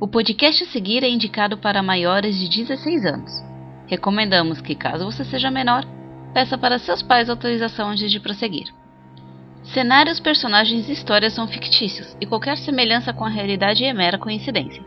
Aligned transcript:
O 0.00 0.08
podcast 0.08 0.64
a 0.64 0.66
seguir 0.68 1.04
é 1.04 1.08
indicado 1.10 1.58
para 1.58 1.82
maiores 1.82 2.34
de 2.38 2.48
16 2.48 3.04
anos. 3.04 3.30
Recomendamos 3.86 4.58
que, 4.58 4.74
caso 4.74 5.04
você 5.04 5.26
seja 5.26 5.50
menor, 5.50 5.84
peça 6.32 6.56
para 6.56 6.78
seus 6.78 7.02
pais 7.02 7.28
autorização 7.28 7.90
antes 7.90 8.10
de 8.10 8.18
prosseguir. 8.18 8.72
Cenários, 9.62 10.18
personagens 10.18 10.88
e 10.88 10.92
histórias 10.92 11.34
são 11.34 11.46
fictícios 11.46 12.16
e 12.18 12.24
qualquer 12.24 12.56
semelhança 12.56 13.12
com 13.12 13.26
a 13.26 13.28
realidade 13.28 13.84
é 13.84 13.92
mera 13.92 14.16
coincidência. 14.16 14.82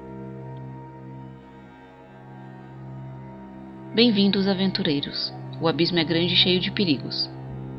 Bem-vindos, 3.94 4.48
aventureiros. 4.48 5.32
O 5.62 5.68
abismo 5.68 6.00
é 6.00 6.04
grande 6.04 6.34
e 6.34 6.38
cheio 6.38 6.60
de 6.60 6.72
perigos. 6.72 7.30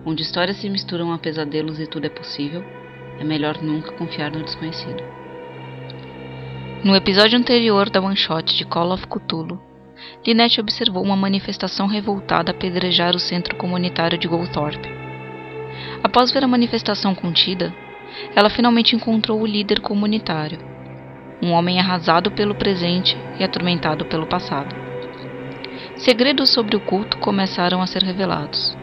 Onde 0.06 0.22
histórias 0.22 0.58
se 0.58 0.70
misturam 0.70 1.12
a 1.12 1.18
pesadelos 1.18 1.80
e 1.80 1.86
tudo 1.88 2.06
é 2.06 2.10
possível, 2.10 2.64
é 3.18 3.24
melhor 3.24 3.60
nunca 3.60 3.90
confiar 3.90 4.30
no 4.30 4.44
desconhecido. 4.44 5.23
No 6.84 6.94
episódio 6.94 7.38
anterior 7.38 7.88
da 7.88 7.98
One 7.98 8.14
Shot 8.14 8.54
de 8.54 8.62
Call 8.66 8.92
of 8.92 9.06
Cthulhu, 9.06 9.58
Lynette 10.26 10.60
observou 10.60 11.02
uma 11.02 11.16
manifestação 11.16 11.86
revoltada 11.86 12.50
apedrejar 12.50 13.16
o 13.16 13.18
centro 13.18 13.56
comunitário 13.56 14.18
de 14.18 14.28
Goldthorpe. 14.28 14.86
Após 16.02 16.30
ver 16.30 16.44
a 16.44 16.46
manifestação 16.46 17.14
contida, 17.14 17.74
ela 18.36 18.50
finalmente 18.50 18.94
encontrou 18.94 19.40
o 19.40 19.46
líder 19.46 19.80
comunitário, 19.80 20.58
um 21.42 21.52
homem 21.52 21.80
arrasado 21.80 22.30
pelo 22.32 22.54
presente 22.54 23.16
e 23.40 23.42
atormentado 23.42 24.04
pelo 24.04 24.26
passado. 24.26 24.76
Segredos 25.96 26.50
sobre 26.50 26.76
o 26.76 26.80
culto 26.80 27.16
começaram 27.16 27.80
a 27.80 27.86
ser 27.86 28.02
revelados. 28.02 28.76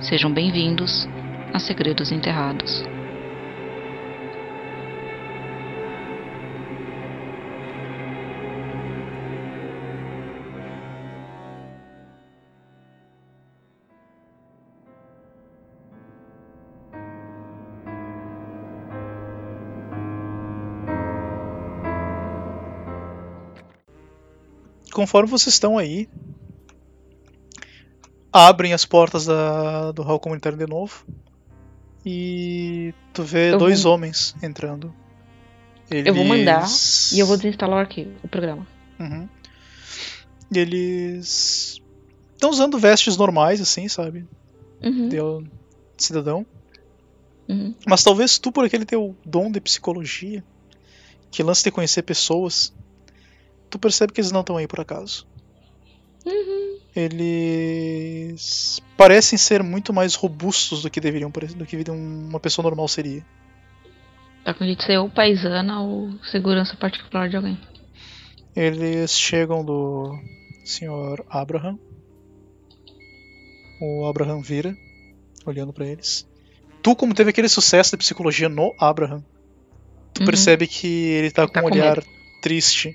Sejam 0.00 0.32
bem-vindos 0.32 1.08
a 1.54 1.60
Segredos 1.60 2.10
Enterrados. 2.10 2.95
Conforme 24.96 25.28
vocês 25.28 25.54
estão 25.54 25.76
aí, 25.76 26.08
abrem 28.32 28.72
as 28.72 28.84
portas 28.84 29.26
da, 29.26 29.92
do 29.92 30.02
hall 30.02 30.18
comunitário 30.20 30.58
de 30.58 30.66
novo 30.66 31.04
e 32.04 32.92
tu 33.12 33.22
vê 33.22 33.52
Eu 33.52 33.58
dois 33.58 33.82
vou- 33.82 33.92
homens 33.94 34.34
entrando. 34.42 34.92
Eu 35.90 36.14
vou 36.14 36.24
mandar 36.24 36.60
Eles- 36.60 37.12
e 37.12 37.18
eu 37.20 37.26
vou 37.26 37.36
desinstalar 37.36 37.76
o 37.76 37.80
arquivo, 37.80 38.10
o 38.22 38.28
programa. 38.28 38.66
Uhum. 38.98 39.28
Eles 40.52 41.80
estão 42.34 42.50
usando 42.50 42.78
vestes 42.78 43.16
normais, 43.16 43.60
assim, 43.60 43.88
sabe? 43.88 44.26
Uhum, 44.82 45.08
De 45.08 45.18
cidadão. 45.96 46.44
uhum. 47.48 47.74
Mas 47.86 48.02
talvez 48.02 48.38
tu, 48.38 48.50
por 48.52 48.64
aquele 48.64 48.84
teu 48.84 49.16
dom 49.24 49.50
de 49.50 49.60
psicologia, 49.60 50.44
que 51.30 51.42
lance 51.42 51.62
de 51.64 51.70
conhecer 51.70 52.02
pessoas, 52.02 52.72
tu 53.70 53.78
percebe 53.78 54.12
que 54.12 54.20
eles 54.20 54.32
não 54.32 54.40
estão 54.40 54.56
aí 54.56 54.66
por 54.66 54.80
acaso. 54.80 55.26
Uhum. 56.24 56.78
Eles 56.94 58.80
parecem 58.96 59.38
ser 59.38 59.62
muito 59.62 59.92
mais 59.92 60.14
robustos 60.14 60.82
do 60.82 60.90
que 60.90 61.00
deveriam 61.00 61.30
do 61.30 61.66
que 61.66 61.76
uma 61.90 62.40
pessoa 62.40 62.64
normal 62.64 62.88
seria. 62.88 63.24
Tá 64.44 64.52
de 64.52 64.84
ser 64.84 64.98
ou 64.98 65.10
paisana 65.10 65.82
ou 65.82 66.12
segurança 66.30 66.76
particular 66.76 67.28
de 67.28 67.36
alguém. 67.36 67.58
Eles 68.54 69.10
chegam 69.10 69.64
do 69.64 70.18
Sr. 70.64 71.24
Abraham. 71.28 71.78
O 73.80 74.06
Abraham 74.06 74.40
vira, 74.40 74.74
olhando 75.44 75.72
pra 75.72 75.86
eles. 75.86 76.26
Tu, 76.82 76.96
como 76.96 77.12
teve 77.14 77.30
aquele 77.30 77.48
sucesso 77.48 77.90
de 77.90 77.96
psicologia 77.98 78.48
no 78.48 78.74
Abraham, 78.78 79.22
tu 80.14 80.20
Uhum. 80.20 80.26
percebe 80.26 80.66
que 80.66 80.86
ele 80.86 81.30
tá 81.30 81.46
com 81.46 81.52
Tá 81.52 81.60
um 81.60 81.68
com 81.68 81.74
olhar 81.74 82.02
triste. 82.40 82.94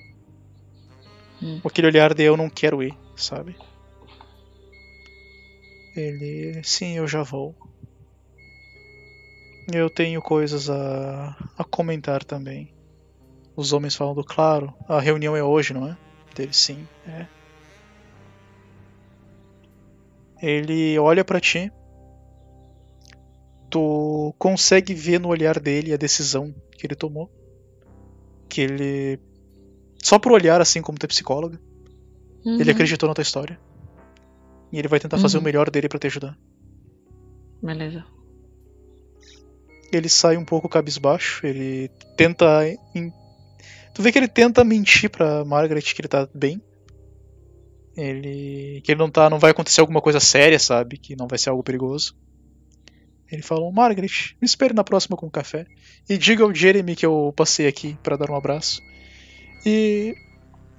Hum. 1.42 1.60
Aquele 1.66 1.88
olhar 1.88 2.14
de 2.14 2.24
eu 2.24 2.38
não 2.38 2.50
quero 2.50 2.84
ir, 2.84 2.98
sabe? 3.16 3.56
Ele. 5.96 6.62
Sim, 6.64 6.98
eu 6.98 7.08
já 7.08 7.24
vou. 7.24 7.56
Eu 9.74 9.90
tenho 9.90 10.22
coisas 10.22 10.70
a, 10.70 11.30
a 11.58 11.64
comentar 11.64 12.24
também. 12.24 12.70
Os 13.56 13.74
homens 13.74 13.96
falando, 13.96 14.24
claro, 14.24 14.74
a 14.88 15.00
reunião 15.00 15.36
é 15.36 15.44
hoje, 15.44 15.74
não 15.74 15.88
é? 15.88 15.98
Dele, 16.36 16.54
sim, 16.54 16.88
é. 17.06 17.28
Ele 20.42 20.98
olha 21.00 21.24
pra 21.24 21.40
ti. 21.40 21.72
Tu 23.72 24.36
consegue 24.38 24.94
ver 24.94 25.20
no 25.20 25.30
olhar 25.30 25.60
dele 25.60 25.94
a 25.94 25.98
decisão 25.98 26.54
que 26.78 26.86
ele 26.86 26.96
tomou. 26.96 27.30
Que 28.50 28.62
ele. 28.62 29.20
Só 30.02 30.18
por 30.20 30.32
olhar, 30.32 30.60
assim 30.62 30.82
como 30.82 30.98
tu 30.98 31.04
é 31.06 31.08
psicóloga, 31.08 31.60
ele 32.46 32.64
Uhum. 32.64 32.72
acreditou 32.72 33.08
na 33.08 33.14
tua 33.16 33.22
história. 33.22 33.60
E 34.72 34.80
ele 34.80 34.88
vai 34.88 35.00
tentar 35.00 35.18
fazer 35.18 35.38
Uhum. 35.38 35.42
o 35.42 35.46
melhor 35.46 35.70
dele 35.70 35.88
pra 35.90 36.00
te 36.00 36.08
ajudar. 36.08 36.38
Beleza. 37.62 38.04
Ele 39.92 40.08
sai 40.10 40.38
um 40.38 40.46
pouco 40.46 40.70
cabisbaixo, 40.70 41.46
ele 41.46 41.90
tenta. 42.18 42.66
em- 42.96 43.12
Tu 43.94 44.02
vê 44.02 44.12
que 44.12 44.18
ele 44.18 44.28
tenta 44.30 44.64
mentir 44.64 45.10
pra 45.10 45.44
Margaret 45.44 45.82
que 45.82 46.02
ele 46.02 46.08
tá 46.08 46.28
bem. 46.34 46.62
Ele. 47.96 48.82
que 48.86 48.92
ele 48.94 49.00
não 49.00 49.12
tá. 49.12 49.30
não 49.30 49.38
vai 49.38 49.52
acontecer 49.52 49.82
alguma 49.82 50.02
coisa 50.02 50.20
séria, 50.20 50.58
sabe? 50.58 50.98
Que 50.98 51.14
não 51.16 51.28
vai 51.28 51.38
ser 51.38 51.50
algo 51.50 51.62
perigoso. 51.62 52.16
Ele 53.30 53.42
fala, 53.42 53.70
Margaret, 53.72 54.36
me 54.42 54.46
espere 54.46 54.74
na 54.74 54.84
próxima 54.84 55.16
com 55.18 55.26
um 55.28 55.30
café. 55.30 55.66
E 56.10 56.18
diga 56.18 56.44
ao 56.44 56.54
Jeremy 56.56 56.96
que 56.96 57.06
eu 57.06 57.34
passei 57.36 57.68
aqui 57.68 57.98
pra 58.02 58.16
dar 58.16 58.30
um 58.32 58.36
abraço. 58.36 58.82
E 59.66 60.16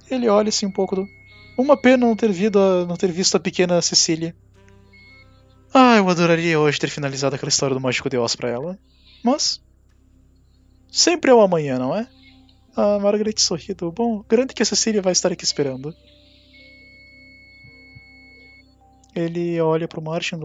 ele 0.09 0.27
olha 0.27 0.49
assim 0.49 0.65
um 0.65 0.71
pouco 0.71 0.95
do. 0.95 1.09
Uma 1.57 1.77
pena 1.77 2.05
não 2.07 2.15
ter, 2.15 2.29
a- 2.29 2.85
não 2.85 2.95
ter 2.95 3.11
visto 3.11 3.35
a 3.35 3.39
pequena 3.39 3.81
Cecília. 3.81 4.35
Ah, 5.73 5.97
eu 5.97 6.09
adoraria 6.09 6.59
hoje 6.59 6.79
ter 6.79 6.89
finalizado 6.89 7.35
aquela 7.35 7.49
história 7.49 7.73
do 7.73 7.81
Mágico 7.81 8.09
de 8.09 8.17
Oz 8.17 8.35
pra 8.35 8.49
ela. 8.49 8.77
Mas. 9.23 9.61
Sempre 10.91 11.31
é 11.31 11.33
o 11.33 11.41
amanhã, 11.41 11.79
não 11.79 11.95
é? 11.95 12.07
A 12.75 12.99
Margaret 12.99 13.33
sorriu. 13.37 13.75
Bom, 13.91 14.23
garanto 14.29 14.53
que 14.53 14.61
a 14.61 14.65
Cecília 14.65 15.01
vai 15.01 15.11
estar 15.13 15.31
aqui 15.31 15.43
esperando. 15.43 15.95
Ele 19.15 19.59
olha 19.61 19.87
pro 19.87 20.01
Martin. 20.01 20.39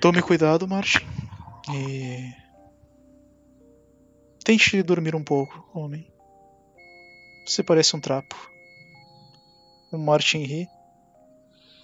Tome 0.00 0.20
cuidado, 0.22 0.66
Martin. 0.66 1.04
E. 1.72 2.32
Tente 4.44 4.82
dormir 4.82 5.14
um 5.14 5.24
pouco, 5.24 5.68
homem. 5.74 6.06
Você 7.46 7.62
parece 7.62 7.94
um 7.96 8.00
trapo. 8.00 8.34
O 9.92 9.98
Martin 9.98 10.38
ri 10.44 10.68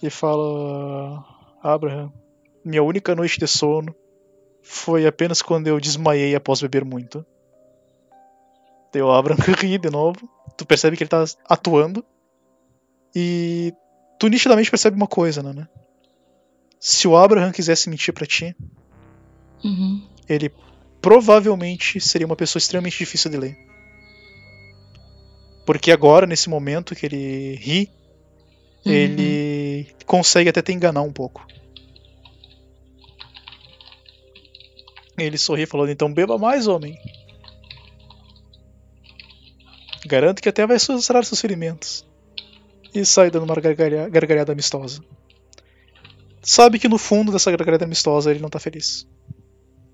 e 0.01 0.09
fala: 0.09 1.23
Abraham, 1.61 2.11
minha 2.65 2.83
única 2.83 3.15
noite 3.15 3.39
de 3.39 3.47
sono 3.47 3.95
foi 4.61 5.05
apenas 5.07 5.41
quando 5.41 5.67
eu 5.67 5.79
desmaiei 5.79 6.35
após 6.35 6.61
beber 6.61 6.83
muito. 6.85 7.25
O 8.95 9.09
Abraham 9.11 9.37
ri 9.59 9.77
de 9.77 9.89
novo. 9.89 10.29
Tu 10.55 10.65
percebe 10.65 10.95
que 10.95 11.03
ele 11.03 11.09
tá 11.09 11.23
atuando. 11.49 12.05
E 13.15 13.73
tu 14.19 14.27
nitidamente 14.27 14.69
percebe 14.69 14.95
uma 14.95 15.07
coisa, 15.07 15.41
né? 15.41 15.67
Se 16.79 17.07
o 17.07 17.15
Abraham 17.15 17.51
quisesse 17.51 17.89
mentir 17.89 18.13
pra 18.13 18.25
ti, 18.25 18.55
Uhum. 19.63 20.05
ele 20.27 20.51
provavelmente 21.01 21.99
seria 22.01 22.27
uma 22.27 22.35
pessoa 22.35 22.59
extremamente 22.59 22.97
difícil 22.97 23.31
de 23.31 23.37
ler. 23.37 23.57
Porque 25.65 25.91
agora, 25.91 26.25
nesse 26.27 26.49
momento 26.49 26.95
que 26.95 27.05
ele 27.05 27.55
ri, 27.55 27.89
Uhum. 28.85 28.91
ele 28.91 29.87
consegue 30.05 30.49
até 30.49 30.61
te 30.61 30.73
enganar 30.73 31.01
um 31.03 31.11
pouco. 31.13 31.45
Ele 35.17 35.37
sorri 35.37 35.65
falando, 35.65 35.89
então 35.91 36.11
beba 36.13 36.37
mais, 36.37 36.67
homem. 36.67 36.97
Garanto 40.05 40.41
que 40.41 40.49
até 40.49 40.65
vai 40.67 40.77
sarar 40.79 41.23
seus 41.23 41.39
ferimentos. 41.39 42.05
E 42.93 43.05
sai 43.05 43.31
dando 43.31 43.43
uma 43.45 43.55
gargalha- 43.55 44.09
gargalhada 44.09 44.51
amistosa. 44.51 45.01
Sabe 46.41 46.77
que 46.77 46.89
no 46.89 46.97
fundo 46.97 47.31
dessa 47.31 47.49
gargalhada 47.51 47.85
amistosa 47.85 48.29
ele 48.31 48.39
não 48.41 48.49
tá 48.49 48.59
feliz. 48.59 49.07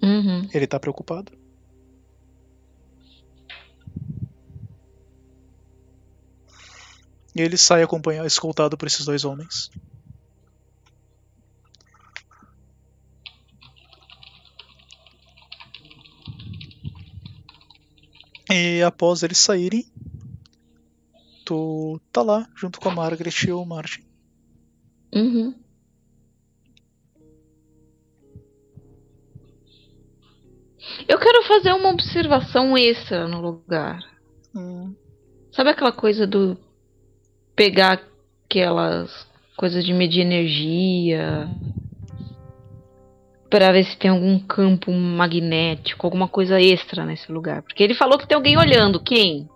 Uhum. 0.01 0.49
Ele 0.53 0.65
tá 0.65 0.79
preocupado. 0.79 1.31
E 7.35 7.41
ele 7.41 7.57
sai 7.57 7.83
acompanhado, 7.83 8.27
escoltado 8.27 8.77
por 8.77 8.87
esses 8.87 9.05
dois 9.05 9.23
homens. 9.23 9.69
E 18.51 18.81
após 18.81 19.21
eles 19.21 19.37
saírem, 19.37 19.85
tu 21.45 22.01
tá 22.11 22.23
lá 22.23 22.49
junto 22.55 22.79
com 22.79 22.89
a 22.89 22.95
Margaret 22.95 23.31
e 23.47 23.51
o 23.51 23.63
Martin. 23.63 24.03
Uhum. 25.13 25.53
Eu 31.07 31.19
quero 31.19 31.43
fazer 31.47 31.73
uma 31.73 31.89
observação 31.89 32.75
extra 32.75 33.27
no 33.27 33.39
lugar. 33.39 33.99
Hum, 34.55 34.95
Sabe 35.51 35.71
aquela 35.71 35.91
coisa 35.91 36.25
do 36.25 36.57
pegar 37.59 38.01
aquelas 38.45 39.27
coisas 39.57 39.83
de 39.83 39.93
medir 39.93 40.21
energia 40.21 41.45
Pra 43.49 43.73
ver 43.73 43.83
se 43.83 43.97
tem 43.97 44.11
algum 44.11 44.39
campo 44.39 44.91
magnético, 44.93 46.05
alguma 46.05 46.27
coisa 46.27 46.61
extra 46.61 47.03
nesse 47.03 47.29
lugar? 47.31 47.63
Porque 47.63 47.83
ele 47.83 47.95
falou 47.95 48.17
que 48.17 48.27
tem 48.27 48.35
alguém 48.35 48.57
olhando. 48.57 49.01
Quem? 49.01 49.49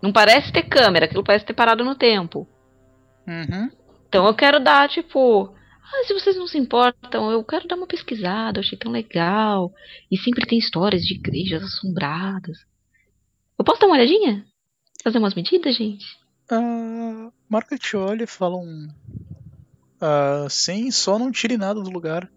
Não 0.00 0.10
parece 0.10 0.50
ter 0.50 0.62
câmera, 0.62 1.04
aquilo 1.04 1.22
parece 1.22 1.44
ter 1.44 1.52
parado 1.52 1.84
no 1.84 1.94
tempo. 1.94 2.48
Uhum. 3.28 3.70
Então 4.08 4.26
eu 4.26 4.34
quero 4.34 4.58
dar, 4.58 4.88
tipo. 4.88 5.54
Ah, 5.84 6.04
se 6.06 6.14
vocês 6.14 6.36
não 6.36 6.46
se 6.46 6.58
importam, 6.58 7.30
eu 7.30 7.44
quero 7.44 7.68
dar 7.68 7.76
uma 7.76 7.86
pesquisada, 7.86 8.58
eu 8.58 8.62
achei 8.62 8.78
tão 8.78 8.90
legal. 8.90 9.70
E 10.10 10.16
sempre 10.16 10.46
tem 10.46 10.58
histórias 10.58 11.02
de 11.02 11.14
igrejas 11.14 11.62
assombradas. 11.62 12.58
Eu 13.58 13.64
posso 13.64 13.78
dar 13.78 13.86
uma 13.86 13.96
olhadinha? 13.96 14.44
Fazer 15.04 15.18
umas 15.18 15.34
medidas, 15.34 15.76
gente? 15.76 16.06
A 16.50 17.32
Margaret 17.48 17.80
olha 17.94 18.24
e 18.24 18.26
fala 18.26 18.56
um. 18.56 18.88
Ah, 20.00 20.46
sim, 20.48 20.90
só 20.90 21.18
não 21.18 21.32
tire 21.32 21.56
nada 21.56 21.80
do 21.80 21.90
lugar. 21.90 22.30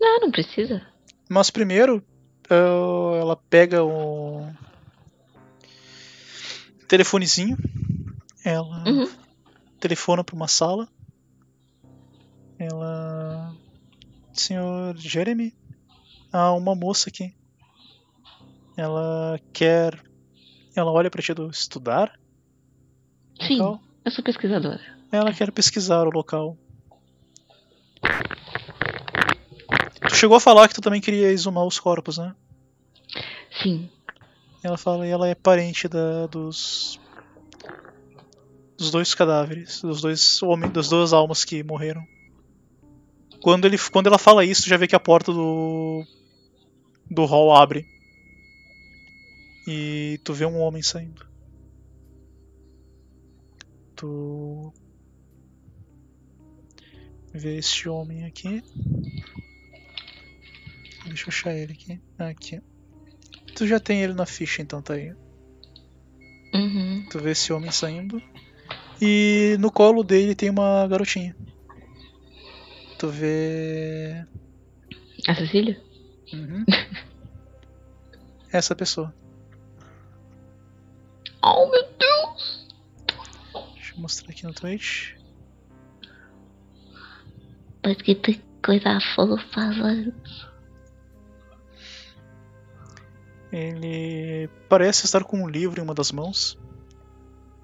Não, 0.00 0.20
não 0.20 0.30
precisa. 0.30 0.80
Mas 1.28 1.50
primeiro, 1.50 2.04
ah, 2.48 3.16
ela 3.18 3.36
pega 3.48 3.82
o 3.82 4.52
telefonezinho, 6.88 7.56
ela 8.44 8.84
Uhum. 8.88 9.08
telefona 9.80 10.22
para 10.24 10.36
uma 10.36 10.48
sala. 10.48 10.88
Ela. 12.58 13.54
Senhor 14.32 14.96
Jeremy? 14.96 15.52
Há 16.32 16.52
uma 16.52 16.74
moça 16.74 17.08
aqui. 17.08 17.34
Ela 18.76 19.40
quer. 19.52 20.00
Ela 20.76 20.92
olha 20.92 21.10
para 21.10 21.22
ti 21.22 21.34
do 21.34 21.50
estudar? 21.50 22.12
Sim, 23.50 23.58
local? 23.58 23.82
eu 24.04 24.10
sou 24.12 24.22
pesquisadora. 24.22 24.80
Ela 25.10 25.32
quer 25.32 25.50
pesquisar 25.50 26.06
o 26.06 26.10
local. 26.10 26.56
Tu 30.08 30.14
chegou 30.14 30.36
a 30.36 30.40
falar 30.40 30.68
que 30.68 30.74
tu 30.74 30.80
também 30.80 31.00
queria 31.00 31.32
exumar 31.32 31.64
os 31.64 31.80
corpos, 31.80 32.18
né? 32.18 32.32
Sim. 33.60 33.90
Ela 34.62 34.78
fala 34.78 35.04
e 35.04 35.10
ela 35.10 35.26
é 35.26 35.34
parente 35.34 35.88
da, 35.88 36.28
dos. 36.28 37.00
dos 38.78 38.92
dois 38.92 39.14
cadáveres, 39.16 39.82
dos 39.82 40.00
dois 40.00 40.40
homens, 40.44 40.72
das 40.72 40.88
duas 40.88 41.12
almas 41.12 41.44
que 41.44 41.64
morreram. 41.64 42.06
Quando, 43.42 43.64
ele, 43.64 43.78
quando 43.90 44.06
ela 44.06 44.18
fala 44.18 44.44
isso, 44.44 44.62
tu 44.62 44.68
já 44.68 44.76
vê 44.76 44.86
que 44.86 44.94
a 44.94 45.00
porta 45.00 45.32
do. 45.32 46.04
do 47.10 47.24
hall 47.24 47.56
abre. 47.56 47.84
E 49.66 50.20
tu 50.22 50.32
vê 50.32 50.46
um 50.46 50.60
homem 50.60 50.82
saindo. 50.82 51.29
Tu. 54.00 54.72
vê 57.34 57.58
este 57.58 57.86
homem 57.86 58.24
aqui. 58.24 58.62
Deixa 61.04 61.24
eu 61.24 61.28
achar 61.28 61.54
ele 61.54 61.74
aqui. 61.74 62.00
Aqui. 62.18 62.62
Tu 63.54 63.66
já 63.66 63.78
tem 63.78 64.02
ele 64.02 64.14
na 64.14 64.24
ficha, 64.24 64.62
então 64.62 64.80
tá 64.80 64.94
aí. 64.94 65.12
Uhum. 66.54 67.06
Tu 67.10 67.18
vê 67.18 67.32
esse 67.32 67.52
homem 67.52 67.70
saindo. 67.70 68.22
E 69.02 69.58
no 69.60 69.70
colo 69.70 70.02
dele 70.02 70.34
tem 70.34 70.48
uma 70.48 70.88
garotinha. 70.88 71.36
Tu 72.98 73.06
vê. 73.06 74.24
A 75.28 75.34
Cecília? 75.34 75.78
Uhum. 76.32 76.64
Essa 78.50 78.74
pessoa. 78.74 79.14
Oh, 81.42 81.70
meu 81.70 81.82
Deus! 81.98 82.59
Eu 84.00 84.02
mostrar 84.02 84.30
aqui 84.30 84.46
no 84.46 84.54
Twitch. 84.54 85.12
Que 88.02 88.14
tem 88.14 88.40
coisa 88.64 88.98
fofa. 89.14 89.74
Ele 93.52 94.48
parece 94.70 95.04
estar 95.04 95.22
com 95.22 95.42
um 95.42 95.48
livro 95.48 95.80
em 95.80 95.84
uma 95.84 95.94
das 95.94 96.10
mãos. 96.12 96.58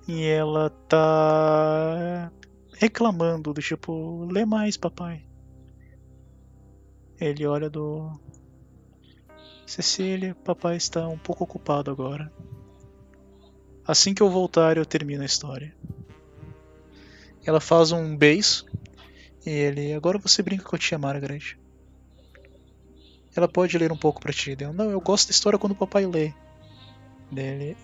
E 0.07 0.25
ela 0.25 0.69
tá 0.89 2.31
reclamando 2.75 3.55
do 3.55 3.63
tipo, 3.63 4.27
lê 4.31 4.45
mais, 4.45 4.77
papai. 4.77 5.25
Ele 7.19 7.47
olha 7.47 7.71
do 7.71 8.21
Cecília, 9.65 10.35
papai 10.45 10.77
está 10.77 11.09
um 11.09 11.19
pouco 11.19 11.45
ocupado 11.45 11.91
agora. 11.91 12.31
Assim 13.87 14.13
que 14.13 14.23
eu 14.23 14.29
voltar, 14.29 14.77
eu 14.77 14.85
termino 14.85 15.23
a 15.23 15.27
história. 15.27 15.75
Ela 17.47 17.61
faz 17.61 17.93
um 17.93 18.17
beijo 18.17 18.67
e 19.47 19.51
ele, 19.51 19.93
agora 19.93 20.19
você 20.19 20.43
brinca 20.43 20.65
com 20.65 20.75
a 20.75 20.79
tia 20.79 20.99
Margaret. 20.99 21.57
Ela 23.37 23.47
pode 23.47 23.79
ler 23.79 23.93
um 23.93 23.97
pouco 23.97 24.21
pra 24.21 24.33
ti. 24.33 24.57
Não, 24.75 24.91
eu 24.91 25.01
gosto 25.01 25.29
da 25.29 25.31
história 25.31 25.59
quando 25.59 25.73
o 25.73 25.77
papai 25.77 26.05
lê. 26.05 26.33
Dele. 27.31 27.77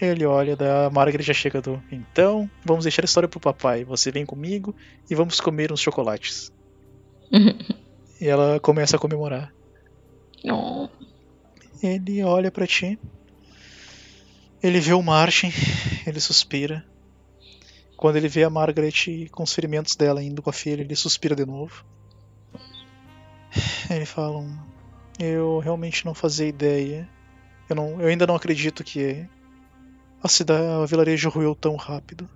Ele 0.00 0.24
olha, 0.26 0.56
da 0.56 0.90
Margaret 0.90 1.22
já 1.22 1.34
chega 1.34 1.60
do. 1.60 1.80
Então, 1.92 2.50
vamos 2.64 2.84
deixar 2.84 3.02
a 3.02 3.04
história 3.04 3.28
pro 3.28 3.38
papai. 3.38 3.84
Você 3.84 4.10
vem 4.10 4.26
comigo 4.26 4.74
e 5.08 5.14
vamos 5.14 5.40
comer 5.40 5.72
uns 5.72 5.80
chocolates. 5.80 6.52
E 8.22 8.28
ela 8.28 8.60
começa 8.60 8.96
a 8.96 8.98
comemorar. 8.98 9.50
Oh. 10.44 10.90
Ele 11.82 12.22
olha 12.22 12.50
pra 12.50 12.66
ti. 12.66 12.98
Ele 14.62 14.78
vê 14.78 14.92
o 14.92 15.00
Martin. 15.00 15.50
Ele 16.06 16.20
suspira. 16.20 16.84
Quando 18.00 18.16
ele 18.16 18.28
vê 18.28 18.44
a 18.44 18.48
Margaret 18.48 19.28
com 19.30 19.42
os 19.42 19.52
ferimentos 19.52 19.94
dela 19.94 20.22
indo 20.22 20.40
com 20.40 20.48
a 20.48 20.54
filha, 20.54 20.80
ele 20.80 20.96
suspira 20.96 21.36
de 21.36 21.44
novo. 21.44 21.84
Ele 23.90 24.06
fala: 24.06 24.38
um, 24.38 24.58
Eu 25.18 25.58
realmente 25.58 26.06
não 26.06 26.14
fazia 26.14 26.48
ideia. 26.48 27.06
Eu, 27.68 27.76
não, 27.76 28.00
eu 28.00 28.08
ainda 28.08 28.26
não 28.26 28.34
acredito 28.34 28.82
que 28.82 29.28
a 30.22 30.28
cidade, 30.28 30.64
a 30.64 30.86
vilarejo 30.86 31.28
ruiu 31.28 31.54
tão 31.54 31.76
rápido. 31.76 32.26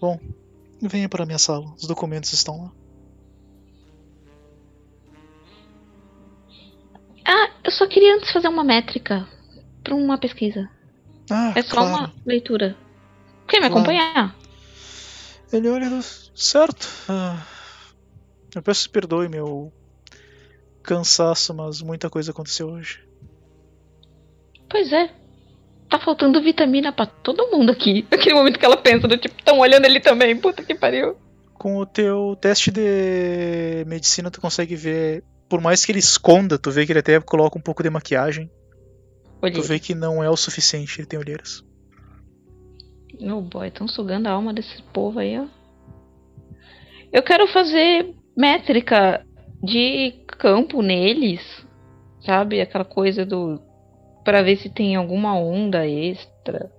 Bom, 0.00 0.18
venha 0.80 1.10
para 1.10 1.24
a 1.24 1.26
minha 1.26 1.38
sala. 1.38 1.74
Os 1.74 1.86
documentos 1.86 2.32
estão 2.32 2.62
lá. 2.62 2.72
Ah, 7.22 7.50
eu 7.64 7.70
só 7.70 7.86
queria 7.86 8.16
antes 8.16 8.32
fazer 8.32 8.48
uma 8.48 8.64
métrica 8.64 9.28
pra 9.84 9.94
uma 9.94 10.16
pesquisa. 10.16 10.70
Ah, 11.30 11.52
É 11.56 11.62
só 11.62 11.70
claro. 11.76 11.88
uma 11.88 12.14
leitura. 12.24 12.76
Quer 13.48 13.60
me 13.60 13.68
Claro. 13.68 13.74
acompanhar? 13.74 14.36
Ele 15.52 15.68
olha. 15.68 16.00
Certo. 16.34 16.88
Ah, 17.08 17.42
eu 18.54 18.62
peço 18.62 18.90
perdoe 18.90 19.28
meu 19.28 19.72
cansaço, 20.82 21.52
mas 21.54 21.80
muita 21.82 22.08
coisa 22.10 22.30
aconteceu 22.30 22.68
hoje. 22.68 23.00
Pois 24.68 24.92
é. 24.92 25.10
Tá 25.88 26.00
faltando 26.00 26.42
vitamina 26.42 26.92
pra 26.92 27.06
todo 27.06 27.48
mundo 27.50 27.70
aqui. 27.70 28.06
Aquele 28.10 28.34
momento 28.34 28.58
que 28.58 28.64
ela 28.64 28.76
pensa 28.76 29.06
do 29.06 29.16
tipo, 29.16 29.40
tão 29.44 29.58
olhando 29.60 29.84
ele 29.84 30.00
também. 30.00 30.36
Puta 30.36 30.62
que 30.64 30.74
pariu. 30.74 31.16
Com 31.54 31.76
o 31.78 31.86
teu 31.86 32.36
teste 32.40 32.70
de 32.70 33.84
medicina, 33.86 34.30
tu 34.30 34.40
consegue 34.40 34.74
ver. 34.76 35.22
Por 35.48 35.60
mais 35.60 35.84
que 35.84 35.92
ele 35.92 36.00
esconda, 36.00 36.58
tu 36.58 36.70
vê 36.72 36.84
que 36.84 36.92
ele 36.92 36.98
até 36.98 37.20
coloca 37.20 37.56
um 37.56 37.62
pouco 37.62 37.82
de 37.82 37.88
maquiagem. 37.90 38.50
Tu 39.40 39.62
vê 39.62 39.78
que 39.78 39.94
não 39.94 40.22
é 40.22 40.30
o 40.30 40.36
suficiente, 40.36 41.00
ele 41.00 41.06
tem 41.06 41.18
olheiras. 41.18 41.64
Oh 43.20 43.40
boy, 43.40 43.68
estão 43.68 43.88
sugando 43.88 44.26
a 44.26 44.32
alma 44.32 44.52
desse 44.52 44.82
povo 44.92 45.18
aí, 45.18 45.38
ó. 45.38 45.46
Eu 47.12 47.22
quero 47.22 47.46
fazer 47.48 48.14
métrica 48.36 49.24
de 49.62 50.12
campo 50.38 50.82
neles, 50.82 51.40
sabe? 52.20 52.60
Aquela 52.60 52.84
coisa 52.84 53.24
do. 53.24 53.60
Pra 54.24 54.42
ver 54.42 54.56
se 54.56 54.68
tem 54.68 54.96
alguma 54.96 55.38
onda 55.38 55.86
extra, 55.86 56.70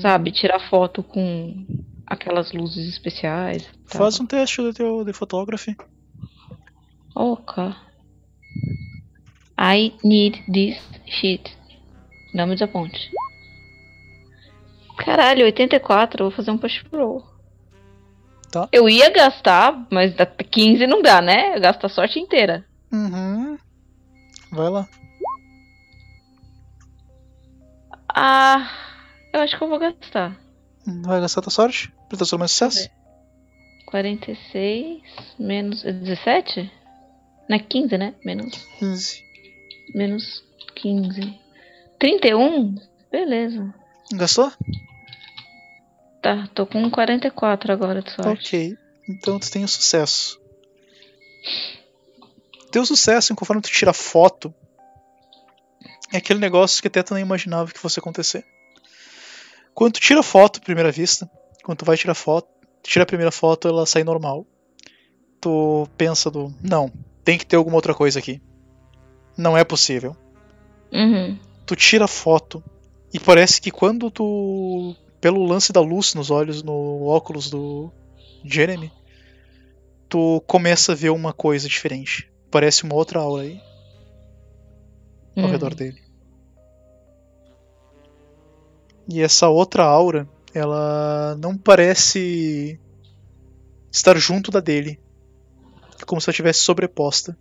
sabe? 0.00 0.30
Tirar 0.30 0.60
foto 0.70 1.02
com 1.02 1.66
aquelas 2.06 2.52
luzes 2.52 2.88
especiais. 2.88 3.62
e 3.64 3.90
tal. 3.90 4.02
Faz 4.02 4.20
um 4.20 4.26
teste 4.26 4.62
do 4.62 4.72
teu 4.72 5.04
de 5.04 5.12
fotógrafo. 5.12 5.74
Ok. 7.14 7.74
I 9.58 9.94
need 10.04 10.44
this 10.52 10.78
shit. 11.06 11.56
Não 12.34 12.46
me 12.46 12.54
desaponte. 12.54 13.10
Caralho, 14.98 15.44
84, 15.44 16.22
eu 16.22 16.28
vou 16.30 16.36
fazer 16.36 16.50
um 16.50 16.58
push 16.58 16.82
roll. 16.92 17.24
Tá. 18.50 18.68
Eu 18.72 18.88
ia 18.88 19.10
gastar, 19.10 19.86
mas 19.90 20.14
da 20.14 20.26
15 20.26 20.86
não 20.86 21.02
dá, 21.02 21.20
né? 21.20 21.56
Eu 21.56 21.60
gasto 21.60 21.84
a 21.84 21.88
sorte 21.88 22.18
inteira. 22.18 22.64
Uhum. 22.92 23.58
Vai 24.52 24.70
lá. 24.70 24.88
Ah, 28.08 28.70
eu 29.32 29.40
acho 29.40 29.56
que 29.58 29.62
eu 29.62 29.68
vou 29.68 29.78
gastar. 29.78 30.38
Vai 31.04 31.20
gastar 31.20 31.42
tua 31.42 31.50
sorte? 31.50 31.92
Pra 32.08 32.16
ter 32.16 32.24
só 32.24 32.38
mais 32.38 32.52
sucesso? 32.52 32.88
46 33.86 35.02
menos. 35.38 35.84
é 35.84 35.92
17? 35.92 36.70
Não 37.48 37.56
é 37.56 37.60
15, 37.60 37.98
né? 37.98 38.14
Menos. 38.24 38.56
15. 38.78 39.25
Menos 39.96 40.44
15. 40.74 41.40
31? 41.98 42.74
Beleza. 43.10 43.74
Gastou? 44.12 44.52
Tá, 46.20 46.46
tô 46.54 46.66
com 46.66 46.90
44 46.90 47.72
agora 47.72 48.02
de 48.02 48.10
sorte. 48.10 48.46
Ok. 48.46 48.78
Então 49.08 49.38
tu 49.38 49.50
tem 49.50 49.64
o 49.64 49.68
sucesso. 49.68 50.38
Teu 52.70 52.84
sucesso, 52.84 53.34
conforme 53.34 53.62
tu 53.62 53.70
tira 53.70 53.94
foto, 53.94 54.54
é 56.12 56.18
aquele 56.18 56.40
negócio 56.40 56.82
que 56.82 56.88
até 56.88 57.02
tu 57.02 57.14
nem 57.14 57.22
imaginava 57.22 57.72
que 57.72 57.78
fosse 57.78 57.98
acontecer. 57.98 58.44
Quando 59.72 59.94
tu 59.94 60.00
tira 60.00 60.22
foto 60.22 60.60
primeira 60.60 60.92
vista, 60.92 61.30
quando 61.64 61.78
tu 61.78 61.84
vai 61.86 61.96
tirar 61.96 62.14
foto, 62.14 62.48
tira 62.82 63.04
a 63.04 63.06
primeira 63.06 63.32
foto, 63.32 63.66
ela 63.66 63.86
sai 63.86 64.04
normal. 64.04 64.46
Tu 65.40 65.88
pensa 65.96 66.30
do, 66.30 66.54
não, 66.62 66.92
tem 67.24 67.38
que 67.38 67.46
ter 67.46 67.56
alguma 67.56 67.76
outra 67.76 67.94
coisa 67.94 68.18
aqui. 68.18 68.42
Não 69.36 69.56
é 69.56 69.64
possível. 69.64 70.16
Uhum. 70.92 71.38
Tu 71.66 71.76
tira 71.76 72.04
a 72.04 72.08
foto 72.08 72.62
e 73.12 73.18
parece 73.20 73.60
que 73.60 73.70
quando 73.70 74.10
tu 74.10 74.94
pelo 75.20 75.44
lance 75.44 75.72
da 75.72 75.80
luz 75.80 76.14
nos 76.14 76.30
olhos, 76.30 76.62
no 76.62 77.04
óculos 77.06 77.50
do 77.50 77.90
Jeremy, 78.44 78.92
tu 80.08 80.40
começa 80.46 80.92
a 80.92 80.94
ver 80.94 81.10
uma 81.10 81.32
coisa 81.32 81.68
diferente. 81.68 82.30
Parece 82.50 82.84
uma 82.84 82.94
outra 82.94 83.18
aura 83.20 83.42
aí 83.42 83.60
ao 85.36 85.44
Uhum. 85.44 85.50
redor 85.50 85.74
dele. 85.74 86.00
E 89.08 89.20
essa 89.20 89.48
outra 89.48 89.84
aura, 89.84 90.28
ela 90.54 91.36
não 91.38 91.56
parece 91.56 92.78
estar 93.92 94.16
junto 94.18 94.50
da 94.50 94.60
dele. 94.60 94.98
Como 96.06 96.20
se 96.20 96.28
ela 96.28 96.32
estivesse 96.32 96.60
sobreposta. 96.60 97.36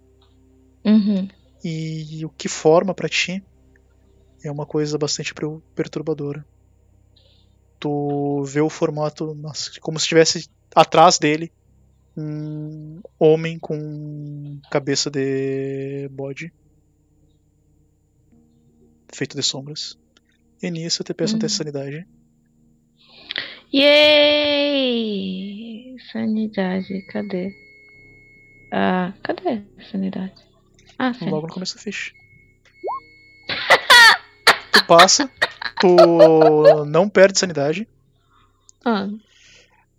Uhum. 0.84 1.28
E 1.68 2.24
o 2.24 2.30
que 2.30 2.48
forma 2.48 2.94
pra 2.94 3.10
ti 3.10 3.44
é 4.44 4.52
uma 4.52 4.68
coisa 4.68 5.00
bastante 5.00 5.34
per- 5.34 5.60
perturbadora. 5.74 6.46
Tu 7.80 8.44
vê 8.44 8.62
o 8.62 8.70
formato 8.70 9.34
nossa, 9.34 9.72
como 9.82 9.98
se 10.00 10.04
estivesse 10.04 10.48
atrás 10.76 11.18
dele 11.18 11.52
um 12.16 13.02
homem 13.20 13.58
com 13.60 14.60
cabeça 14.72 15.10
de 15.10 16.08
bode 16.10 16.54
feito 19.14 19.36
de 19.36 19.42
sombras. 19.44 19.96
E 20.62 20.70
nisso 20.70 21.02
eu 21.02 21.06
te 21.06 21.14
peço 21.14 21.34
um 21.34 21.38
Hum. 21.38 21.40
de 21.40 21.50
sanidade. 21.50 22.06
Yay! 24.66 25.98
Sanidade, 26.12 27.02
cadê? 27.12 27.52
Ah, 28.72 29.14
cadê 29.24 29.64
a 29.78 29.84
sanidade? 29.92 30.34
Ah. 30.98 31.12
Logo 31.22 31.48
no 31.48 31.54
começo 31.54 31.76
da 31.76 31.82
ficha. 31.82 32.12
tu 34.72 34.86
passa, 34.88 35.30
tu 35.80 36.86
não 36.86 37.10
perde 37.10 37.40
sanidade, 37.40 37.88
Ah, 38.84 39.08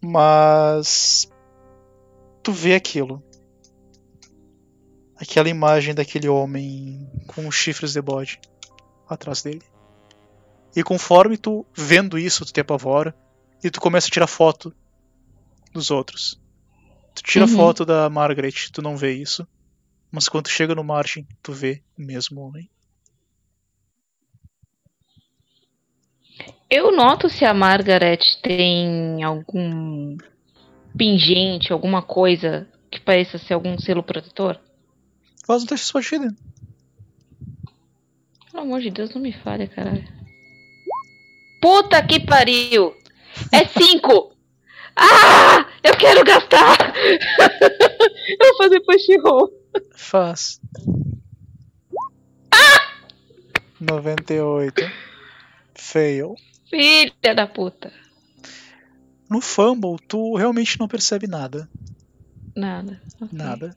mas 0.00 1.31
tu 2.43 2.53
vê 2.53 2.75
aquilo. 2.75 3.23
Aquela 5.19 5.49
imagem 5.49 5.95
daquele 5.95 6.29
homem 6.29 7.11
com 7.26 7.47
os 7.49 7.55
chifres 7.55 7.93
de 7.93 8.03
bode 8.03 8.38
atrás 9.09 9.43
dele. 9.43 9.62
E 10.75 10.83
conforme 10.83 11.38
tu 11.38 11.65
vendo 11.75 12.19
isso, 12.19 12.45
tu 12.45 12.53
te 12.53 12.61
apavora 12.61 13.15
e 13.65 13.71
tu 13.71 13.81
começa 13.81 14.09
a 14.09 14.11
tirar 14.11 14.26
foto 14.26 14.75
dos 15.73 15.91
outros. 15.91 16.38
Tu 17.15 17.23
tira 17.23 17.47
Uhum. 17.47 17.57
foto 17.57 17.85
da 17.87 18.11
Margaret, 18.11 18.71
tu 18.71 18.83
não 18.83 18.95
vê 18.95 19.15
isso. 19.15 19.47
Mas 20.17 20.31
quando 20.31 20.45
tu 20.45 20.51
chega 20.51 20.75
no 20.75 20.83
Martin, 20.83 21.27
tu 21.43 21.53
vê 21.53 21.83
o 21.99 22.01
mesmo 22.01 22.41
homem. 22.41 22.71
eu 26.71 26.91
noto 26.91 27.29
se 27.29 27.45
a 27.45 27.53
Margaret 27.53 28.19
tem 28.43 29.23
algum 29.23 30.17
pingente, 30.97 31.71
alguma 31.71 32.01
coisa 32.01 32.67
que 32.91 32.99
pareça 32.99 33.37
ser 33.37 33.53
algum 33.53 33.79
selo 33.79 34.03
protetor. 34.03 34.59
Faz 35.47 35.63
um 35.63 35.67
teste 35.67 35.89
de 35.89 35.93
partida. 35.93 36.35
Pelo 38.51 38.63
amor 38.63 38.81
de 38.81 38.91
Deus, 38.91 39.15
não 39.15 39.21
me 39.21 39.35
falha, 39.35 39.69
caralho. 39.69 40.09
Puta 41.61 42.03
que 42.03 42.21
pariu! 42.21 42.97
É 43.53 43.67
cinco! 43.79 44.33
ah! 44.97 45.67
Eu 45.85 45.95
quero 45.99 46.25
gastar! 46.25 46.95
eu 48.41 48.49
vou 48.49 48.57
fazer 48.57 48.81
push 48.81 49.23
roll. 49.23 49.66
Faz. 49.95 50.61
98. 53.80 54.83
Fail. 55.75 56.35
Filha 56.68 57.35
da 57.35 57.47
puta. 57.47 57.92
No 59.28 59.40
fumble, 59.40 59.97
tu 60.09 60.37
realmente 60.37 60.78
não 60.78 60.88
percebe 60.88 61.26
nada. 61.26 61.68
Nada. 62.54 63.00
ok. 63.21 63.28
Nada. 63.33 63.76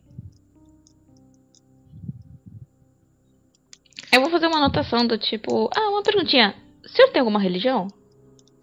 Eu 4.12 4.22
vou 4.22 4.30
fazer 4.32 4.48
uma 4.48 4.58
anotação 4.58 5.06
do 5.06 5.18
tipo. 5.18 5.70
Ah, 5.76 5.90
uma 5.90 6.04
perguntinha. 6.04 6.56
O 6.84 6.90
senhor 6.90 7.12
tem 7.12 7.20
alguma 7.20 7.40
religião? 7.40 7.88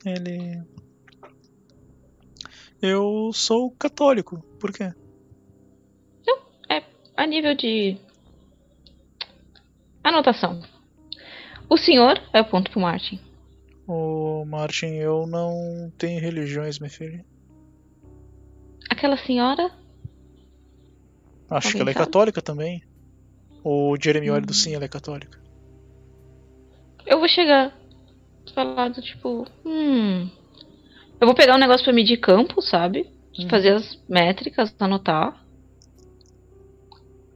Ele. 0.04 0.62
Eu 2.80 3.30
sou 3.32 3.70
católico. 3.72 4.40
Por 4.58 4.72
quê? 4.72 4.92
A 7.16 7.26
nível 7.26 7.54
de. 7.54 7.96
Anotação. 10.04 10.62
O 11.68 11.76
senhor 11.76 12.20
é 12.32 12.40
o 12.40 12.44
ponto 12.44 12.70
pro 12.70 12.80
Martin. 12.80 13.18
Ô, 13.88 14.44
Martin, 14.44 14.94
eu 14.94 15.26
não 15.26 15.92
tenho 15.98 16.20
religiões, 16.20 16.78
minha 16.78 16.90
filha. 16.90 17.24
Aquela 18.90 19.16
senhora. 19.16 19.70
Acho 21.50 21.68
que 21.72 21.78
Alguém 21.78 21.80
ela 21.82 21.90
é 21.90 21.94
sabe? 21.94 22.06
católica 22.06 22.42
também. 22.42 22.82
O 23.64 23.96
Jeremy 24.00 24.30
olha 24.30 24.46
do 24.46 24.54
sim, 24.54 24.74
ela 24.74 24.84
é 24.84 24.88
católica. 24.88 25.38
Eu 27.04 27.18
vou 27.18 27.28
chegar. 27.28 27.76
Falar 28.54 28.90
do 28.90 29.02
tipo. 29.02 29.46
Hum. 29.64 30.28
Eu 31.20 31.26
vou 31.26 31.34
pegar 31.34 31.56
um 31.56 31.58
negócio 31.58 31.84
pra 31.84 31.92
medir 31.92 32.18
campo, 32.18 32.60
sabe? 32.62 33.10
Hum. 33.38 33.48
Fazer 33.48 33.74
as 33.74 33.98
métricas, 34.08 34.74
anotar. 34.78 35.44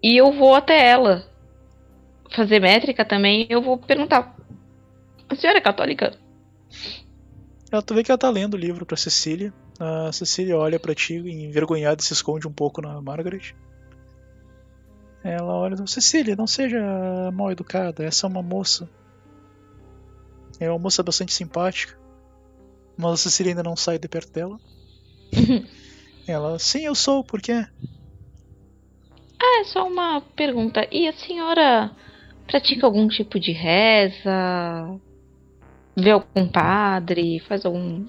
E 0.03 0.17
eu 0.17 0.33
vou 0.33 0.55
até 0.55 0.89
ela. 0.89 1.25
Fazer 2.35 2.61
métrica 2.61 3.05
também. 3.05 3.47
Eu 3.51 3.61
vou 3.61 3.79
perguntar. 3.79 4.37
A 5.29 5.35
senhora 5.35 5.59
é 5.59 5.63
católica? 5.63 6.17
Ela, 7.71 7.83
tu 7.83 7.95
vê 7.95 8.03
que 8.03 8.11
ela 8.11 8.19
tá 8.19 8.29
lendo 8.29 8.55
o 8.55 8.59
livro 8.59 8.85
pra 8.85 8.97
Cecília. 8.97 9.53
A 9.79 10.13
Cecília 10.13 10.59
olha 10.59 10.79
pra 10.79 10.95
ti, 10.95 11.15
envergonhada, 11.15 12.03
e 12.03 12.05
se 12.05 12.13
esconde 12.13 12.47
um 12.47 12.53
pouco 12.53 12.83
na 12.83 13.01
Margaret. 13.01 13.55
Ela 15.23 15.55
olha, 15.55 15.87
Cecília, 15.87 16.35
não 16.35 16.47
seja 16.47 16.81
mal 17.33 17.53
educada, 17.53 18.05
essa 18.05 18.27
é 18.27 18.29
uma 18.29 18.43
moça. 18.43 18.89
É 20.59 20.69
uma 20.69 20.79
moça 20.79 21.03
bastante 21.03 21.33
simpática. 21.33 21.99
Mas 22.97 23.13
a 23.13 23.17
Cecília 23.17 23.53
ainda 23.53 23.63
não 23.63 23.77
sai 23.77 23.99
de 23.99 24.09
perto 24.09 24.33
dela. 24.33 24.59
Ela, 26.27 26.59
sim, 26.59 26.85
eu 26.85 26.95
sou, 26.95 27.25
por 27.25 27.41
quê? 27.41 27.67
Ah, 29.41 29.61
é 29.61 29.65
só 29.65 29.87
uma 29.87 30.21
pergunta. 30.21 30.87
E 30.91 31.09
a 31.09 31.13
senhora 31.13 31.91
pratica 32.47 32.87
algum 32.87 33.09
tipo 33.09 33.41
de 33.41 33.53
reza? 33.53 35.01
Vê 35.97 36.11
algum 36.11 36.47
padre? 36.49 37.41
Faz 37.41 37.65
algum 37.65 38.07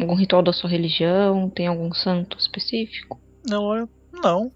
algum 0.00 0.14
ritual 0.14 0.42
da 0.42 0.52
sua 0.52 0.70
religião? 0.70 1.50
Tem 1.50 1.66
algum 1.66 1.92
santo 1.92 2.38
específico? 2.38 3.20
Não, 3.46 3.62
olha, 3.64 3.88
não, 4.12 4.50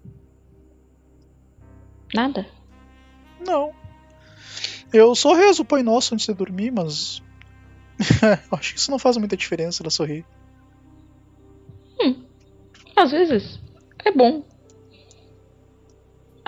Nada? 2.13 2.45
não. 3.45 3.71
Eu 4.91 5.13
só 5.13 5.33
rezo 5.33 5.61
o 5.61 5.65
Pai 5.65 5.83
Nosso 5.83 6.15
antes 6.15 6.25
de 6.25 6.33
dormir, 6.33 6.71
mas. 6.71 7.21
Acho 8.51 8.73
que 8.73 8.79
isso 8.79 8.89
não 8.89 8.97
faz 8.97 9.17
muita 9.17 9.37
diferença 9.37 9.83
ela 9.83 9.91
sorrir. 9.91 10.25
Às 12.99 13.11
vezes 13.11 13.59
é 14.03 14.11
bom. 14.11 14.43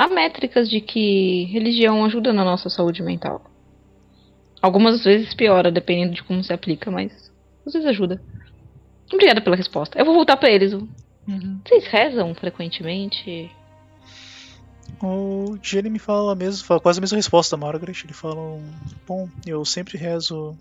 Há 0.01 0.07
métricas 0.07 0.67
de 0.67 0.81
que 0.81 1.43
religião 1.51 2.03
ajuda 2.03 2.33
na 2.33 2.43
nossa 2.43 2.71
saúde 2.71 3.03
mental. 3.03 3.39
Algumas 4.59 5.03
vezes 5.03 5.35
piora, 5.35 5.71
dependendo 5.71 6.15
de 6.15 6.23
como 6.23 6.43
se 6.43 6.51
aplica, 6.51 6.89
mas 6.89 7.31
às 7.67 7.73
vezes 7.73 7.87
ajuda. 7.87 8.19
Obrigada 9.13 9.41
pela 9.41 9.55
resposta. 9.55 9.99
Eu 9.99 10.05
vou 10.05 10.15
voltar 10.15 10.37
pra 10.37 10.49
eles. 10.49 10.73
Vocês 10.73 11.85
rezam 11.85 12.33
frequentemente? 12.33 13.51
O 15.03 15.55
Jeremy 15.61 15.99
fala, 15.99 16.33
mesmo, 16.33 16.65
fala 16.65 16.79
quase 16.79 16.97
a 16.97 17.01
mesma 17.01 17.17
resposta 17.17 17.55
da 17.55 17.63
Margaret. 17.63 18.01
Ele 18.03 18.13
fala: 18.13 18.59
Bom, 19.07 19.29
eu 19.45 19.63
sempre 19.63 19.99
rezo 19.99 20.57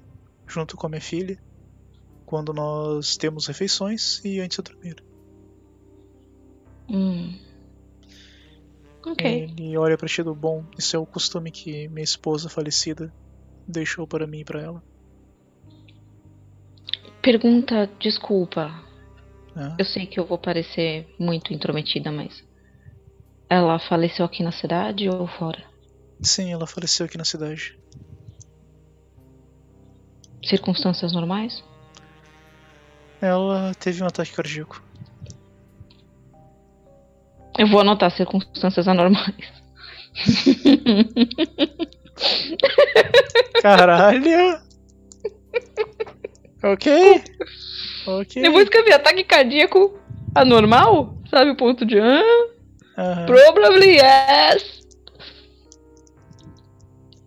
junto 0.47 0.77
com 0.77 0.87
a 0.87 0.91
minha 0.91 1.01
filha, 1.01 1.39
quando 2.27 2.53
nós 2.53 3.17
temos 3.17 3.47
refeições 3.47 4.23
e 4.23 4.39
antes 4.39 4.59
de 4.59 4.71
dormir. 4.71 4.97
Hum. 6.91 7.50
Ok. 9.05 9.27
Ele 9.27 9.77
olha 9.77 9.97
pra 9.97 10.09
ti 10.09 10.23
do 10.23 10.35
bom. 10.35 10.65
Isso 10.79 10.95
é 10.97 10.99
o 10.99 11.07
costume 11.07 11.51
que 11.51 11.89
minha 11.89 12.05
esposa 12.05 12.49
falecida 12.49 13.13
deixou 13.67 14.07
para 14.07 14.27
mim 14.27 14.41
e 14.41 14.45
para 14.45 14.61
ela. 14.61 14.83
Pergunta, 17.23 17.89
desculpa. 17.99 18.71
Eu 19.79 19.85
sei 19.85 20.07
que 20.07 20.19
eu 20.19 20.27
vou 20.27 20.39
parecer 20.39 21.07
muito 21.19 21.53
intrometida, 21.53 22.11
mas. 22.11 22.43
Ela 23.49 23.79
faleceu 23.79 24.25
aqui 24.25 24.43
na 24.43 24.53
cidade 24.53 25.09
ou 25.09 25.27
fora? 25.27 25.65
Sim, 26.23 26.53
ela 26.53 26.67
faleceu 26.67 27.07
aqui 27.07 27.19
na 27.19 27.25
cidade. 27.25 27.79
Circunstâncias 30.45 31.13
normais? 31.13 31.63
Ela 33.21 33.75
teve 33.75 34.03
um 34.03 34.07
ataque 34.07 34.33
cardíaco. 34.33 34.83
Eu 37.61 37.67
vou 37.67 37.83
anotar 37.83 38.11
circunstâncias 38.11 38.89
anormais. 38.89 39.35
Caralho! 43.61 44.59
ok. 46.65 47.23
Ok. 48.07 48.43
Eu 48.43 48.51
vou 48.51 48.63
escrever 48.63 48.95
ataque 48.95 49.25
cardíaco 49.25 50.01
anormal? 50.35 51.15
Sabe 51.29 51.51
o 51.51 51.57
ponto 51.57 51.85
de. 51.85 52.01
Ah, 52.01 52.23
Aham. 52.97 53.27
probably 53.27 53.99
yes. 53.99 54.81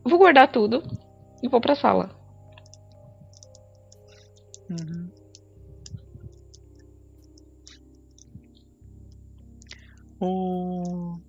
Vou 0.03 0.17
guardar 0.17 0.51
tudo 0.51 0.81
e 1.43 1.47
vou 1.47 1.61
pra 1.61 1.75
sala. 1.75 2.09
Uhum. 4.67 5.02
O 10.19 11.19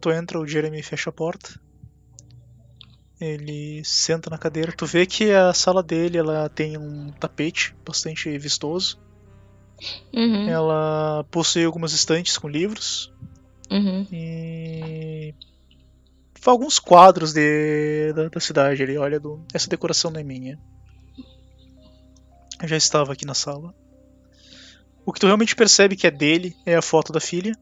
tu 0.00 0.10
entra, 0.10 0.38
o 0.38 0.46
Jeremy 0.46 0.82
fecha 0.82 1.10
a 1.10 1.12
porta. 1.12 1.60
Ele 3.20 3.82
senta 3.84 4.30
na 4.30 4.38
cadeira. 4.38 4.72
Tu 4.72 4.86
vê 4.86 5.06
que 5.06 5.32
a 5.32 5.52
sala 5.52 5.82
dele 5.82 6.18
ela 6.18 6.48
tem 6.48 6.76
um 6.76 7.10
tapete 7.12 7.74
bastante 7.84 8.36
vistoso. 8.38 8.98
Uhum, 10.12 10.48
Ela 10.48 11.24
possui 11.30 11.64
algumas 11.64 11.92
estantes 11.92 12.36
com 12.36 12.48
livros 12.48 13.12
uhum. 13.70 14.06
e 14.10 15.34
alguns 16.44 16.78
quadros 16.80 17.32
de, 17.32 18.12
da, 18.12 18.28
da 18.28 18.40
cidade. 18.40 18.82
Ele 18.82 18.98
olha 18.98 19.20
do, 19.20 19.44
essa 19.52 19.68
decoração 19.68 20.10
não 20.10 20.20
é 20.20 20.24
minha. 20.24 20.58
Eu 22.60 22.68
já 22.68 22.76
estava 22.76 23.12
aqui 23.12 23.24
na 23.24 23.34
sala. 23.34 23.74
O 25.04 25.12
que 25.12 25.20
tu 25.20 25.26
realmente 25.26 25.54
percebe 25.54 25.96
que 25.96 26.06
é 26.06 26.10
dele 26.10 26.56
é 26.66 26.74
a 26.74 26.82
foto 26.82 27.12
da 27.12 27.20
filha 27.20 27.52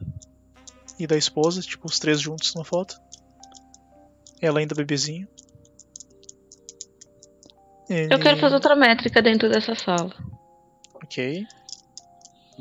e 0.98 1.06
da 1.06 1.16
esposa, 1.16 1.60
tipo 1.60 1.86
os 1.86 1.98
três 1.98 2.20
juntos 2.20 2.54
na 2.54 2.64
foto. 2.64 2.96
Ela 4.40 4.60
ainda 4.60 4.74
bebezinho. 4.74 5.28
Ele... 7.88 8.12
Eu 8.12 8.18
quero 8.18 8.38
fazer 8.38 8.54
outra 8.54 8.74
métrica 8.74 9.22
dentro 9.22 9.48
dessa 9.48 9.74
sala. 9.74 10.12
Ok. 10.94 11.46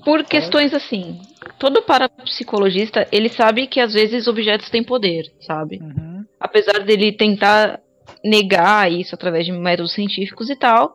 Por 0.03 0.23
questões 0.25 0.73
assim. 0.73 1.21
Todo 1.57 1.81
parapsicologista, 1.81 3.07
ele 3.11 3.29
sabe 3.29 3.67
que 3.67 3.79
às 3.79 3.93
vezes 3.93 4.27
objetos 4.27 4.69
têm 4.69 4.83
poder, 4.83 5.23
sabe? 5.41 5.79
Uhum. 5.81 6.25
Apesar 6.39 6.79
dele 6.83 7.13
tentar 7.13 7.81
negar 8.23 8.91
isso 8.91 9.15
através 9.15 9.45
de 9.45 9.51
métodos 9.51 9.93
científicos 9.93 10.49
e 10.49 10.55
tal, 10.55 10.93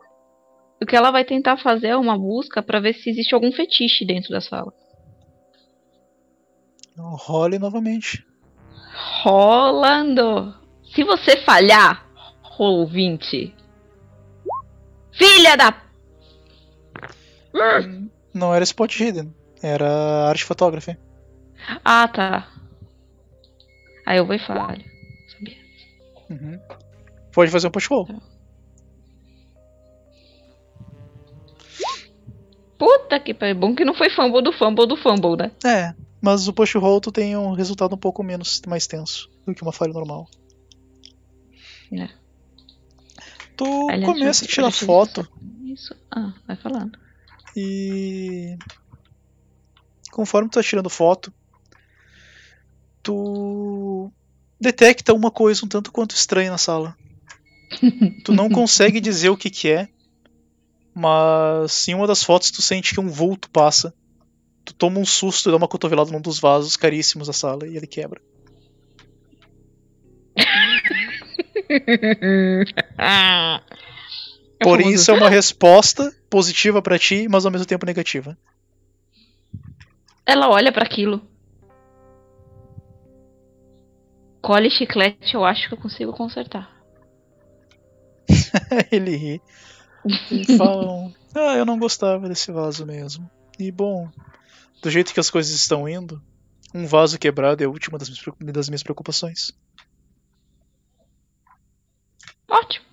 o 0.81 0.85
que 0.85 0.95
ela 0.95 1.11
vai 1.11 1.25
tentar 1.25 1.57
fazer 1.57 1.87
é 1.87 1.97
uma 1.97 2.17
busca 2.17 2.61
pra 2.61 2.79
ver 2.79 2.93
se 2.93 3.09
existe 3.09 3.33
algum 3.33 3.51
fetiche 3.51 4.05
dentro 4.05 4.29
da 4.29 4.41
sala. 4.41 4.71
Role 6.97 7.59
novamente. 7.59 8.25
Rolando. 9.23 10.53
Se 10.93 11.03
você 11.03 11.37
falhar, 11.43 12.05
rolo 12.41 12.85
20. 12.87 13.55
Filha 15.11 15.55
da. 15.55 15.81
Não 18.33 18.53
era 18.53 18.63
Spot 18.63 18.99
Hidden, 18.99 19.33
era 19.61 20.27
arte 20.27 20.43
fotógrafa. 20.43 20.97
Ah, 21.83 22.07
tá. 22.07 22.47
Aí 24.05 24.17
eu 24.17 24.25
vou 24.25 24.35
e 24.35 24.39
falho. 24.39 24.83
Sabia? 25.29 25.57
Uhum. 26.29 26.59
Pode 27.31 27.51
fazer 27.51 27.67
um 27.67 27.71
push 27.71 27.87
roll. 27.87 28.07
Puta 32.77 33.19
que 33.19 33.33
pariu. 33.33 33.55
Bom 33.55 33.75
que 33.75 33.85
não 33.85 33.93
foi 33.93 34.09
fumble 34.09 34.41
do 34.41 34.51
fumble 34.51 34.87
do 34.87 34.97
fumble, 34.97 35.37
né? 35.37 35.51
É, 35.63 35.93
mas 36.21 36.47
o 36.47 36.53
push 36.53 36.75
roll 36.75 37.01
tu 37.01 37.11
tem 37.11 37.35
um 37.35 37.53
resultado 37.53 37.95
um 37.95 37.97
pouco 37.97 38.23
menos 38.23 38.61
mais 38.67 38.85
tenso 38.87 39.29
do 39.45 39.53
que 39.53 39.61
uma 39.63 39.71
falha 39.71 39.93
normal. 39.93 40.29
É. 41.91 42.09
Tu 43.57 43.89
Aliás, 43.89 44.13
começa 44.13 44.45
a 44.45 44.47
tirar 44.47 44.67
eu 44.67 44.71
foto 44.71 45.27
Isso. 45.65 45.95
Ah, 46.09 46.33
vai 46.47 46.55
falando. 46.55 46.97
e 47.55 48.57
conforme 50.11 50.49
tu 50.49 50.53
tá 50.53 50.63
tirando 50.63 50.89
foto, 50.89 51.33
tu 53.03 54.11
detecta 54.59 55.13
uma 55.13 55.31
coisa 55.31 55.65
um 55.65 55.69
tanto 55.69 55.91
quanto 55.91 56.15
estranha 56.15 56.51
na 56.51 56.57
sala. 56.57 56.95
Tu 58.25 58.33
não 58.33 58.49
consegue 58.49 58.99
dizer 58.99 59.29
o 59.29 59.37
que 59.37 59.49
que 59.49 59.69
é, 59.69 59.87
mas 60.93 61.87
em 61.87 61.95
uma 61.95 62.05
das 62.05 62.21
fotos 62.21 62.51
tu 62.51 62.61
sente 62.61 62.93
que 62.93 62.99
um 62.99 63.07
vulto 63.07 63.49
passa. 63.49 63.93
Tu 64.63 64.73
toma 64.73 64.99
um 64.99 65.05
susto 65.05 65.49
e 65.49 65.51
dá 65.51 65.57
uma 65.57 65.67
cotovelada 65.67 66.11
num 66.11 66.21
dos 66.21 66.39
vasos 66.39 66.77
caríssimos 66.77 67.27
da 67.27 67.33
sala 67.33 67.67
e 67.67 67.75
ele 67.75 67.87
quebra. 67.87 68.21
ah. 72.97 73.61
É 74.59 74.63
Porém, 74.63 74.93
isso 74.93 75.09
é 75.09 75.13
uma 75.15 75.29
resposta 75.29 76.11
positiva 76.29 76.81
pra 76.81 76.99
ti, 76.99 77.27
mas 77.27 77.45
ao 77.45 77.51
mesmo 77.51 77.65
tempo 77.65 77.85
negativa. 77.85 78.37
Ela 80.25 80.49
olha 80.49 80.71
pra 80.71 80.83
aquilo. 80.83 81.21
Colhe 84.41 84.69
chiclete, 84.69 85.33
eu 85.33 85.43
acho 85.43 85.67
que 85.67 85.73
eu 85.73 85.77
consigo 85.77 86.13
consertar. 86.13 86.69
ele 88.91 89.15
ri. 89.15 89.41
E 90.31 90.57
falam: 90.57 91.13
Ah, 91.35 91.55
eu 91.55 91.65
não 91.65 91.77
gostava 91.77 92.27
desse 92.27 92.51
vaso 92.51 92.85
mesmo. 92.85 93.29
E 93.59 93.71
bom, 93.71 94.09
do 94.81 94.89
jeito 94.89 95.13
que 95.13 95.19
as 95.19 95.29
coisas 95.29 95.53
estão 95.53 95.87
indo, 95.87 96.21
um 96.73 96.85
vaso 96.85 97.19
quebrado 97.19 97.63
é 97.63 97.65
a 97.65 97.69
última 97.69 97.97
das 97.97 98.69
minhas 98.69 98.83
preocupações. 98.83 99.51
Ótimo. 102.47 102.85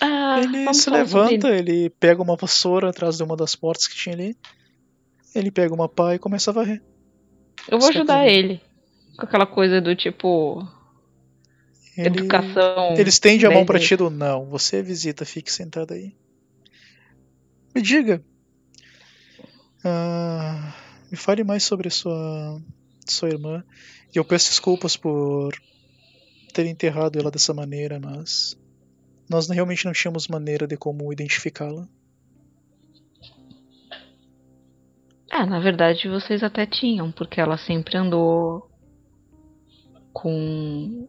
Ah, 0.00 0.40
ele 0.40 0.74
se 0.74 0.90
levanta, 0.90 1.48
ele 1.48 1.90
pega 1.90 2.22
uma 2.22 2.36
vassoura 2.36 2.90
atrás 2.90 3.16
de 3.16 3.22
uma 3.22 3.36
das 3.36 3.54
portas 3.54 3.86
que 3.86 3.94
tinha 3.94 4.14
ali. 4.14 4.36
Ele 5.34 5.50
pega 5.50 5.74
uma 5.74 5.88
pá 5.88 6.14
e 6.14 6.18
começa 6.18 6.50
a 6.50 6.54
varrer. 6.54 6.82
Eu 7.68 7.78
vou 7.78 7.92
Você 7.92 7.98
ajudar 7.98 8.26
ele. 8.26 8.60
Com 9.16 9.24
aquela 9.24 9.46
coisa 9.46 9.80
do 9.80 9.94
tipo. 9.94 10.66
Ele, 11.96 12.08
Educação. 12.08 12.94
ele 12.96 13.08
estende 13.08 13.46
a 13.46 13.50
mão 13.50 13.66
pra 13.66 13.76
dez 13.76 13.88
ti 13.88 13.96
do 13.96 14.08
não, 14.08 14.46
você 14.46 14.82
visita, 14.82 15.26
fique 15.26 15.52
sentado 15.52 15.92
aí. 15.92 16.14
Me 17.74 17.82
diga. 17.82 18.24
Ah, 19.84 20.74
me 21.10 21.16
fale 21.16 21.44
mais 21.44 21.62
sobre 21.64 21.90
sua, 21.90 22.60
sua 23.06 23.28
irmã. 23.28 23.64
E 24.14 24.18
eu 24.18 24.24
peço 24.24 24.50
desculpas 24.50 24.96
por 24.96 25.52
ter 26.52 26.66
enterrado 26.66 27.18
ela 27.18 27.30
dessa 27.30 27.54
maneira, 27.54 27.98
mas 27.98 28.56
nós 29.28 29.48
realmente 29.48 29.84
não 29.84 29.92
tínhamos 29.92 30.28
maneira 30.28 30.66
de 30.66 30.76
como 30.76 31.12
identificá-la. 31.12 31.88
Ah, 35.30 35.46
na 35.46 35.60
verdade 35.60 36.08
vocês 36.08 36.42
até 36.42 36.66
tinham, 36.66 37.10
porque 37.10 37.40
ela 37.40 37.56
sempre 37.56 37.96
andou 37.96 38.70
com 40.12 41.08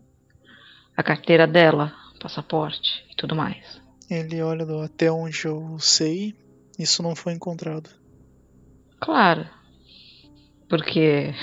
a 0.95 1.03
carteira 1.03 1.45
dela, 1.45 1.93
passaporte 2.21 3.05
e 3.11 3.15
tudo 3.15 3.35
mais. 3.35 3.81
Ele 4.09 4.41
olha 4.41 4.65
até 4.85 5.11
onde 5.11 5.45
eu 5.45 5.77
sei, 5.79 6.33
isso 6.79 7.03
não 7.03 7.15
foi 7.15 7.33
encontrado. 7.33 7.89
Claro. 9.03 9.49
Porque 10.69 11.33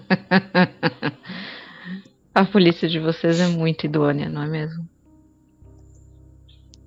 a 2.34 2.44
polícia 2.44 2.88
de 2.88 2.98
vocês 2.98 3.38
é 3.38 3.48
muito 3.48 3.86
idônea, 3.86 4.28
não 4.28 4.42
é 4.42 4.48
mesmo? 4.48 4.88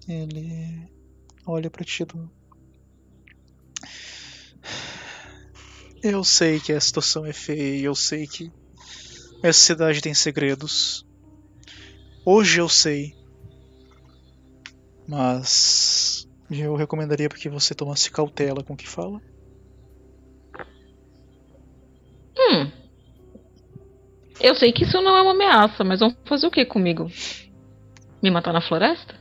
Ele 0.08 0.89
olha 1.45 1.69
pra 1.69 1.86
ti. 1.86 2.06
Eu 6.03 6.23
sei 6.23 6.60
que 6.60 6.73
a 6.73 6.82
situação 6.82 7.25
é 7.25 7.32
feia, 7.32 7.86
eu 7.86 7.95
sei 7.95 8.27
que 8.27 8.51
essa 9.41 9.60
cidade 9.60 10.01
tem 10.01 10.13
segredos. 10.13 11.06
Hoje 12.25 12.60
eu 12.60 12.67
sei 12.67 13.13
Mas 15.08 16.27
eu 16.49 16.75
recomendaria 16.75 17.29
que 17.29 17.49
você 17.49 17.75
tomasse 17.75 18.12
cautela 18.12 18.63
com 18.63 18.73
o 18.73 18.77
que 18.77 18.88
fala. 18.88 19.21
Hum. 22.49 22.71
Eu 24.39 24.56
sei 24.56 24.73
que 24.73 24.84
isso 24.84 25.01
não 25.01 25.15
é 25.15 25.21
uma 25.21 25.32
ameaça, 25.32 25.84
mas 25.84 25.99
vão 25.99 26.15
fazer 26.25 26.47
o 26.47 26.51
que 26.51 26.65
comigo? 26.65 27.10
Me 28.21 28.29
matar 28.29 28.51
na 28.51 28.62
floresta? 28.62 29.15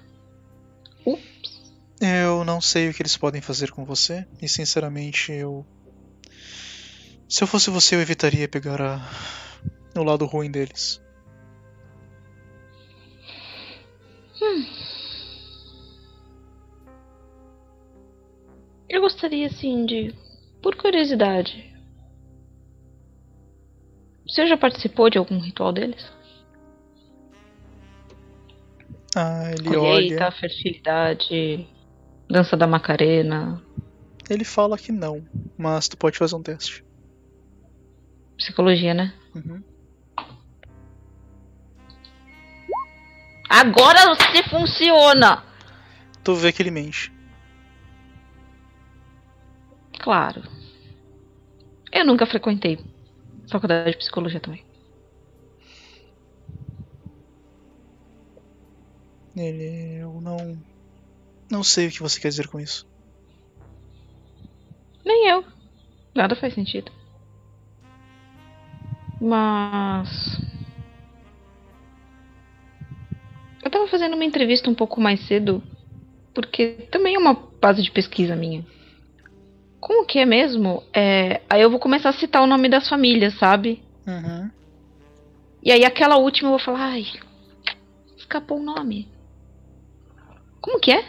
Ups. 1.07 1.73
Eu 2.01 2.45
não 2.45 2.61
sei 2.61 2.89
o 2.89 2.95
que 2.95 3.03
eles 3.03 3.17
podem 3.17 3.41
fazer 3.41 3.71
com 3.71 3.85
você, 3.85 4.27
e 4.41 4.49
sinceramente 4.49 5.31
eu. 5.31 5.65
Se 7.29 7.43
eu 7.43 7.47
fosse 7.47 7.71
você, 7.71 7.95
eu 7.95 8.01
evitaria 8.01 8.49
pegar 8.49 8.81
a... 8.81 9.01
o 9.97 10.03
lado 10.03 10.27
ruim 10.27 10.51
deles. 10.51 11.01
Eu 18.89 19.01
gostaria, 19.01 19.47
assim, 19.47 19.87
de. 19.87 20.15
Por 20.61 20.77
curiosidade. 20.77 21.72
Você 24.33 24.47
já 24.47 24.57
participou 24.57 25.11
de 25.11 25.19
algum 25.19 25.39
ritual 25.39 25.75
deles? 25.75 26.11
Ah, 29.15 29.51
ele 29.53 29.69
Colheita, 29.69 30.25
olha. 30.25 30.33
fertilidade, 30.33 31.69
dança 32.31 32.57
da 32.57 32.67
Macarena, 32.67 33.63
Ele 34.31 34.43
fala 34.43 34.79
que 34.79 34.91
não, 34.91 35.23
mas 35.59 35.87
tu 35.87 35.99
pode 35.99 36.17
fazer 36.17 36.35
um 36.35 36.43
teste. 36.43 36.83
psicologia, 38.39 38.95
né? 38.95 39.13
Uhum. 39.35 39.63
Agora 43.51 44.15
você 44.15 44.43
funciona! 44.49 45.45
Tu 46.25 46.35
vê 46.35 46.53
que 46.53 46.63
ele 46.63 46.71
mente. 46.71 47.13
Claro. 50.01 50.43
Eu 51.93 52.07
nunca 52.07 52.25
frequentei 52.25 52.79
faculdade 53.53 53.93
de 53.93 53.99
psicologia 53.99 54.41
também. 54.41 54.65
Ele. 59.37 59.99
Eu 60.01 60.21
não. 60.21 60.37
Não 61.51 61.63
sei 61.63 61.89
o 61.89 61.91
que 61.91 62.01
você 62.01 62.21
quer 62.21 62.29
dizer 62.29 62.49
com 62.49 62.61
isso. 62.61 62.87
Nem 65.05 65.29
eu. 65.29 65.45
Nada 66.15 66.37
faz 66.37 66.55
sentido. 66.55 66.91
Mas. 69.21 70.41
Eu 73.65 73.71
tava 73.71 73.87
fazendo 73.89 74.15
uma 74.15 74.25
entrevista 74.25 74.69
um 74.69 74.75
pouco 74.75 75.01
mais 75.01 75.25
cedo, 75.27 75.63
porque 76.35 76.89
também 76.91 77.15
é 77.15 77.19
uma 77.19 77.35
base 77.61 77.83
de 77.83 77.91
pesquisa 77.91 78.35
minha. 78.35 78.65
Como 79.83 80.07
que 80.07 80.21
é 80.21 80.25
mesmo? 80.25 80.81
É, 80.95 81.43
aí 81.51 81.61
eu 81.61 81.69
vou 81.69 81.81
começar 81.81 82.11
a 82.11 82.13
citar 82.13 82.41
o 82.41 82.47
nome 82.47 82.69
das 82.69 82.89
famílias, 82.89 83.37
sabe? 83.37 83.83
Uhum. 84.07 84.49
E 85.61 85.73
aí 85.73 85.85
aquela 85.85 86.19
última 86.19 86.47
eu 86.51 86.53
vou 86.53 86.65
falar, 86.65 86.85
ai, 86.85 87.05
escapou 88.17 88.61
o 88.61 88.63
nome. 88.63 89.11
Como 90.61 90.79
que 90.79 90.93
é? 90.93 91.05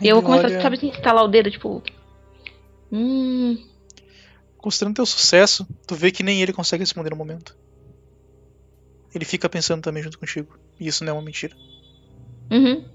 E 0.00 0.08
eu 0.08 0.16
vou 0.16 0.22
começar, 0.24 0.46
olha- 0.48 0.62
sabe 0.62 0.78
instalar 0.86 1.22
o 1.22 1.28
dedo, 1.28 1.50
tipo. 1.50 1.82
Hum. 2.90 3.62
Considerando 4.56 4.96
teu 4.96 5.04
sucesso, 5.06 5.66
tu 5.86 5.94
vê 5.94 6.10
que 6.10 6.22
nem 6.22 6.40
ele 6.40 6.54
consegue 6.54 6.82
responder 6.82 7.10
no 7.10 7.16
momento. 7.16 7.54
Ele 9.14 9.26
fica 9.26 9.50
pensando 9.50 9.82
também 9.82 10.02
junto 10.02 10.18
contigo. 10.18 10.58
E 10.78 10.86
isso 10.86 11.04
não 11.04 11.10
é 11.10 11.14
uma 11.14 11.22
mentira. 11.22 11.54
Uhum. 12.50 12.86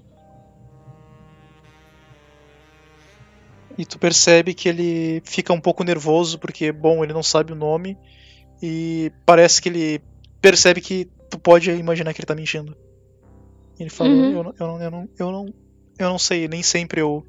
E 3.78 3.84
tu 3.84 3.98
percebe 3.98 4.54
que 4.54 4.68
ele 4.68 5.22
fica 5.24 5.52
um 5.52 5.60
pouco 5.60 5.84
nervoso 5.84 6.38
porque, 6.38 6.72
bom, 6.72 7.04
ele 7.04 7.12
não 7.12 7.22
sabe 7.22 7.52
o 7.52 7.56
nome. 7.56 7.98
E 8.62 9.12
parece 9.26 9.60
que 9.60 9.68
ele 9.68 10.00
percebe 10.40 10.80
que 10.80 11.08
tu 11.30 11.38
pode 11.38 11.70
imaginar 11.70 12.14
que 12.14 12.20
ele 12.20 12.26
tá 12.26 12.34
mentindo. 12.34 12.76
Ele 13.78 13.90
fala: 13.90 14.10
Uhum. 14.10 14.32
eu, 14.32 14.42
não, 14.42 14.54
eu, 14.58 14.66
não, 14.66 14.82
eu, 14.82 14.90
não, 14.90 15.08
eu, 15.18 15.32
não, 15.32 15.54
eu 15.98 16.08
não 16.08 16.18
sei, 16.18 16.48
nem 16.48 16.62
sempre 16.62 17.00
eu, 17.00 17.22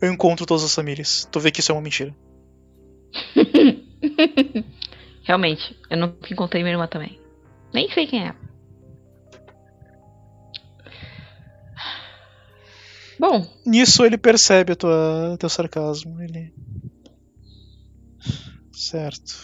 eu 0.00 0.12
encontro 0.12 0.44
todas 0.44 0.64
as 0.64 0.74
famílias. 0.74 1.26
Tu 1.32 1.40
vê 1.40 1.50
que 1.50 1.60
isso 1.60 1.72
é 1.72 1.74
uma 1.74 1.80
mentira. 1.80 2.14
Realmente, 5.24 5.74
eu 5.88 5.96
nunca 5.96 6.30
encontrei 6.30 6.62
minha 6.62 6.74
irmã 6.74 6.86
também. 6.86 7.18
Nem 7.72 7.90
sei 7.90 8.06
quem 8.06 8.28
é. 8.28 8.34
Bom, 13.18 13.46
Nisso 13.64 14.04
ele 14.04 14.18
percebe 14.18 14.74
tua, 14.74 15.36
teu 15.38 15.48
sarcasmo. 15.48 16.20
Ele. 16.20 16.52
Certo. 18.72 19.34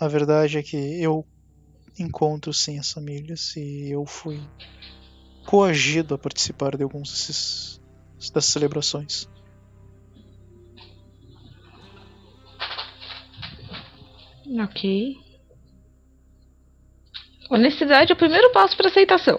A 0.00 0.06
verdade 0.06 0.58
é 0.58 0.62
que 0.62 0.76
eu 1.02 1.26
encontro 1.98 2.52
sim 2.52 2.78
as 2.78 2.90
famílias 2.92 3.56
e 3.56 3.90
eu 3.90 4.06
fui 4.06 4.38
coagido 5.44 6.14
a 6.14 6.18
participar 6.18 6.76
de 6.76 6.84
alguns 6.84 7.10
desses, 7.10 7.80
dessas 8.18 8.46
celebrações. 8.46 9.28
ok. 14.60 15.16
Honestidade 17.50 18.12
é 18.12 18.14
o 18.14 18.18
primeiro 18.18 18.52
passo 18.52 18.76
para 18.76 18.88
aceitação. 18.88 19.38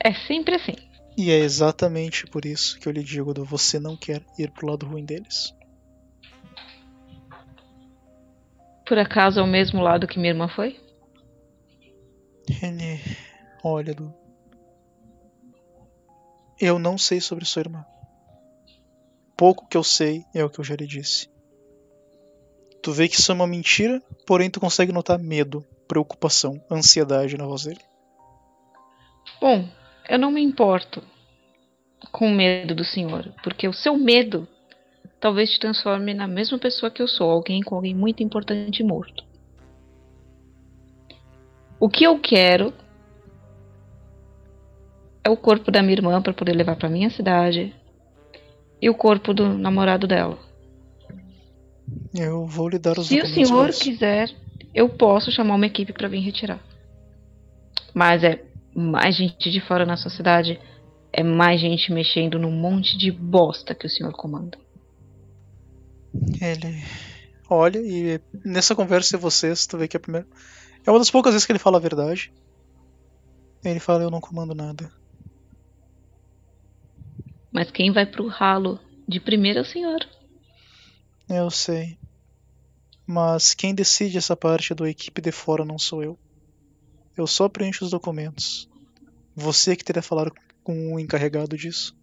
É 0.00 0.14
sempre 0.14 0.54
assim. 0.54 0.74
E 1.16 1.30
é 1.32 1.38
exatamente 1.38 2.26
por 2.26 2.44
isso 2.44 2.78
que 2.78 2.88
eu 2.88 2.92
lhe 2.92 3.02
digo: 3.02 3.34
do 3.34 3.44
você 3.44 3.78
não 3.78 3.96
quer 3.96 4.24
ir 4.38 4.50
pro 4.50 4.68
lado 4.68 4.86
ruim 4.86 5.04
deles. 5.04 5.54
Por 8.86 8.98
acaso 8.98 9.40
é 9.40 9.42
o 9.42 9.46
mesmo 9.46 9.82
lado 9.82 10.06
que 10.06 10.18
minha 10.18 10.30
irmã 10.30 10.48
foi? 10.48 10.80
Ele 12.62 13.00
olha 13.62 13.92
do. 13.92 14.14
Eu 16.60 16.78
não 16.78 16.96
sei 16.96 17.20
sobre 17.20 17.44
sua 17.44 17.60
irmã. 17.60 17.84
Pouco 19.36 19.68
que 19.68 19.76
eu 19.76 19.84
sei 19.84 20.24
é 20.34 20.44
o 20.44 20.50
que 20.50 20.58
eu 20.58 20.64
já 20.64 20.74
lhe 20.74 20.86
disse. 20.86 21.28
Tu 22.82 22.92
vê 22.92 23.08
que 23.08 23.16
isso 23.16 23.30
é 23.30 23.34
uma 23.34 23.46
mentira, 23.46 24.02
porém 24.26 24.48
tu 24.50 24.58
consegue 24.58 24.92
notar 24.92 25.18
medo, 25.18 25.64
preocupação, 25.86 26.62
ansiedade 26.70 27.36
na 27.36 27.44
voz 27.44 27.64
dele. 27.64 27.82
Bom, 29.40 29.68
eu 30.08 30.18
não 30.18 30.30
me 30.30 30.42
importo 30.42 31.02
com 32.10 32.28
o 32.28 32.34
medo 32.34 32.74
do 32.74 32.84
senhor, 32.84 33.32
porque 33.42 33.68
o 33.68 33.72
seu 33.72 33.96
medo 33.96 34.48
talvez 35.20 35.50
te 35.50 35.60
transforme 35.60 36.14
na 36.14 36.26
mesma 36.26 36.58
pessoa 36.58 36.90
que 36.90 37.02
eu 37.02 37.08
sou, 37.08 37.30
alguém 37.30 37.62
com 37.62 37.74
alguém 37.74 37.94
muito 37.94 38.22
importante 38.22 38.82
morto. 38.82 39.24
O 41.80 41.88
que 41.88 42.04
eu 42.04 42.18
quero 42.18 42.72
é 45.22 45.30
o 45.30 45.36
corpo 45.36 45.70
da 45.70 45.82
minha 45.82 45.94
irmã 45.94 46.20
para 46.22 46.32
poder 46.32 46.52
levar 46.54 46.76
para 46.76 46.88
minha 46.88 47.10
cidade 47.10 47.74
e 48.80 48.88
o 48.88 48.94
corpo 48.94 49.34
do 49.34 49.48
namorado 49.58 50.06
dela. 50.06 50.38
Eu 52.14 52.46
vou 52.46 52.68
lhe 52.68 52.78
dar 52.78 52.98
os 52.98 53.08
Se 53.08 53.20
o 53.20 53.26
senhor 53.26 53.70
quiser, 53.70 54.30
eu 54.74 54.88
posso 54.88 55.30
chamar 55.30 55.54
uma 55.54 55.66
equipe 55.66 55.92
para 55.92 56.08
vir 56.08 56.20
retirar. 56.20 56.60
Mas 57.94 58.22
é 58.22 58.44
mais 58.78 59.16
gente 59.16 59.50
de 59.50 59.60
fora 59.60 59.84
na 59.84 59.96
sua 59.96 60.10
cidade, 60.10 60.60
é 61.12 61.22
mais 61.22 61.60
gente 61.60 61.92
mexendo 61.92 62.38
num 62.38 62.50
monte 62.50 62.96
de 62.96 63.10
bosta 63.10 63.74
que 63.74 63.86
o 63.86 63.90
senhor 63.90 64.12
comanda. 64.12 64.58
Ele 66.40 66.82
olha 67.50 67.78
e 67.78 68.20
nessa 68.44 68.74
conversa 68.74 69.16
de 69.16 69.22
vocês, 69.22 69.66
tu 69.66 69.76
vê 69.76 69.88
que 69.88 69.96
é 69.96 69.98
a 69.98 70.00
primeira. 70.00 70.26
É 70.86 70.90
uma 70.90 70.98
das 70.98 71.10
poucas 71.10 71.32
vezes 71.32 71.46
que 71.46 71.52
ele 71.52 71.58
fala 71.58 71.78
a 71.78 71.80
verdade. 71.80 72.32
Ele 73.64 73.80
fala: 73.80 74.02
Eu 74.02 74.10
não 74.10 74.20
comando 74.20 74.54
nada. 74.54 74.90
Mas 77.52 77.70
quem 77.70 77.92
vai 77.92 78.06
pro 78.06 78.28
ralo 78.28 78.78
de 79.06 79.18
primeiro 79.18 79.58
é 79.58 79.62
o 79.62 79.64
senhor. 79.64 80.06
Eu 81.28 81.50
sei. 81.50 81.98
Mas 83.06 83.54
quem 83.54 83.74
decide 83.74 84.18
essa 84.18 84.36
parte 84.36 84.74
da 84.74 84.88
equipe 84.88 85.20
de 85.20 85.32
fora 85.32 85.64
não 85.64 85.78
sou 85.78 86.02
eu. 86.02 86.18
Eu 87.16 87.26
só 87.26 87.48
preencho 87.48 87.84
os 87.84 87.90
documentos. 87.90 88.67
Você 89.40 89.76
que 89.76 89.84
teria 89.84 90.02
falar 90.02 90.32
com 90.64 90.94
o 90.94 90.98
encarregado 90.98 91.56
disso. 91.56 91.96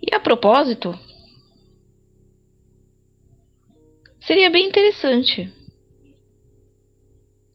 E 0.00 0.14
a 0.14 0.20
propósito, 0.20 0.96
seria 4.20 4.48
bem 4.48 4.68
interessante. 4.68 5.52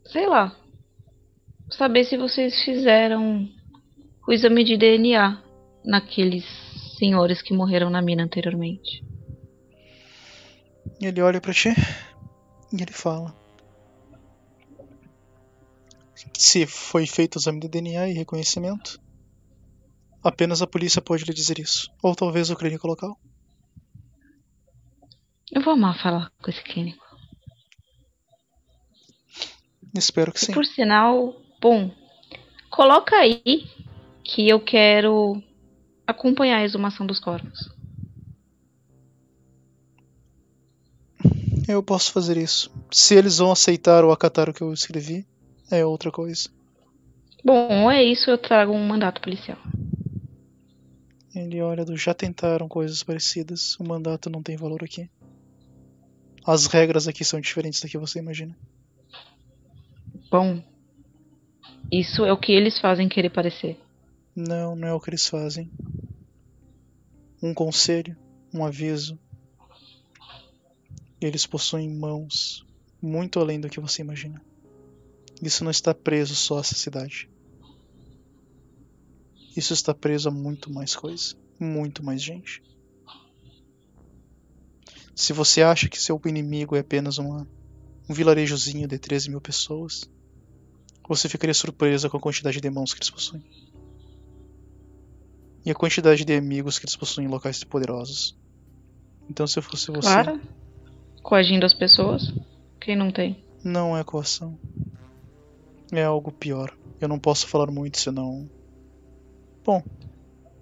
Sei 0.07 0.27
lá. 0.27 0.53
Saber 1.71 2.03
se 2.03 2.17
vocês 2.17 2.61
fizeram 2.65 3.47
o 4.27 4.33
exame 4.33 4.65
de 4.65 4.75
DNA 4.75 5.41
naqueles 5.85 6.43
senhores 6.97 7.41
que 7.41 7.53
morreram 7.53 7.89
na 7.89 8.01
mina 8.01 8.23
anteriormente. 8.23 9.01
Ele 11.01 11.21
olha 11.21 11.39
pra 11.39 11.53
ti 11.53 11.69
e 12.71 12.81
ele 12.81 12.91
fala. 12.91 13.35
Se 16.37 16.65
foi 16.65 17.05
feito 17.05 17.35
o 17.35 17.39
exame 17.39 17.59
de 17.59 17.67
DNA 17.67 18.09
e 18.09 18.13
reconhecimento, 18.13 18.99
apenas 20.23 20.61
a 20.61 20.67
polícia 20.67 21.01
pode 21.01 21.23
lhe 21.25 21.33
dizer 21.33 21.59
isso. 21.59 21.91
Ou 22.01 22.15
talvez 22.15 22.49
o 22.49 22.55
clínico 22.55 22.87
local. 22.87 23.19
Eu 25.51 25.61
vou 25.61 25.73
amar 25.73 26.01
falar 26.01 26.31
com 26.41 26.49
esse 26.49 26.63
clínico. 26.63 27.03
Espero 29.95 30.31
que 30.31 30.39
sim. 30.39 30.53
Por 30.53 30.65
sinal, 30.65 31.35
bom, 31.59 31.91
coloca 32.69 33.15
aí 33.15 33.67
que 34.23 34.47
eu 34.47 34.59
quero 34.59 35.41
acompanhar 36.05 36.57
a 36.57 36.63
exumação 36.63 37.05
dos 37.05 37.19
corpos. 37.19 37.78
Eu 41.69 41.83
posso 41.83 42.11
fazer 42.11 42.35
isso. 42.35 42.71
Se 42.89 43.13
eles 43.13 43.37
vão 43.37 43.51
aceitar 43.51 44.03
ou 44.03 44.11
acatar 44.11 44.49
o 44.49 44.53
que 44.53 44.63
eu 44.63 44.73
escrevi, 44.73 45.23
é 45.69 45.85
outra 45.85 46.11
coisa. 46.11 46.49
Bom, 47.45 47.91
é 47.91 48.03
isso, 48.03 48.31
eu 48.31 48.39
trago 48.39 48.73
um 48.73 48.87
mandato 48.87 49.21
policial. 49.21 49.59
Ele 51.35 51.61
olha 51.61 51.85
do 51.85 51.95
já 51.95 52.11
tentaram 52.11 52.67
coisas 52.67 53.03
parecidas. 53.03 53.79
O 53.79 53.83
mandato 53.83 54.31
não 54.31 54.41
tem 54.41 54.57
valor 54.57 54.83
aqui. 54.83 55.07
As 56.43 56.65
regras 56.65 57.07
aqui 57.07 57.23
são 57.23 57.39
diferentes 57.39 57.79
do 57.79 57.87
que 57.87 57.99
você 57.99 58.17
imagina. 58.17 58.57
Bom, 60.31 60.63
isso 61.91 62.25
é 62.25 62.33
o 62.33 62.37
que 62.39 62.51
eles 62.51 62.79
fazem 62.79 63.07
querer 63.07 63.29
parecer. 63.29 63.79
Não, 64.35 64.75
não 64.75 64.87
é 64.87 64.93
o 64.95 64.99
que 64.99 65.11
eles 65.11 65.27
fazem. 65.27 65.71
Um 67.43 67.53
conselho, 67.53 68.17
um 68.51 68.65
aviso. 68.65 69.19
Eles 71.21 71.45
possuem 71.45 71.89
mãos 71.89 72.65
muito 73.01 73.39
além 73.39 73.59
do 73.59 73.69
que 73.69 73.79
você 73.79 74.01
imagina. 74.01 74.41
Isso 75.41 75.63
não 75.63 75.71
está 75.71 75.93
preso 75.93 76.35
só 76.35 76.57
a 76.57 76.61
essa 76.61 76.75
cidade. 76.75 77.29
Isso 79.55 79.73
está 79.73 79.93
preso 79.93 80.29
a 80.29 80.31
muito 80.31 80.71
mais 80.71 80.95
coisa, 80.95 81.35
muito 81.59 82.03
mais 82.03 82.21
gente. 82.21 82.61
Se 85.15 85.33
você 85.33 85.61
acha 85.61 85.89
que 85.89 86.01
seu 86.01 86.19
inimigo 86.25 86.75
é 86.75 86.79
apenas 86.79 87.17
uma, 87.17 87.47
um 88.09 88.13
vilarejozinho 88.13 88.87
de 88.87 88.97
13 88.97 89.29
mil 89.29 89.41
pessoas, 89.41 90.09
você 91.07 91.27
ficaria 91.27 91.53
surpresa 91.53 92.09
com 92.09 92.17
a 92.17 92.21
quantidade 92.21 92.61
de 92.61 92.69
mãos 92.69 92.93
que 92.93 92.99
eles 92.99 93.09
possuem. 93.09 93.43
E 95.65 95.71
a 95.71 95.75
quantidade 95.75 96.23
de 96.23 96.33
amigos 96.33 96.79
que 96.79 96.85
eles 96.85 96.95
possuem 96.95 97.27
em 97.27 97.29
locais 97.29 97.63
poderosos. 97.63 98.37
Então, 99.29 99.45
se 99.45 99.59
eu 99.59 99.63
fosse 99.63 99.91
você. 99.91 100.07
Claro. 100.07 100.41
Coagindo 101.21 101.65
as 101.65 101.73
pessoas. 101.73 102.33
Quem 102.79 102.95
não 102.95 103.11
tem? 103.11 103.43
Não 103.63 103.97
é 103.97 104.03
coação. 104.03 104.57
É 105.91 106.03
algo 106.03 106.31
pior. 106.31 106.75
Eu 106.99 107.07
não 107.07 107.19
posso 107.19 107.47
falar 107.47 107.71
muito, 107.71 107.99
senão. 107.99 108.49
Bom, 109.65 109.83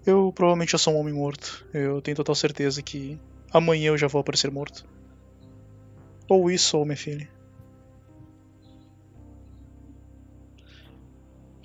eu 0.05 0.31
provavelmente 0.33 0.71
já 0.71 0.77
sou 0.77 0.93
um 0.93 0.99
homem 0.99 1.13
morto. 1.13 1.65
Eu 1.73 2.01
tenho 2.01 2.17
total 2.17 2.35
certeza 2.35 2.81
que 2.81 3.19
amanhã 3.51 3.89
eu 3.89 3.97
já 3.97 4.07
vou 4.07 4.21
aparecer 4.21 4.49
morto. 4.51 4.85
Ou 6.29 6.49
isso, 6.49 6.77
ou 6.77 6.85
minha 6.85 6.97
filha. 6.97 7.29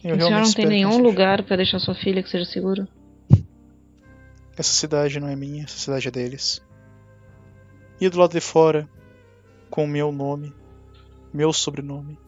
Eu 0.05 0.16
o 0.16 0.18
senhor 0.18 0.28
realmente 0.28 0.46
não 0.46 0.55
tem 0.55 0.66
nenhum 0.66 0.98
lugar 0.98 1.44
pra 1.44 1.57
deixar 1.57 1.78
sua 1.78 1.94
filha 1.94 2.22
que 2.22 2.28
seja 2.28 2.44
seguro? 2.44 2.88
Essa 4.57 4.72
cidade 4.72 5.20
não 5.20 5.28
é 5.28 5.37
minha, 5.37 5.64
essa 5.64 5.78
cidade 5.78 6.09
é 6.09 6.11
deles. 6.11 6.61
E 8.00 8.09
do 8.09 8.18
lado 8.18 8.33
de 8.33 8.40
fora, 8.40 8.88
com 9.70 9.85
o 9.85 9.88
meu 9.88 10.11
nome, 10.11 10.55
meu 11.33 11.52
sobrenome, 11.52 12.18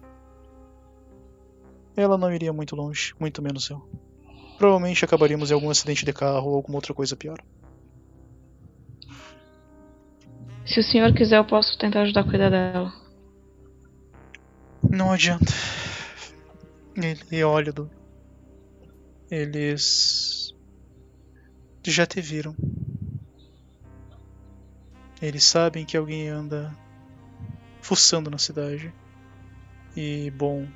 ela 1.96 2.18
não 2.18 2.32
iria 2.32 2.52
muito 2.52 2.74
longe, 2.74 3.14
muito 3.18 3.42
menos 3.42 3.68
eu. 3.70 3.82
Provavelmente 4.58 5.04
acabaríamos 5.04 5.50
em 5.50 5.54
algum 5.54 5.70
acidente 5.70 6.04
de 6.04 6.12
carro 6.12 6.50
ou 6.50 6.56
alguma 6.56 6.78
outra 6.78 6.94
coisa 6.94 7.16
pior. 7.16 7.38
Se 10.66 10.80
o 10.80 10.82
senhor 10.82 11.12
quiser, 11.12 11.38
eu 11.38 11.44
posso 11.44 11.76
tentar 11.78 12.02
ajudar 12.02 12.22
a 12.22 12.24
cuidar 12.24 12.50
dela. 12.50 12.92
Não 14.82 15.12
adianta. 15.12 15.52
Ele 16.96 17.44
olha 17.44 17.72
do. 17.72 17.90
Eles. 19.30 20.54
Já 21.84 22.06
te 22.06 22.20
viram. 22.20 22.54
Eles 25.24 25.44
sabem 25.44 25.86
que 25.86 25.96
alguém 25.96 26.28
anda 26.28 26.76
fuçando 27.80 28.28
na 28.30 28.36
cidade. 28.36 28.92
E, 29.96 30.30
bom. 30.32 30.68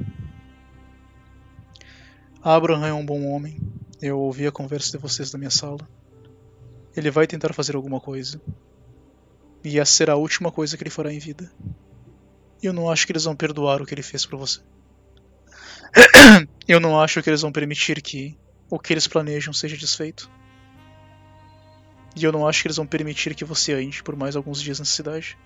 Abraham 2.43 2.87
é 2.87 2.93
um 2.95 3.05
bom 3.05 3.27
homem. 3.27 3.61
Eu 4.01 4.19
ouvi 4.19 4.47
a 4.47 4.53
conversa 4.53 4.93
de 4.93 4.97
vocês 4.97 5.31
na 5.35 5.39
minha 5.39 5.51
sala. 5.51 5.87
Ele 6.97 7.11
vai 7.11 7.27
tentar 7.27 7.53
fazer 7.53 7.77
alguma 7.77 8.01
coisa. 8.01 8.41
E 9.63 9.79
essa 9.79 9.93
será 9.93 10.15
a 10.15 10.17
última 10.17 10.51
coisa 10.51 10.79
que 10.79 10.83
ele 10.83 10.89
fará 10.89 11.13
em 11.13 11.19
vida. 11.19 11.53
Eu 12.63 12.73
não 12.73 12.91
acho 12.91 13.05
que 13.05 13.13
eles 13.13 13.25
vão 13.25 13.37
perdoar 13.37 13.83
o 13.83 13.85
que 13.85 13.93
ele 13.93 14.03
fez 14.03 14.25
por 14.25 14.39
você. 14.39 14.61
Eu 16.67 16.81
não 16.81 16.99
acho 16.99 17.23
que 17.23 17.29
eles 17.29 17.43
vão 17.43 17.53
permitir 17.53 18.01
que 18.01 18.35
o 18.71 18.79
que 18.79 18.95
eles 18.95 19.07
planejam 19.07 19.53
seja 19.53 19.77
desfeito. 19.77 20.31
E 22.19 22.25
eu 22.25 22.33
não 22.33 22.49
acho 22.49 22.63
que 22.63 22.67
eles 22.67 22.77
vão 22.77 22.87
permitir 22.87 23.35
que 23.35 23.45
você 23.45 23.73
ande 23.75 24.03
por 24.03 24.17
mais 24.17 24.35
alguns 24.35 24.61
dias 24.61 24.81
nessa 24.81 24.91
cidade. 24.91 25.39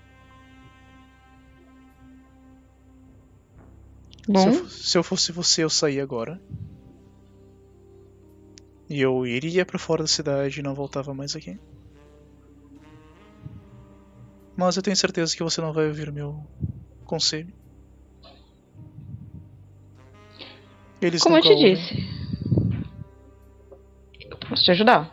Se 4.25 4.31
eu, 4.31 4.33
Bom, 4.33 4.67
se 4.67 4.97
eu 4.97 5.03
fosse 5.03 5.31
você, 5.31 5.63
eu 5.63 5.69
saía 5.69 6.01
agora. 6.01 6.41
E 8.89 8.99
eu 8.99 9.25
iria 9.25 9.65
pra 9.65 9.77
fora 9.77 10.01
da 10.01 10.07
cidade 10.07 10.59
e 10.59 10.63
não 10.63 10.73
voltava 10.73 11.13
mais 11.13 11.35
aqui. 11.35 11.59
Mas 14.55 14.75
eu 14.75 14.83
tenho 14.83 14.95
certeza 14.95 15.35
que 15.35 15.43
você 15.43 15.61
não 15.61 15.73
vai 15.73 15.87
ouvir 15.87 16.09
o 16.09 16.13
meu 16.13 16.47
conselho. 17.05 17.53
Eles 21.01 21.21
como 21.21 21.37
eu 21.37 21.41
te 21.41 21.49
ouvem. 21.49 21.75
disse, 21.75 21.95
eu 24.29 24.37
posso 24.37 24.63
te 24.63 24.71
ajudar. 24.71 25.12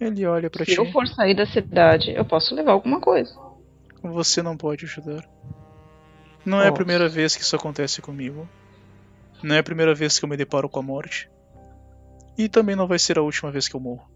Ele 0.00 0.24
olha 0.26 0.48
pra 0.48 0.64
Se 0.64 0.72
ti. 0.72 0.78
eu 0.78 0.90
for 0.92 1.06
sair 1.08 1.34
da 1.34 1.46
cidade, 1.46 2.12
eu 2.12 2.24
posso 2.24 2.54
levar 2.54 2.72
alguma 2.72 3.00
coisa. 3.00 3.34
Você 4.02 4.42
não 4.42 4.56
pode 4.56 4.84
ajudar. 4.84 5.28
Não 6.44 6.60
é 6.62 6.68
a 6.68 6.72
primeira 6.72 7.08
vez 7.08 7.34
que 7.34 7.42
isso 7.42 7.56
acontece 7.56 8.00
comigo. 8.00 8.48
Não 9.42 9.54
é 9.56 9.58
a 9.58 9.62
primeira 9.62 9.94
vez 9.94 10.18
que 10.18 10.24
eu 10.24 10.28
me 10.28 10.36
deparo 10.36 10.68
com 10.68 10.78
a 10.78 10.82
morte. 10.82 11.28
E 12.36 12.48
também 12.48 12.76
não 12.76 12.86
vai 12.86 12.98
ser 12.98 13.18
a 13.18 13.22
última 13.22 13.50
vez 13.50 13.66
que 13.68 13.74
eu 13.74 13.80
morro. 13.80 14.08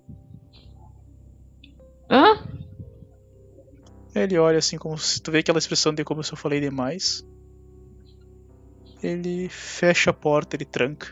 Hã? 2.08 2.46
Ele 4.14 4.38
olha 4.38 4.58
assim 4.58 4.78
como 4.78 4.96
se 4.96 5.20
tu 5.20 5.32
vê 5.32 5.38
aquela 5.38 5.58
expressão 5.58 5.92
de 5.92 6.04
como 6.04 6.22
se 6.22 6.32
eu 6.32 6.36
falei 6.36 6.60
demais. 6.60 7.26
Ele 9.02 9.48
fecha 9.48 10.10
a 10.10 10.14
porta, 10.14 10.54
ele 10.54 10.64
tranca. 10.64 11.08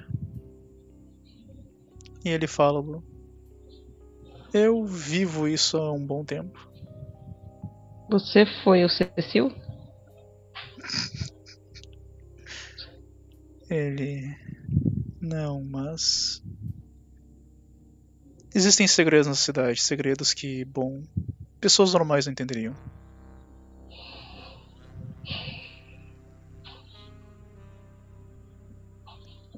E 2.25 2.29
ele 2.29 2.47
fala, 2.47 2.79
Lu, 2.79 3.03
eu 4.53 4.85
vivo 4.85 5.49
isso 5.49 5.77
há 5.77 5.93
um 5.93 6.05
bom 6.05 6.25
tempo. 6.25 6.59
Você 8.11 8.45
foi 8.65 8.85
o 8.85 8.89
Cecil? 8.89 9.51
Ele. 13.71 14.37
Não, 15.21 15.63
mas. 15.65 16.43
Existem 18.53 18.89
segredos 18.89 19.29
na 19.29 19.35
cidade, 19.35 19.81
segredos 19.81 20.35
que, 20.35 20.65
bom, 20.65 21.03
pessoas 21.61 21.93
normais 21.93 22.27
não 22.27 22.33
entenderiam. 22.33 22.75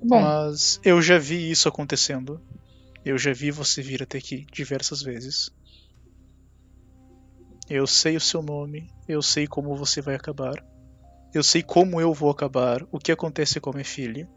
Bom, 0.04 0.20
Mas 0.20 0.78
eu 0.84 1.00
já 1.00 1.16
vi 1.16 1.50
isso 1.50 1.68
acontecendo. 1.68 2.40
Eu 3.04 3.18
já 3.18 3.32
vi 3.32 3.50
você 3.50 3.82
vir 3.82 4.02
até 4.02 4.18
aqui 4.18 4.46
diversas 4.52 5.02
vezes. 5.02 5.50
Eu 7.68 7.86
sei 7.86 8.16
o 8.16 8.20
seu 8.20 8.42
nome, 8.42 8.92
eu 9.08 9.22
sei 9.22 9.46
como 9.46 9.76
você 9.76 10.00
vai 10.00 10.14
acabar. 10.14 10.64
Eu 11.34 11.42
sei 11.42 11.62
como 11.62 12.00
eu 12.00 12.12
vou 12.12 12.30
acabar, 12.30 12.82
o 12.92 12.98
que 12.98 13.10
acontece 13.10 13.60
com 13.60 13.70
a 13.70 13.72
minha 13.72 13.84
filha. 13.84 14.28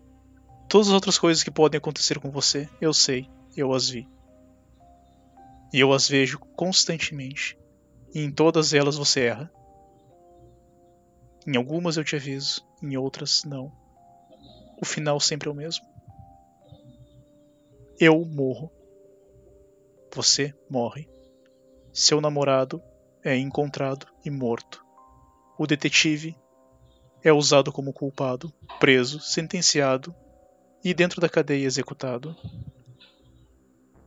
Todas 0.69 0.87
as 0.87 0.93
outras 0.93 1.19
coisas 1.19 1.43
que 1.43 1.51
podem 1.51 1.77
acontecer 1.77 2.19
com 2.19 2.31
você, 2.31 2.69
eu 2.81 2.93
sei, 2.93 3.29
eu 3.55 3.73
as 3.73 3.89
vi. 3.89 4.07
E 5.73 5.79
eu 5.79 5.91
as 5.91 6.07
vejo 6.07 6.39
constantemente. 6.55 7.57
E 8.13 8.21
em 8.21 8.31
todas 8.31 8.73
elas 8.73 8.95
você 8.95 9.25
erra. 9.25 9.51
Em 11.45 11.57
algumas 11.57 11.97
eu 11.97 12.03
te 12.03 12.15
aviso, 12.15 12.65
em 12.81 12.95
outras 12.97 13.43
não 13.43 13.71
o 14.77 14.85
final 14.85 15.19
sempre 15.19 15.49
é 15.49 15.51
o 15.51 15.55
mesmo. 15.55 15.85
Eu 17.97 18.25
morro. 18.25 18.69
Você 20.13 20.53
morre. 20.69 21.07
Seu 21.93 22.19
namorado 22.19 22.81
é 23.23 23.37
encontrado 23.37 24.05
e 24.25 24.29
morto. 24.29 24.83
O 25.57 25.65
detetive 25.65 26.35
é 27.23 27.31
usado 27.31 27.71
como 27.71 27.93
culpado, 27.93 28.53
preso, 28.81 29.21
sentenciado 29.21 30.13
e 30.83 30.93
dentro 30.93 31.21
da 31.21 31.29
cadeia 31.29 31.65
executado. 31.65 32.35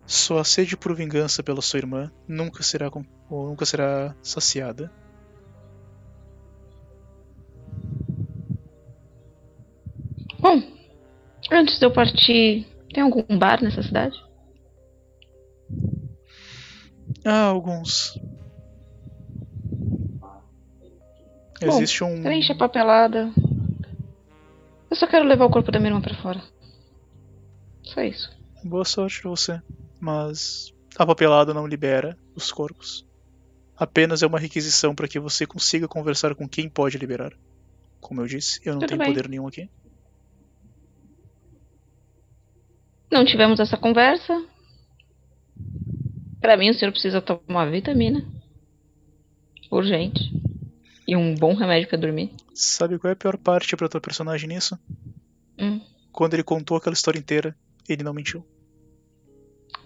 Sua 0.07 0.45
sede 0.45 0.77
por 0.77 0.95
vingança 0.95 1.43
pela 1.43 1.63
sua 1.63 1.79
irmã 1.79 2.13
nunca 2.27 2.63
será, 2.63 2.91
nunca 3.31 3.65
será 3.65 4.15
saciada. 4.23 4.93
Bom, 10.39 10.63
antes 11.51 11.79
de 11.79 11.87
eu 11.87 11.93
partir, 11.93 12.78
tem 12.93 13.03
algum 13.03 13.39
bar 13.39 13.63
nessa 13.63 13.83
cidade? 13.83 14.17
Há 17.25 17.43
alguns. 17.45 18.19
Existe 21.61 22.05
um. 22.05 22.23
Preenche 22.23 22.53
a 22.53 22.57
papelada. 22.57 23.33
Eu 24.91 24.97
só 24.97 25.07
quero 25.07 25.27
levar 25.27 25.45
o 25.47 25.51
corpo 25.51 25.71
da 25.71 25.79
minha 25.79 25.91
irmã 25.91 26.01
pra 26.01 26.15
fora. 26.23 26.43
Só 27.83 28.03
isso. 28.03 28.31
Boa 28.65 28.85
sorte 28.85 29.21
pra 29.21 29.31
você. 29.31 29.61
Mas 30.01 30.73
a 30.97 31.05
papelada 31.05 31.53
não 31.53 31.67
libera 31.67 32.17
os 32.35 32.53
corpos. 32.53 33.07
Apenas 33.77 34.23
é 34.23 34.27
uma 34.27 34.39
requisição 34.39 34.95
para 34.95 35.09
que 35.09 35.21
você 35.21 35.47
consiga 35.47 35.87
conversar 35.87 36.35
com 36.35 36.49
quem 36.49 36.69
pode 36.69 36.97
liberar. 36.99 37.33
Como 38.01 38.21
eu 38.21 38.27
disse, 38.27 38.61
eu 38.65 38.73
não 38.73 38.81
Tudo 38.81 38.89
tenho 38.89 38.99
bem. 39.01 39.09
poder 39.09 39.29
nenhum 39.29 39.47
aqui. 39.47 39.69
Não 43.11 43.25
tivemos 43.25 43.59
essa 43.61 43.77
conversa. 43.77 44.45
Pra 46.41 46.57
mim, 46.57 46.71
o 46.71 46.75
senhor 46.75 46.93
precisa 46.93 47.21
tomar 47.21 47.71
vitamina. 47.71 48.25
Urgente. 49.71 50.21
E 51.07 51.17
um 51.17 51.35
bom 51.35 51.55
remédio 51.55 51.89
pra 51.89 51.99
dormir. 51.99 52.31
Sabe 52.55 52.99
qual 52.99 53.11
é 53.11 53.13
a 53.15 53.17
pior 53.17 53.37
parte 53.39 53.75
pra 53.77 53.89
tua 53.89 54.01
personagem 54.01 54.49
nisso? 54.49 54.79
Hum, 55.59 55.81
Quando 56.13 56.35
ele 56.35 56.43
contou 56.45 56.77
aquela 56.77 56.95
história 56.95 57.19
inteira, 57.19 57.57
ele 57.89 58.03
não 58.03 58.13
mentiu. 58.15 58.45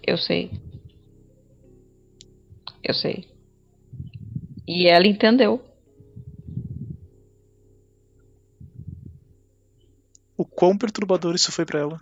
eu 0.05 0.17
sei. 0.17 0.51
Eu 2.83 2.93
sei. 2.93 3.25
E 4.67 4.87
ela 4.87 5.07
entendeu. 5.07 5.63
O 10.37 10.45
quão 10.45 10.77
perturbador 10.77 11.35
isso 11.35 11.51
foi 11.51 11.65
pra 11.65 11.79
ela. 11.79 12.01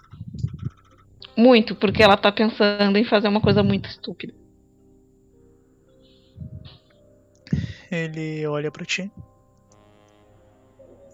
Muito, 1.37 1.75
porque 1.75 2.03
ela 2.03 2.17
tá 2.17 2.31
pensando 2.31 2.97
em 2.97 3.05
fazer 3.05 3.27
uma 3.27 3.41
coisa 3.41 3.63
muito 3.63 3.89
estúpida. 3.89 4.33
Ele 7.91 8.45
olha 8.47 8.71
pra 8.71 8.85
ti. 8.85 9.11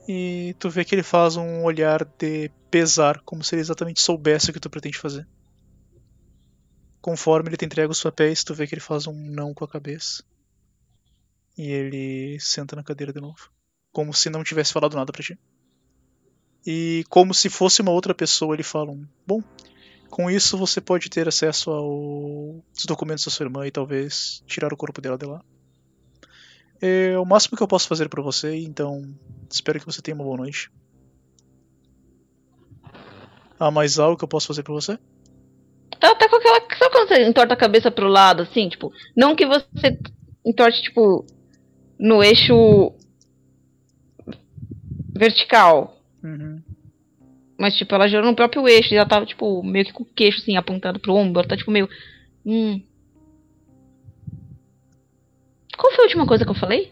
E 0.07 0.55
tu 0.59 0.69
vê 0.69 0.85
que 0.85 0.95
ele 0.95 1.03
faz 1.03 1.35
um 1.35 1.63
olhar 1.63 2.05
de 2.05 2.49
pesar, 2.71 3.21
como 3.25 3.43
se 3.43 3.55
ele 3.55 3.61
exatamente 3.61 4.01
soubesse 4.01 4.49
o 4.49 4.53
que 4.53 4.59
tu 4.59 4.69
pretende 4.69 4.97
fazer. 4.97 5.27
Conforme 7.01 7.49
ele 7.49 7.57
te 7.57 7.65
entrega 7.65 7.91
os 7.91 8.01
papéis, 8.01 8.43
tu 8.43 8.53
vê 8.53 8.67
que 8.67 8.75
ele 8.75 8.81
faz 8.81 9.07
um 9.07 9.13
não 9.13 9.53
com 9.53 9.65
a 9.65 9.67
cabeça. 9.67 10.23
E 11.57 11.71
ele 11.71 12.39
senta 12.39 12.75
na 12.75 12.83
cadeira 12.83 13.11
de 13.11 13.19
novo. 13.19 13.49
Como 13.91 14.13
se 14.13 14.29
não 14.29 14.43
tivesse 14.43 14.71
falado 14.71 14.95
nada 14.95 15.11
pra 15.11 15.23
ti. 15.23 15.37
E 16.65 17.03
como 17.09 17.33
se 17.33 17.49
fosse 17.49 17.81
uma 17.81 17.91
outra 17.91 18.13
pessoa, 18.13 18.53
ele 18.53 18.63
fala 18.63 18.91
um. 18.91 19.05
Bom, 19.25 19.41
com 20.09 20.29
isso 20.29 20.57
você 20.57 20.81
pode 20.81 21.09
ter 21.09 21.27
acesso 21.27 21.71
aos 21.71 22.85
documentos 22.85 23.25
da 23.25 23.31
sua 23.31 23.45
irmã 23.45 23.67
e 23.67 23.71
talvez 23.71 24.43
tirar 24.45 24.73
o 24.73 24.77
corpo 24.77 25.01
dela 25.01 25.17
de 25.17 25.25
lá. 25.25 25.41
É 26.81 27.17
o 27.17 27.25
máximo 27.25 27.57
que 27.57 27.63
eu 27.63 27.67
posso 27.67 27.87
fazer 27.87 28.07
pra 28.07 28.21
você, 28.21 28.55
então 28.55 29.03
espero 29.49 29.79
que 29.79 29.85
você 29.85 30.01
tenha 30.01 30.15
uma 30.15 30.23
boa 30.23 30.37
noite. 30.37 30.71
Há 33.59 33.71
mais 33.71 33.97
algo 33.97 34.17
que 34.17 34.23
eu 34.23 34.27
posso 34.27 34.47
fazer 34.47 34.63
pra 34.63 34.73
você? 34.73 34.99
Ela 35.99 36.15
tá 36.15 36.29
com 36.29 36.35
aquela. 36.35 36.59
Sabe 36.77 36.91
quando 36.91 37.07
você 37.07 37.27
entorta 37.27 37.53
a 37.53 37.57
cabeça 37.57 37.89
pro 37.89 38.07
lado, 38.07 38.43
assim? 38.43 38.69
Tipo, 38.69 38.93
não 39.15 39.35
que 39.35 39.47
você 39.47 39.99
entorte, 40.45 40.83
tipo, 40.83 41.25
no 41.99 42.23
eixo 42.23 42.93
vertical. 45.15 45.99
Uhum. 46.23 46.61
Mas, 47.59 47.75
tipo, 47.75 47.93
ela 47.95 48.07
girou 48.07 48.25
no 48.25 48.35
próprio 48.35 48.67
eixo 48.67 48.93
e 48.93 48.97
ela 48.97 49.05
tava, 49.05 49.25
tipo, 49.25 49.63
meio 49.63 49.85
que 49.85 49.93
com 49.93 50.03
o 50.03 50.05
queixo, 50.05 50.39
assim, 50.41 50.55
apontado 50.57 50.99
pro 50.99 51.13
ombro. 51.15 51.39
Ela 51.39 51.47
tá, 51.49 51.57
tipo, 51.57 51.71
meio. 51.71 51.89
Hum. 52.45 52.81
Qual 55.77 55.91
foi 55.93 56.03
a 56.03 56.07
última 56.07 56.27
coisa 56.27 56.43
que 56.45 56.51
eu 56.51 56.55
falei? 56.55 56.91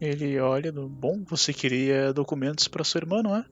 Ele 0.00 0.38
olha, 0.40 0.72
no- 0.72 0.88
bom, 0.88 1.22
você 1.24 1.52
queria 1.52 2.12
documentos 2.12 2.66
pra 2.68 2.84
sua 2.84 2.98
irmã, 2.98 3.22
não 3.22 3.36
é? 3.36 3.44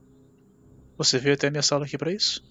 Você 0.97 1.17
veio 1.17 1.35
até 1.35 1.47
a 1.47 1.51
minha 1.51 1.63
sala 1.63 1.85
aqui 1.85 1.97
pra 1.97 2.11
isso? 2.11 2.41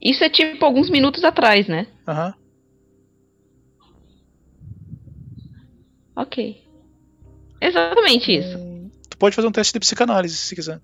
Isso 0.00 0.22
é, 0.24 0.28
tipo, 0.28 0.64
alguns 0.64 0.90
minutos 0.90 1.24
atrás, 1.24 1.68
né? 1.68 1.86
Aham. 2.06 2.34
Ok. 6.16 6.60
Exatamente 7.60 8.32
isso. 8.32 8.58
Hum, 8.58 8.90
Tu 9.08 9.16
pode 9.16 9.34
fazer 9.36 9.46
um 9.48 9.52
teste 9.52 9.72
de 9.72 9.80
psicanálise 9.80 10.36
se 10.36 10.54
quiser. 10.54 10.80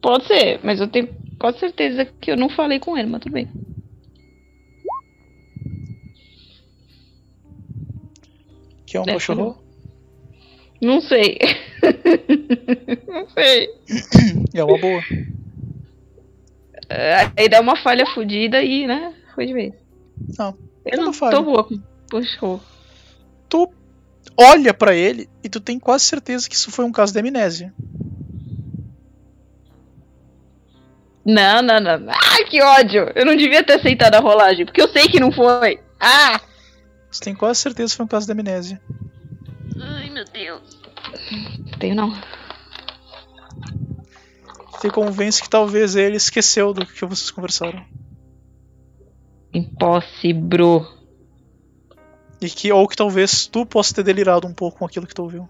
Pode 0.00 0.26
ser, 0.26 0.60
mas 0.62 0.80
eu 0.80 0.88
tenho 0.88 1.08
quase 1.38 1.58
certeza 1.58 2.04
que 2.04 2.30
eu 2.30 2.36
não 2.36 2.48
falei 2.48 2.78
com 2.78 2.96
ele, 2.96 3.08
mas 3.08 3.20
tudo 3.20 3.32
bem. 3.32 3.48
Que 8.86 8.96
é 8.96 9.00
um 9.00 9.04
Deve 9.04 9.18
cachorro? 9.18 9.62
Não 10.80 11.00
sei. 11.00 11.38
não 13.06 13.28
sei. 13.30 13.68
É 14.54 14.64
uma 14.64 14.78
boa. 14.78 15.00
É, 16.88 17.30
Aí 17.36 17.48
dá 17.48 17.60
uma 17.60 17.76
falha 17.76 18.06
fodida 18.14 18.62
e, 18.62 18.86
né? 18.86 19.12
Foi 19.34 19.46
de 19.46 19.52
vez. 19.52 19.74
Não, 20.38 20.56
Eu 20.86 20.98
não 20.98 21.04
não 21.06 21.12
falha. 21.12 21.36
tô 21.36 21.42
boa 21.42 21.64
com 21.64 21.78
puxou. 22.08 22.60
Tu 23.48 23.68
olha 24.36 24.72
pra 24.72 24.94
ele 24.94 25.28
e 25.42 25.48
tu 25.48 25.60
tem 25.60 25.78
quase 25.78 26.04
certeza 26.04 26.48
que 26.48 26.54
isso 26.54 26.70
foi 26.70 26.84
um 26.84 26.92
caso 26.92 27.12
de 27.12 27.18
amnésia. 27.18 27.74
Não, 31.28 31.60
não, 31.60 31.78
não. 31.78 32.10
Ai, 32.32 32.44
que 32.44 32.62
ódio! 32.62 33.12
Eu 33.14 33.26
não 33.26 33.36
devia 33.36 33.62
ter 33.62 33.74
aceitado 33.74 34.14
a 34.14 34.18
rolagem, 34.18 34.64
porque 34.64 34.80
eu 34.80 34.88
sei 34.88 35.08
que 35.08 35.20
não 35.20 35.30
foi. 35.30 35.78
Ah! 36.00 36.40
Você 37.10 37.22
tem 37.22 37.34
quase 37.34 37.60
certeza 37.60 37.92
que 37.92 37.98
foi 37.98 38.06
um 38.06 38.08
caso 38.08 38.24
de 38.24 38.32
amnésia. 38.32 38.80
Ai, 39.78 40.08
meu 40.08 40.24
Deus. 40.24 40.80
Tenho 41.78 41.94
não. 41.94 42.18
Te 44.80 44.88
convence 44.88 45.42
que 45.42 45.50
talvez 45.50 45.96
ele 45.96 46.16
esqueceu 46.16 46.72
do 46.72 46.86
que 46.86 47.04
vocês 47.04 47.30
conversaram. 47.30 47.84
Impossível. 49.52 50.86
E 52.40 52.48
que, 52.48 52.72
ou 52.72 52.88
que 52.88 52.96
talvez 52.96 53.46
tu 53.46 53.66
possa 53.66 53.94
ter 53.94 54.02
delirado 54.02 54.46
um 54.46 54.54
pouco 54.54 54.78
com 54.78 54.86
aquilo 54.86 55.06
que 55.06 55.14
tu 55.14 55.24
ouviu. 55.24 55.46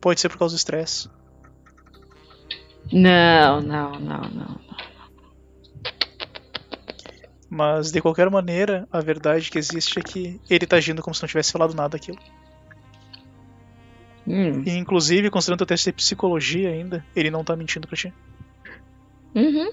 Pode 0.00 0.20
ser 0.20 0.28
por 0.28 0.38
causa 0.38 0.56
do 0.56 0.58
estresse. 0.58 1.08
Não, 2.92 3.60
não, 3.60 3.98
não, 3.98 4.28
não. 4.30 4.60
Mas 7.48 7.92
de 7.92 8.00
qualquer 8.00 8.28
maneira, 8.28 8.86
a 8.90 9.00
verdade 9.00 9.50
que 9.50 9.58
existe 9.58 9.98
é 9.98 10.02
que 10.02 10.40
ele 10.50 10.66
tá 10.66 10.76
agindo 10.76 11.02
como 11.02 11.14
se 11.14 11.22
não 11.22 11.28
tivesse 11.28 11.52
falado 11.52 11.74
nada 11.74 11.90
daquilo. 11.90 12.18
Hum. 14.26 14.62
E 14.66 14.70
inclusive, 14.70 15.30
considerando 15.30 15.62
o 15.62 15.66
teste 15.66 15.90
de 15.90 15.96
psicologia 15.96 16.70
ainda, 16.70 17.04
ele 17.14 17.30
não 17.30 17.44
tá 17.44 17.54
mentindo 17.54 17.86
pra 17.86 17.96
ti. 17.96 18.12
Uhum. 19.34 19.70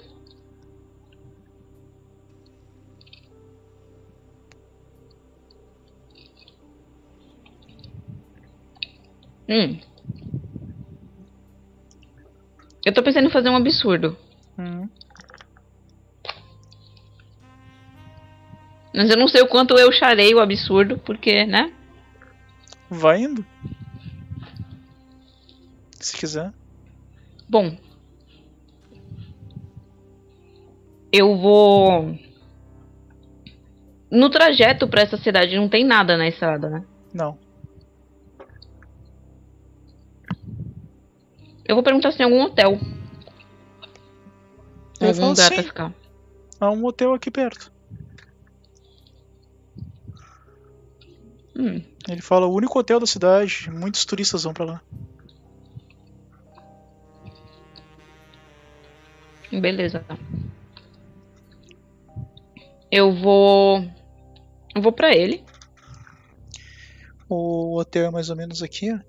Hum. 9.48 9.80
Eu 12.86 12.94
tô 12.94 13.02
pensando 13.02 13.28
em 13.28 13.32
fazer 13.32 13.50
um 13.50 13.56
absurdo. 13.56 14.18
Hum. 14.58 14.88
Mas 18.94 19.10
eu 19.10 19.18
não 19.18 19.28
sei 19.28 19.42
o 19.42 19.48
quanto 19.48 19.76
eu 19.78 19.92
charei 19.92 20.36
o 20.36 20.40
absurdo, 20.40 21.00
porque, 21.00 21.46
né? 21.46 21.74
Vai 22.90 23.22
indo. 23.22 23.44
Se 26.00 26.16
quiser. 26.16 26.54
Bom. 27.50 27.76
Eu 31.12 31.38
vou. 31.38 32.18
No 34.12 34.30
trajeto 34.30 34.88
pra 34.88 35.02
essa 35.02 35.18
cidade 35.18 35.56
não 35.56 35.68
tem 35.68 35.84
nada 35.84 36.18
na 36.18 36.28
estrada, 36.28 36.70
né? 36.70 36.86
Não. 37.14 37.38
Eu 41.66 41.76
vou 41.76 41.84
perguntar 41.84 42.12
se 42.12 42.18
tem 42.18 42.26
algum 42.26 42.42
hotel. 42.42 42.78
Eu 45.00 45.08
Algum 45.10 45.30
lugar 45.30 45.50
sim. 45.50 45.54
pra 45.56 45.64
ficar. 45.64 45.94
Há 46.60 46.72
um 46.72 46.86
hotel 46.86 47.14
aqui 47.14 47.30
perto. 47.32 47.72
Hum, 51.56 51.82
Ele 52.10 52.22
fala 52.22 52.48
o 52.48 52.54
único 52.54 52.78
hotel 52.80 53.00
da 53.00 53.06
cidade, 53.06 53.70
muitos 53.70 54.06
turistas 54.06 54.44
vão 54.44 54.54
pra 54.54 54.66
lá. 54.66 54.82
beleza. 59.52 60.04
Eu 62.92 63.14
vou. 63.14 63.86
Eu 64.76 64.82
vou 64.82 64.92
pra 64.92 65.16
ele. 65.16 65.44
O 67.30 67.78
hotel 67.78 68.06
é 68.08 68.12
mais 68.12 68.30
ou 68.30 68.36
menos 68.36 68.64
aqui, 68.64 68.92
ó. 68.92 69.00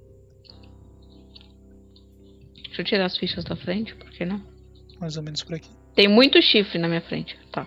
Deixa 2.74 2.82
eu 2.82 2.86
tirar 2.86 3.04
as 3.04 3.16
fichas 3.16 3.44
da 3.44 3.54
frente, 3.54 3.94
por 3.94 4.10
que 4.10 4.24
não? 4.24 4.42
mais 4.98 5.16
ou 5.16 5.22
menos 5.22 5.44
por 5.44 5.54
aqui. 5.54 5.70
Tem 5.94 6.08
muito 6.08 6.42
chifre 6.42 6.76
na 6.76 6.88
minha 6.88 7.00
frente. 7.02 7.38
Tá. 7.52 7.64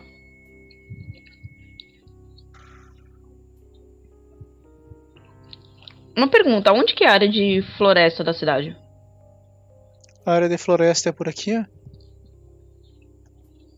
Uma 6.15 6.27
pergunta, 6.27 6.73
onde 6.73 6.93
que 6.95 7.03
é 7.03 7.07
a 7.07 7.13
área 7.13 7.29
de 7.29 7.61
floresta 7.77 8.23
da 8.23 8.33
cidade? 8.33 8.75
A 10.25 10.31
área 10.33 10.49
de 10.49 10.57
floresta 10.57 11.09
é 11.09 11.11
por 11.11 11.29
aqui, 11.29 11.55
ó. 11.57 11.63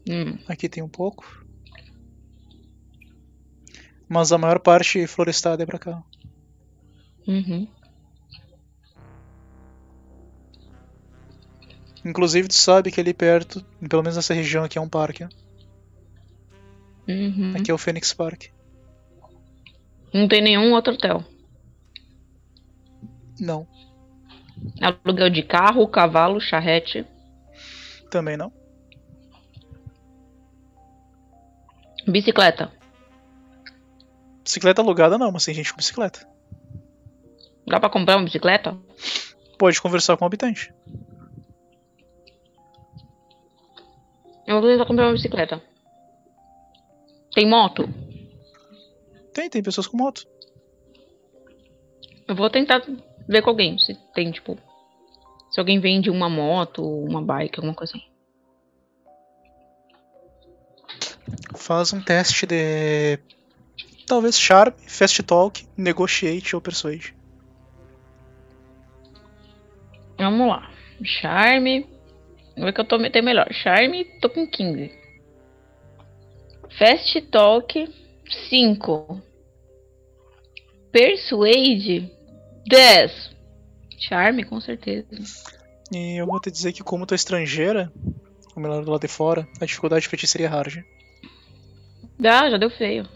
Hum, 0.10 0.38
Aqui 0.48 0.68
tem 0.70 0.82
um 0.82 0.90
pouco. 0.90 1.46
Mas 4.08 4.32
a 4.32 4.38
maior 4.38 4.60
parte 4.60 5.06
florestada 5.06 5.62
é 5.62 5.66
pra 5.66 5.78
cá. 5.78 6.02
uhum. 7.28 7.68
Inclusive, 12.10 12.48
tu 12.48 12.56
sabe 12.56 12.92
que 12.92 13.00
ali 13.00 13.14
perto, 13.14 13.64
pelo 13.88 14.02
menos 14.02 14.16
nessa 14.16 14.34
região 14.34 14.64
aqui, 14.64 14.78
é 14.78 14.82
um 14.82 14.90
parque. 14.90 15.24
ó. 15.24 15.30
Uhum. 17.08 17.54
Aqui 17.56 17.72
é 17.72 17.74
o 17.74 17.78
Phoenix 17.78 18.14
Park. 18.14 18.46
Não 20.14 20.28
tem 20.28 20.42
nenhum 20.42 20.74
outro 20.74 20.94
hotel. 20.94 21.24
Não, 23.40 23.68
Aluguel 24.82 25.30
de 25.30 25.44
carro, 25.44 25.88
cavalo, 25.88 26.40
charrete. 26.42 27.06
também 28.10 28.36
não. 28.36 28.52
Bicicleta. 32.08 32.72
Bicicleta 34.44 34.82
alugada 34.82 35.18
não, 35.18 35.32
mas 35.32 35.46
tem 35.46 35.54
gente 35.54 35.72
com 35.72 35.78
bicicleta. 35.78 36.28
Dá 37.68 37.80
pra 37.80 37.90
comprar 37.90 38.18
uma 38.18 38.26
bicicleta? 38.26 38.76
Pode 39.58 39.80
conversar 39.82 40.18
com 40.18 40.26
o 40.26 40.28
habitante. 40.28 40.74
Eu 44.50 44.60
vou 44.60 44.68
tentar 44.68 44.86
comprar 44.88 45.06
uma 45.06 45.14
bicicleta. 45.14 45.62
Tem 47.36 47.48
moto? 47.48 47.88
Tem, 49.32 49.48
tem 49.48 49.62
pessoas 49.62 49.86
com 49.86 49.96
moto. 49.96 50.26
Eu 52.28 52.36
vou 52.36 52.50
tentar 52.50 52.82
ver 53.28 53.44
com 53.44 53.52
alguém 53.52 53.78
se 53.78 53.94
tem, 54.12 54.32
tipo. 54.32 54.58
Se 55.52 55.60
alguém 55.60 55.80
vende 55.80 56.10
uma 56.10 56.28
moto, 56.28 56.82
uma 56.82 57.22
bike, 57.22 57.60
alguma 57.60 57.76
coisa 57.76 57.94
assim. 57.96 58.08
Faz 61.56 61.94
um 61.94 62.02
teste 62.02 62.48
de. 62.48 63.20
Talvez 64.08 64.40
Charm, 64.40 64.74
Fast 64.88 65.22
Talk, 65.22 65.64
Negotiate 65.78 66.56
ou 66.56 66.62
Persuade. 66.62 67.16
Vamos 70.18 70.48
lá. 70.48 70.72
Charme. 71.04 71.99
Vamos 72.60 72.66
ver 72.66 72.74
que 72.74 72.82
eu 72.82 72.86
tô 72.86 73.10
tenho 73.10 73.24
melhor. 73.24 73.48
Charme, 73.54 74.04
tô 74.20 74.30
com 74.30 74.46
15. 74.46 74.92
Fast 76.78 77.22
Talk, 77.32 77.90
5. 78.50 79.22
Persuade, 80.92 82.12
10. 82.68 83.36
Charme, 83.98 84.44
com 84.44 84.60
certeza. 84.60 85.08
E 85.90 86.18
eu 86.20 86.26
vou 86.26 86.38
te 86.42 86.52
dizer 86.52 86.74
que, 86.74 86.84
como 86.84 87.06
tu 87.06 87.14
é 87.14 87.16
estrangeira, 87.16 87.90
ou 88.54 88.62
melhor, 88.62 88.84
do 88.84 88.92
lado 88.92 89.02
de 89.02 89.08
fora, 89.08 89.48
a 89.62 89.66
dificuldade 89.66 90.10
pra 90.10 90.18
ti 90.18 90.28
seria 90.28 90.50
hard. 90.50 90.84
Dá, 92.20 92.50
já 92.50 92.58
deu 92.58 92.70
feio. 92.70 93.08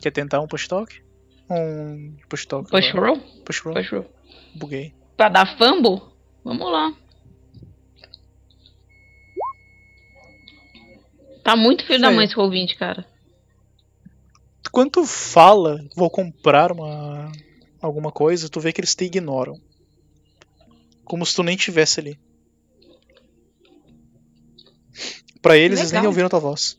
Quer 0.00 0.10
tentar 0.10 0.40
um 0.40 0.48
push 0.48 0.66
talk? 0.66 1.00
Um 1.48 2.16
push 2.28 2.44
talk. 2.44 2.68
Push 2.68 2.90
agora. 2.90 3.06
roll? 3.06 3.20
Push 3.44 3.60
roll. 3.60 3.74
Push 3.74 3.92
roll. 3.92 4.10
Buguei. 4.52 4.92
Pra 5.16 5.28
dar 5.28 5.56
fumble? 5.56 6.02
Vamos 6.44 6.72
lá. 6.72 6.92
Tá 11.44 11.54
muito 11.54 11.84
filho 11.86 12.00
da 12.00 12.10
mãe 12.10 12.24
esse 12.24 12.34
20, 12.34 12.74
cara. 12.76 13.06
Quando 14.72 14.90
tu 14.92 15.06
fala, 15.06 15.78
vou 15.94 16.10
comprar 16.10 16.72
uma 16.72 17.30
alguma 17.80 18.10
coisa, 18.10 18.48
tu 18.48 18.58
vê 18.60 18.72
que 18.72 18.80
eles 18.80 18.94
te 18.94 19.04
ignoram. 19.04 19.60
Como 21.04 21.24
se 21.24 21.34
tu 21.34 21.42
nem 21.42 21.54
tivesse 21.54 22.00
ali. 22.00 22.18
Pra 25.42 25.56
eles, 25.56 25.78
eles 25.80 25.92
nem 25.92 26.00
Legal. 26.00 26.10
ouviram 26.10 26.30
tua 26.30 26.40
voz. 26.40 26.78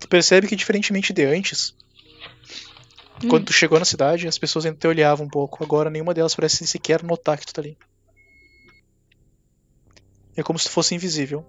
Tu 0.00 0.08
percebe 0.08 0.48
que 0.48 0.56
diferentemente 0.56 1.12
de 1.12 1.24
antes, 1.24 1.74
Hum. 3.22 3.28
quando 3.28 3.46
tu 3.46 3.52
chegou 3.52 3.78
na 3.78 3.84
cidade, 3.84 4.26
as 4.26 4.36
pessoas 4.36 4.66
ainda 4.66 4.76
te 4.78 4.86
olhavam 4.86 5.26
um 5.26 5.30
pouco. 5.30 5.62
Agora 5.62 5.88
nenhuma 5.88 6.12
delas 6.12 6.34
parece 6.34 6.66
sequer 6.66 7.02
notar 7.04 7.38
que 7.38 7.46
tu 7.46 7.54
tá 7.54 7.60
ali. 7.62 7.78
É 10.36 10.42
como 10.42 10.58
se 10.58 10.68
fosse 10.68 10.94
invisível. 10.94 11.44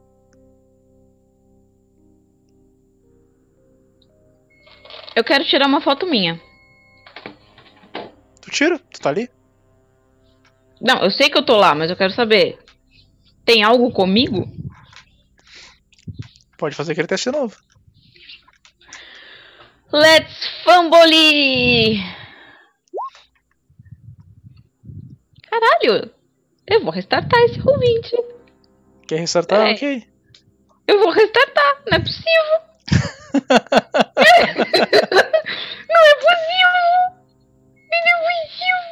Eu 5.16 5.24
quero 5.24 5.44
tirar 5.44 5.68
uma 5.68 5.82
foto 5.82 6.06
minha. 6.06 6.40
Tu 8.42 8.52
tira, 8.52 8.80
tu 8.80 9.02
tá 9.02 9.10
ali. 9.10 9.30
Não, 10.80 11.04
eu 11.04 11.12
sei 11.12 11.30
que 11.30 11.38
eu 11.38 11.46
tô 11.46 11.58
lá, 11.58 11.74
mas 11.74 11.90
eu 11.90 11.98
quero 11.98 12.14
saber. 12.14 12.60
Tem 13.44 13.64
algo 13.64 13.92
comigo? 13.92 14.48
Pode 16.58 16.76
fazer 16.76 16.92
aquele 16.92 17.08
teste 17.08 17.32
de 17.32 17.38
novo. 17.38 17.58
Let's 19.92 20.48
fumble! 20.64 21.98
Caralho! 25.50 26.12
Eu 26.68 26.84
vou 26.84 26.92
restartar 26.92 27.40
esse 27.46 27.60
roll 27.60 27.80
20. 27.80 28.37
Quer 29.08 29.20
restartar? 29.20 29.60
Peraí. 29.60 29.74
Ok. 29.76 30.04
Eu 30.88 31.00
vou 31.00 31.12
restartar, 31.12 31.84
não 31.90 31.98
é 31.98 32.00
possível. 32.00 32.68
não 35.90 36.02
é 36.06 36.16
possível. 36.16 36.74
Não 37.90 37.98
é 37.98 38.36
possível. 38.46 38.88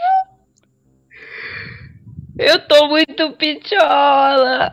Eu 2.37 2.67
tô 2.67 2.87
muito 2.89 3.31
pichola. 3.33 4.71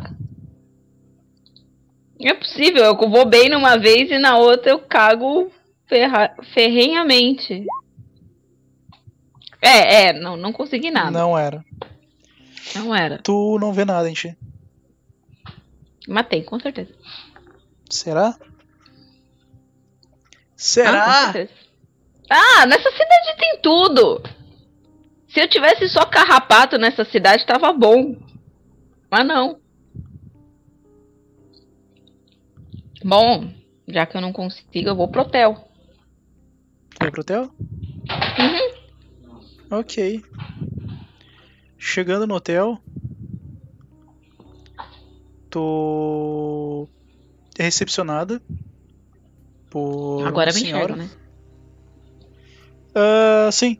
Não 2.20 2.30
é 2.30 2.34
possível, 2.34 2.84
eu 2.84 2.96
vou 2.96 3.24
bem 3.26 3.48
numa 3.48 3.76
vez 3.78 4.10
e 4.10 4.18
na 4.18 4.36
outra 4.36 4.70
eu 4.70 4.78
cago 4.80 5.50
ferra- 5.88 6.34
ferrenhamente. 6.54 7.64
É, 9.60 10.06
é, 10.08 10.12
não, 10.12 10.36
não 10.36 10.52
consegui 10.52 10.90
nada. 10.90 11.10
Não 11.10 11.38
era. 11.38 11.64
Não 12.74 12.94
era. 12.94 13.18
Tu 13.18 13.58
não 13.60 13.72
vê 13.72 13.84
nada 13.84 14.08
em 14.10 14.12
ti. 14.14 14.36
Matei, 16.08 16.42
com 16.42 16.58
certeza. 16.58 16.92
Será? 17.90 18.36
Ah, 18.38 18.46
Será? 20.56 21.32
certeza. 21.32 21.52
Ah, 22.30 22.66
nessa 22.66 22.90
cidade 22.90 23.36
tem 23.38 23.60
tudo. 23.60 24.22
Se 25.28 25.40
eu 25.40 25.48
tivesse 25.48 25.88
só 25.88 26.04
carrapato 26.06 26.78
nessa 26.78 27.04
cidade, 27.04 27.46
tava 27.46 27.72
bom. 27.72 28.16
Mas 29.10 29.26
não. 29.26 29.60
Bom, 33.04 33.52
já 33.88 34.06
que 34.06 34.16
eu 34.16 34.20
não 34.20 34.32
consigo, 34.32 34.88
eu 34.88 34.96
vou 34.96 35.08
pro 35.08 35.22
hotel. 35.22 35.68
Foi 36.98 37.10
pro 37.10 37.20
hotel? 37.22 37.50
Ok. 39.70 40.22
Chegando 41.78 42.26
no 42.26 42.34
hotel, 42.36 42.78
é 47.58 47.64
recepcionada 47.64 48.40
por 49.70 50.26
Agora 50.26 50.50
uma 50.50 50.54
me 50.54 50.60
senhora. 50.60 50.92
enxerga, 50.94 50.96
né? 50.96 51.10
Ah, 52.94 53.50
sim. 53.52 53.78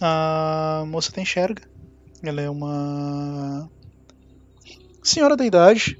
A 0.00 0.84
moça 0.86 1.10
te 1.12 1.20
enxerga. 1.20 1.62
Ela 2.22 2.40
é 2.40 2.50
uma 2.50 3.70
senhora 5.02 5.36
da 5.36 5.44
idade. 5.44 5.98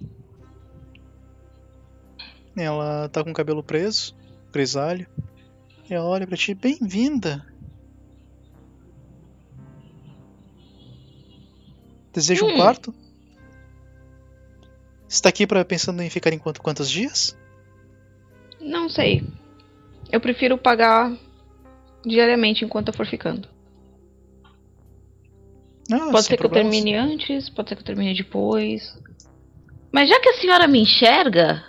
Ela 2.57 3.09
tá 3.09 3.23
com 3.23 3.31
o 3.31 3.35
cabelo 3.35 3.63
preso, 3.63 4.17
grisalho. 4.53 5.07
E 5.89 5.95
ela 5.95 6.07
olha 6.07 6.27
pra 6.27 6.37
ti, 6.37 6.55
bem-vinda. 6.55 7.47
Deseja 12.13 12.45
um 12.45 12.51
Hum. 12.53 12.57
quarto? 12.57 12.95
Você 15.07 15.23
tá 15.23 15.29
aqui 15.29 15.47
pra, 15.47 15.65
pensando 15.65 16.03
em 16.03 16.11
ficar 16.11 16.33
em 16.33 16.39
quanto, 16.39 16.61
quantos 16.63 16.91
dias? 16.91 17.37
Não 18.61 18.89
sei. 18.89 19.23
Eu 20.11 20.21
prefiro 20.21 20.59
pagar 20.59 21.17
diariamente 22.05 22.65
enquanto 22.65 22.89
eu 22.89 22.95
for 22.95 23.07
ficando. 23.07 23.49
Não, 25.89 26.11
Pode 26.11 26.25
ser 26.27 26.37
que 26.37 26.45
eu 26.45 26.51
problemas. 26.51 26.73
termine 26.73 26.95
antes, 26.97 27.49
pode 27.49 27.69
ser 27.71 27.77
que 27.77 27.81
eu 27.83 27.87
termine 27.87 28.15
depois. 28.15 28.99
Mas 29.91 30.09
já 30.11 30.21
que 30.21 30.29
a 30.29 30.35
senhora 30.35 30.69
me 30.69 30.81
enxerga, 30.83 31.65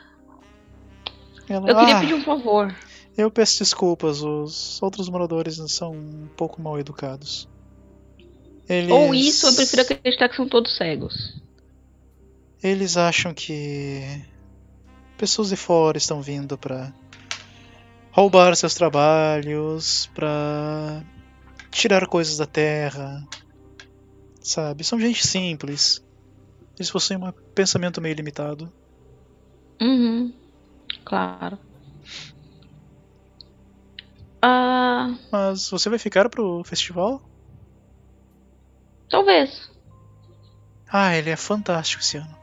Ela, 1.47 1.69
eu 1.69 1.75
queria 1.77 1.95
"Ah, 1.95 1.99
pedir 2.01 2.13
um 2.15 2.23
favor. 2.23 2.75
Eu 3.17 3.31
peço 3.31 3.59
desculpas, 3.59 4.21
os 4.21 4.81
outros 4.81 5.07
moradores 5.09 5.57
são 5.71 5.91
um 5.93 6.27
pouco 6.35 6.61
mal 6.61 6.77
educados. 6.77 7.47
Eles... 8.69 8.91
Ou 8.91 9.15
isso, 9.15 9.47
eu 9.47 9.55
prefiro 9.55 9.81
acreditar 9.81 10.29
que 10.29 10.35
são 10.35 10.47
todos 10.47 10.77
cegos. 10.77 11.41
Eles 12.61 12.97
acham 12.97 13.33
que 13.33 14.21
pessoas 15.17 15.49
de 15.49 15.55
fora 15.55 15.97
estão 15.97 16.21
vindo 16.21 16.55
pra 16.57 16.93
roubar 18.11 18.55
seus 18.55 18.75
trabalhos, 18.75 20.07
pra 20.13 21.03
tirar 21.71 22.05
coisas 22.05 22.37
da 22.37 22.45
terra, 22.45 23.27
sabe? 24.41 24.83
São 24.83 24.99
gente 24.99 25.25
simples. 25.25 26.03
Eles 26.77 26.91
possuem 26.91 27.19
um 27.19 27.31
pensamento 27.55 27.99
meio 27.99 28.15
limitado. 28.15 28.71
Uhum. 29.81 30.33
Claro. 31.03 31.57
Ah, 34.41 35.15
Mas 35.31 35.69
você 35.69 35.89
vai 35.89 35.99
ficar 35.99 36.29
pro 36.29 36.63
festival? 36.63 37.28
Talvez. 39.09 39.69
Ah, 40.91 41.15
ele 41.15 41.29
é 41.29 41.35
fantástico 41.35 42.01
esse 42.01 42.17
ano. 42.17 42.37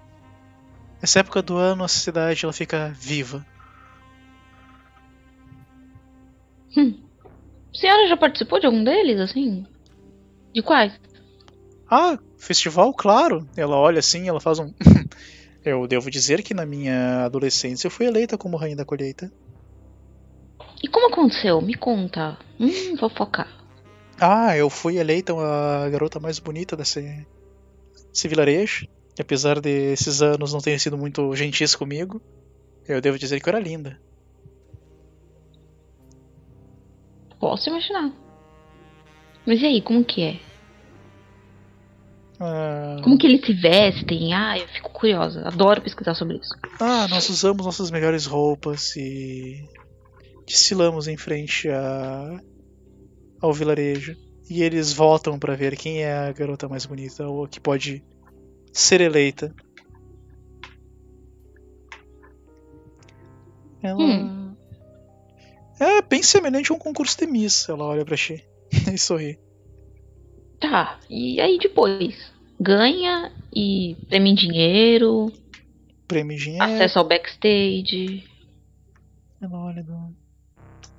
Essa 1.02 1.20
época 1.20 1.42
do 1.42 1.56
ano 1.56 1.84
a 1.84 1.88
cidade 1.88 2.44
ela 2.44 2.52
fica 2.52 2.92
viva. 2.94 3.44
A 7.76 7.78
senhora 7.78 8.08
já 8.08 8.16
participou 8.16 8.58
de 8.58 8.66
algum 8.66 8.82
deles, 8.82 9.20
assim? 9.20 9.66
De 10.52 10.62
quais? 10.62 10.92
Ah, 11.90 12.18
festival, 12.38 12.92
claro. 12.94 13.46
Ela 13.56 13.76
olha 13.76 13.98
assim, 13.98 14.28
ela 14.28 14.40
faz 14.40 14.58
um. 14.58 14.72
eu 15.64 15.86
devo 15.86 16.10
dizer 16.10 16.42
que 16.42 16.54
na 16.54 16.64
minha 16.64 17.24
adolescência 17.24 17.86
eu 17.86 17.90
fui 17.90 18.06
eleita 18.06 18.38
como 18.38 18.56
rainha 18.56 18.76
da 18.76 18.84
colheita. 18.84 19.30
E 20.82 20.88
como 20.88 21.08
aconteceu? 21.08 21.60
Me 21.60 21.74
conta. 21.74 22.38
Hum, 22.58 22.96
vou 22.96 23.10
focar. 23.10 23.48
Ah, 24.20 24.56
eu 24.56 24.70
fui 24.70 24.96
eleita 24.98 25.32
a 25.34 25.88
garota 25.90 26.18
mais 26.18 26.38
bonita 26.38 26.76
desse, 26.76 27.26
desse 28.12 28.28
vilarejo. 28.28 28.86
E 29.18 29.22
apesar 29.22 29.60
desses 29.60 30.20
anos 30.22 30.52
não 30.52 30.60
terem 30.60 30.78
sido 30.78 30.96
muito 30.96 31.34
gentis 31.34 31.74
comigo, 31.74 32.20
eu 32.86 33.00
devo 33.00 33.18
dizer 33.18 33.40
que 33.40 33.48
eu 33.48 33.52
era 33.54 33.60
linda. 33.62 33.98
Posso 37.38 37.68
imaginar. 37.68 38.12
Mas 39.46 39.60
e 39.60 39.66
aí, 39.66 39.82
como 39.82 40.04
que 40.04 40.22
é? 40.22 40.40
Ah, 42.40 42.96
Como 43.02 43.16
que 43.16 43.26
eles 43.26 43.44
se 43.44 43.52
vestem? 43.54 44.34
Ah, 44.34 44.58
eu 44.58 44.66
fico 44.68 44.90
curiosa. 44.90 45.46
Adoro 45.46 45.80
pesquisar 45.80 46.14
sobre 46.14 46.36
isso. 46.38 46.54
ah, 46.80 47.06
nós 47.08 47.28
usamos 47.28 47.64
nossas 47.64 47.90
melhores 47.90 48.26
roupas 48.26 48.94
e 48.96 49.64
desfilamos 50.46 51.08
em 51.08 51.16
frente 51.16 51.68
a, 51.68 52.38
ao 53.41 53.53
vilarejo. 53.53 54.16
E 54.49 54.62
eles 54.62 54.93
votam 54.93 55.39
pra 55.39 55.57
ver 55.57 55.76
quem 55.76 56.03
é 56.03 56.12
a 56.12 56.32
garota 56.32 56.68
mais 56.68 56.87
bonita 56.87 57.26
ou 57.26 57.49
que 57.49 57.59
pode 57.61 58.05
ser 58.72 59.01
eleita. 59.01 59.53
Ela. 63.82 64.03
Hum. 64.03 64.55
É 65.78 66.01
bem 66.03 66.22
semelhante 66.22 66.72
a 66.72 66.74
um 66.74 66.78
concurso 66.78 67.18
de 67.18 67.26
Miss. 67.26 67.68
Ela 67.68 67.84
olha 67.84 68.05
pra 68.05 68.16
ti 68.16 68.43
e 68.93 68.97
sorri. 68.99 69.39
Tá, 70.61 70.99
e 71.11 71.41
aí 71.41 71.59
depois? 71.59 72.32
Ganha 72.59 73.30
e 73.55 73.95
prêmio 74.09 74.32
em 74.32 74.34
dinheiro, 74.34 75.30
Prêmio 76.09 76.34
em 76.34 76.39
dinheiro. 76.39 76.64
acesso 76.64 76.99
ao 76.99 77.07
backstage. 77.07 78.24
Ela 79.43 79.59
olha 79.59 79.82
do. 79.82 80.05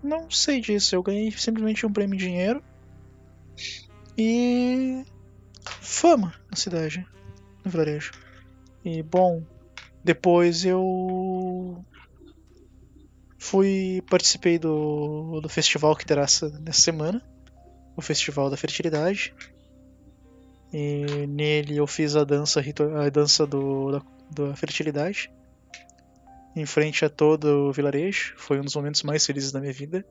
Não 0.01 0.29
sei 0.29 0.61
disso, 0.61 0.95
eu 0.95 1.03
ganhei 1.03 1.31
simplesmente 1.31 1.85
um 1.85 1.91
prêmio 1.91 2.15
em 2.15 2.17
dinheiro. 2.17 2.63
E. 4.17 5.03
fama 5.81 6.33
na 6.49 6.55
cidade, 6.55 7.05
no 7.63 7.71
vilarejo. 7.71 8.11
E 8.83 9.01
bom, 9.03 9.43
depois 10.03 10.65
eu. 10.65 11.83
fui. 13.37 14.01
participei 14.09 14.57
do, 14.57 15.39
do 15.41 15.49
festival 15.49 15.95
que 15.95 16.05
terá 16.05 16.23
essa, 16.23 16.49
nessa 16.59 16.81
semana 16.81 17.21
o 17.95 18.01
Festival 18.01 18.49
da 18.49 18.55
Fertilidade. 18.55 19.33
E 20.71 21.25
nele 21.27 21.77
eu 21.77 21.87
fiz 21.87 22.15
a 22.15 22.23
dança, 22.23 22.61
a 22.61 23.09
dança 23.09 23.47
do, 23.47 23.91
da, 23.91 24.01
da 24.29 24.55
fertilidade 24.55 25.31
em 26.59 26.65
frente 26.65 27.05
a 27.05 27.09
todo 27.09 27.69
o 27.69 27.71
vilarejo. 27.71 28.33
Foi 28.37 28.59
um 28.59 28.63
dos 28.63 28.75
momentos 28.75 29.03
mais 29.03 29.25
felizes 29.25 29.51
da 29.51 29.59
minha 29.59 29.73
vida. 29.73 30.05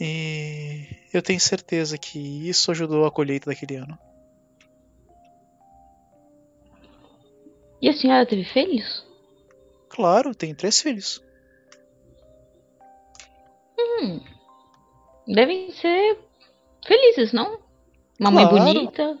E 0.00 0.86
eu 1.12 1.20
tenho 1.20 1.40
certeza 1.40 1.98
que 1.98 2.48
isso 2.48 2.70
ajudou 2.70 3.04
a 3.04 3.10
colheita 3.10 3.50
daquele 3.50 3.76
ano. 3.76 3.98
E 7.80 7.88
a 7.88 7.92
senhora 7.92 8.26
teve 8.26 8.44
filhos? 8.44 9.06
Claro, 9.88 10.34
tenho 10.34 10.54
três 10.54 10.80
filhos. 10.80 11.22
Hum. 13.78 14.20
Devem 15.26 15.70
ser 15.72 16.18
felizes, 16.86 17.32
não? 17.32 17.60
Uma 18.18 18.30
mãe 18.30 18.48
Claro. 18.48 18.64
bonita. 18.64 19.18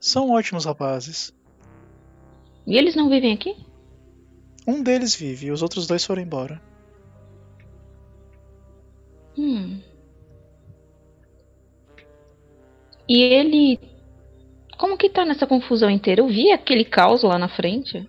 São 0.00 0.30
ótimos 0.30 0.64
rapazes. 0.64 1.32
E 2.68 2.76
eles 2.76 2.94
não 2.94 3.08
vivem 3.08 3.32
aqui? 3.32 3.56
Um 4.66 4.82
deles 4.82 5.14
vive 5.14 5.46
e 5.46 5.50
os 5.50 5.62
outros 5.62 5.86
dois 5.86 6.04
foram 6.04 6.20
embora. 6.22 6.60
Hum. 9.38 9.80
E 13.08 13.22
ele. 13.22 13.80
Como 14.76 14.96
que 14.98 15.08
tá 15.08 15.24
nessa 15.24 15.46
confusão 15.46 15.88
inteira? 15.90 16.20
Eu 16.20 16.28
vi 16.28 16.52
aquele 16.52 16.84
caos 16.84 17.22
lá 17.22 17.38
na 17.38 17.48
frente 17.48 18.08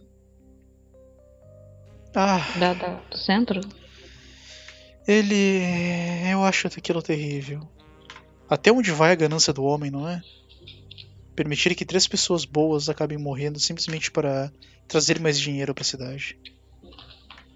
Ah, 2.14 2.42
da, 2.60 2.74
da- 2.74 3.02
do 3.10 3.18
centro. 3.18 3.62
ele. 5.08 5.62
Eu 6.32 6.44
acho 6.44 6.68
aquilo 6.68 7.02
terrível. 7.02 7.62
Até 8.50 8.72
onde 8.72 8.92
vai 8.92 9.12
a 9.12 9.16
ganância 9.16 9.54
do 9.54 9.64
homem, 9.64 9.90
não 9.90 10.08
é? 10.10 10.22
Permitir 11.40 11.74
que 11.74 11.86
três 11.86 12.06
pessoas 12.06 12.44
boas 12.44 12.90
acabem 12.90 13.18
morrendo 13.18 13.62
simplesmente 13.62 14.12
para 14.12 14.52
trazer 14.90 15.22
mais 15.22 15.40
dinheiro 15.40 15.74
para 15.74 15.84
a 15.84 15.86
cidade. 15.86 16.38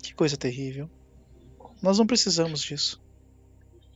Que 0.02 0.14
coisa 0.14 0.38
terrível. 0.38 0.90
Nós 1.82 2.00
não 2.00 2.08
precisamos 2.08 2.64
disso. 2.64 3.04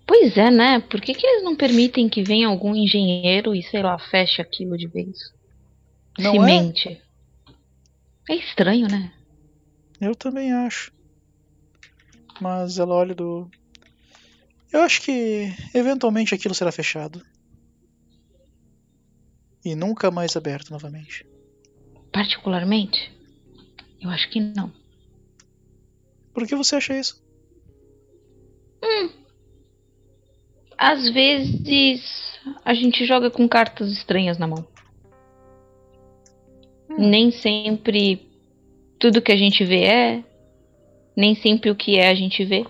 Pois 0.05 0.35
é, 0.35 0.51
né? 0.51 0.81
Por 0.81 0.99
que, 0.99 1.13
que 1.13 1.25
eles 1.25 1.41
não 1.41 1.55
permitem 1.55 2.09
que 2.09 2.21
venha 2.21 2.49
algum 2.49 2.75
engenheiro 2.75 3.55
e, 3.55 3.63
sei 3.63 3.81
lá, 3.81 3.97
feche 3.97 4.41
aquilo 4.41 4.77
de 4.77 4.87
vez? 4.87 5.33
Não 6.19 6.31
é? 6.31 6.33
Cimente. 6.33 7.01
É 8.29 8.35
estranho, 8.35 8.89
né? 8.89 9.13
Eu 10.01 10.13
também 10.13 10.51
acho. 10.51 10.91
Mas 12.41 12.77
ela 12.77 12.93
olha 12.93 13.15
do. 13.15 13.49
Eu 14.69 14.81
acho 14.81 15.01
que 15.01 15.49
eventualmente 15.73 16.35
aquilo 16.35 16.53
será 16.53 16.73
fechado. 16.73 17.23
E 19.67 19.75
nunca 19.75 20.09
mais 20.09 20.37
aberto 20.37 20.71
novamente. 20.71 21.25
Particularmente? 22.09 23.13
Eu 23.99 24.09
acho 24.09 24.29
que 24.29 24.39
não. 24.39 24.71
Por 26.33 26.47
que 26.47 26.55
você 26.55 26.77
acha 26.77 26.97
isso? 26.97 27.21
Às 30.77 31.11
vezes 31.11 32.39
a 32.63 32.73
gente 32.73 33.05
joga 33.05 33.29
com 33.29 33.45
cartas 33.45 33.91
estranhas 33.91 34.37
na 34.37 34.47
mão. 34.47 34.65
Nem 36.97 37.29
sempre 37.29 38.25
tudo 38.97 39.21
que 39.21 39.33
a 39.33 39.37
gente 39.37 39.65
vê 39.65 39.83
é. 39.83 40.23
Nem 41.13 41.35
sempre 41.35 41.69
o 41.69 41.75
que 41.75 41.97
é 41.97 42.07
a 42.07 42.15
gente 42.15 42.45
vê. 42.45 42.65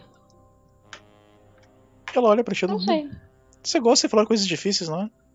Ela 2.15 2.29
olha 2.29 2.43
pra 2.43 2.55
ti. 2.55 2.65
Não 2.65 2.79
sei. 2.79 3.07
Você 3.61 3.79
gosta 3.79 4.07
de 4.07 4.11
falar 4.11 4.25
coisas 4.25 4.47
difíceis, 4.47 4.89
não 4.89 5.03
é? 5.03 5.26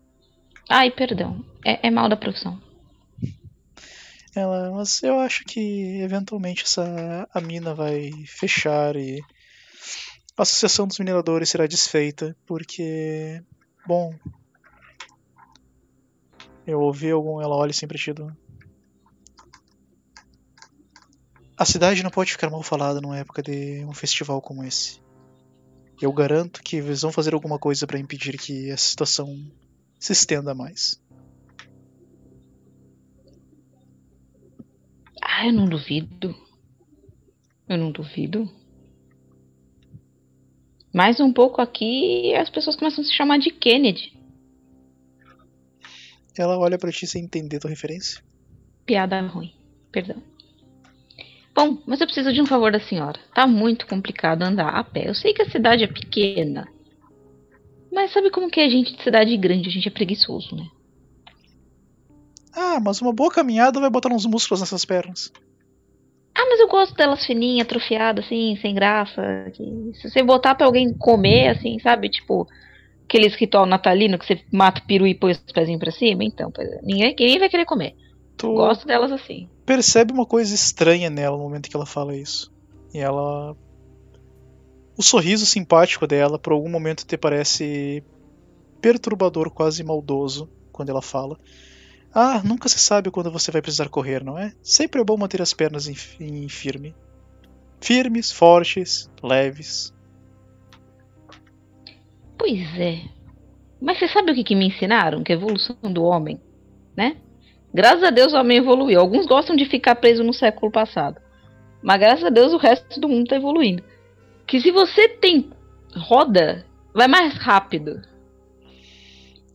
Ai, 0.69 0.91
perdão. 0.91 1.41
É, 1.65 1.87
é 1.87 1.89
mal 1.91 2.09
da 2.09 2.17
profissão. 2.17 2.59
Ela, 4.35 4.71
mas 4.71 5.01
eu 5.03 5.19
acho 5.19 5.43
que 5.45 5.59
eventualmente 6.01 6.63
essa 6.63 7.27
a 7.33 7.41
mina 7.41 7.73
vai 7.75 8.23
fechar 8.27 8.95
e 8.95 9.25
a 10.37 10.43
associação 10.43 10.87
dos 10.87 10.99
mineradores 10.99 11.49
será 11.49 11.65
desfeita, 11.67 12.35
porque 12.45 13.41
bom, 13.85 14.15
eu 16.65 16.81
ouvi 16.81 17.09
algum, 17.09 17.41
ela 17.41 17.55
olha 17.55 17.71
assim 17.71 17.87
pra 17.87 17.97
ti, 17.97 18.11
do- 18.13 18.35
A 21.57 21.65
cidade 21.65 22.03
não 22.03 22.11
pode 22.11 22.31
ficar 22.31 22.51
mal 22.51 22.61
falada 22.61 23.01
numa 23.01 23.17
época 23.17 23.41
de 23.41 23.83
um 23.85 23.93
festival 23.93 24.39
como 24.39 24.63
esse. 24.63 25.01
Eu 25.99 26.13
garanto 26.13 26.61
que 26.63 26.75
eles 26.77 27.01
vão 27.01 27.11
fazer 27.11 27.33
alguma 27.33 27.57
coisa 27.57 27.87
para 27.87 27.97
impedir 27.99 28.37
que 28.37 28.69
essa 28.69 28.89
situação 28.89 29.27
se 30.03 30.11
estenda 30.11 30.53
mais. 30.53 31.01
Ah, 35.21 35.47
eu 35.47 35.53
não 35.53 35.65
duvido. 35.65 36.35
Eu 37.69 37.77
não 37.77 37.89
duvido. 37.89 38.49
Mais 40.93 41.21
um 41.21 41.31
pouco 41.31 41.61
aqui 41.61 42.35
as 42.35 42.49
pessoas 42.49 42.75
começam 42.75 43.01
a 43.01 43.07
se 43.07 43.13
chamar 43.13 43.39
de 43.39 43.49
Kennedy. 43.49 44.11
Ela 46.37 46.57
olha 46.57 46.77
para 46.77 46.91
ti 46.91 47.07
sem 47.07 47.23
entender 47.23 47.59
tua 47.59 47.69
referência. 47.69 48.21
Piada 48.85 49.21
ruim. 49.21 49.53
Perdão. 49.89 50.21
Bom, 51.55 51.81
mas 51.85 52.01
eu 52.01 52.07
preciso 52.07 52.33
de 52.33 52.41
um 52.41 52.45
favor 52.45 52.73
da 52.73 52.79
senhora. 52.81 53.19
Tá 53.33 53.47
muito 53.47 53.87
complicado 53.87 54.41
andar 54.41 54.69
a 54.69 54.83
pé. 54.83 55.07
Eu 55.07 55.15
sei 55.15 55.33
que 55.33 55.43
a 55.43 55.49
cidade 55.49 55.85
é 55.85 55.87
pequena. 55.87 56.67
Mas 57.93 58.11
sabe 58.11 58.31
como 58.31 58.49
que 58.49 58.59
é 58.59 58.69
gente 58.69 58.95
de 58.95 59.03
cidade 59.03 59.37
grande? 59.37 59.69
A 59.69 59.71
gente 59.71 59.87
é 59.87 59.91
preguiçoso, 59.91 60.55
né? 60.55 60.65
Ah, 62.55 62.79
mas 62.79 63.01
uma 63.01 63.13
boa 63.13 63.31
caminhada 63.31 63.79
vai 63.79 63.89
botar 63.89 64.11
uns 64.11 64.25
músculos 64.25 64.61
nessas 64.61 64.83
pernas. 64.83 65.31
Ah, 66.35 66.45
mas 66.49 66.59
eu 66.59 66.67
gosto 66.67 66.95
delas 66.95 67.25
fininhas, 67.25 67.65
atrofiadas, 67.65 68.25
assim, 68.25 68.57
sem 68.61 68.73
graça. 68.73 69.21
que 69.53 69.91
se 69.93 70.09
você 70.09 70.23
botar 70.23 70.55
pra 70.55 70.65
alguém 70.65 70.91
comer, 70.93 71.49
assim, 71.49 71.77
sabe? 71.79 72.09
Tipo, 72.09 72.47
aqueles 73.05 73.35
ritual 73.35 73.65
natalino 73.67 74.17
que 74.17 74.25
você 74.25 74.43
mata 74.51 74.81
o 74.81 74.87
peru 74.87 75.05
e 75.05 75.13
põe 75.13 75.31
os 75.31 75.39
pezinhos 75.53 75.79
pra 75.79 75.91
cima. 75.91 76.23
Então, 76.23 76.51
é, 76.57 76.81
ninguém, 76.81 77.09
ninguém 77.09 77.39
vai 77.39 77.49
querer 77.49 77.65
comer. 77.65 77.93
Tu 78.35 78.51
Gosto 78.51 78.87
delas 78.87 79.11
assim. 79.11 79.47
percebe 79.65 80.11
uma 80.11 80.25
coisa 80.25 80.53
estranha 80.53 81.09
nela 81.09 81.37
no 81.37 81.43
momento 81.43 81.69
que 81.69 81.75
ela 81.75 81.85
fala 81.85 82.15
isso. 82.15 82.51
E 82.93 82.97
ela. 82.97 83.55
O 84.97 85.01
sorriso 85.01 85.45
simpático 85.45 86.05
dela, 86.05 86.37
por 86.37 86.53
algum 86.53 86.69
momento, 86.69 87.05
te 87.05 87.17
parece 87.17 88.03
perturbador, 88.81 89.49
quase 89.49 89.83
maldoso, 89.83 90.49
quando 90.71 90.89
ela 90.89 91.01
fala. 91.01 91.39
Ah, 92.13 92.41
nunca 92.43 92.69
se 92.69 92.77
sabe 92.77 93.09
quando 93.09 93.31
você 93.31 93.49
vai 93.49 93.61
precisar 93.61 93.89
correr, 93.89 94.23
não 94.23 94.37
é? 94.37 94.53
Sempre 94.61 95.01
é 95.01 95.03
bom 95.03 95.17
manter 95.17 95.41
as 95.41 95.53
pernas 95.53 95.87
em, 95.87 95.95
em 96.19 96.47
firme. 96.47 96.93
Firmes, 97.81 98.31
fortes, 98.31 99.09
leves. 99.23 99.91
Pois 102.37 102.61
é. 102.79 103.01
Mas 103.81 103.97
você 103.97 104.07
sabe 104.07 104.31
o 104.31 104.35
que, 104.35 104.43
que 104.43 104.55
me 104.55 104.67
ensinaram? 104.67 105.23
Que 105.23 105.33
a 105.33 105.35
evolução 105.35 105.75
do 105.81 106.03
homem, 106.03 106.39
né? 106.95 107.17
Graças 107.73 108.03
a 108.03 108.11
Deus 108.11 108.31
o 108.33 108.37
homem 108.37 108.57
evoluiu. 108.57 108.99
Alguns 108.99 109.25
gostam 109.25 109.55
de 109.55 109.65
ficar 109.65 109.95
preso 109.95 110.23
no 110.23 110.33
século 110.33 110.71
passado. 110.71 111.19
Mas 111.81 111.99
graças 111.99 112.23
a 112.23 112.29
Deus 112.29 112.53
o 112.53 112.57
resto 112.57 112.99
do 112.99 113.09
mundo 113.09 113.27
tá 113.27 113.35
evoluindo. 113.35 113.83
Que 114.53 114.61
se 114.61 114.69
você 114.69 115.09
tem 115.09 115.49
roda, 115.95 116.63
vai 116.93 117.07
mais 117.07 117.33
rápido. 117.39 118.03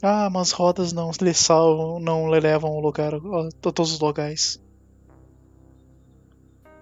Ah, 0.02 0.28
mas 0.28 0.50
rodas 0.50 0.92
não 0.92 1.12
lhe 1.22 1.32
salvam, 1.32 2.00
não 2.00 2.28
lhe 2.28 2.40
levam 2.40 2.68
ao 2.72 2.80
lugar, 2.80 3.14
a 3.14 3.48
todos 3.62 3.92
os 3.92 4.00
locais. 4.00 4.60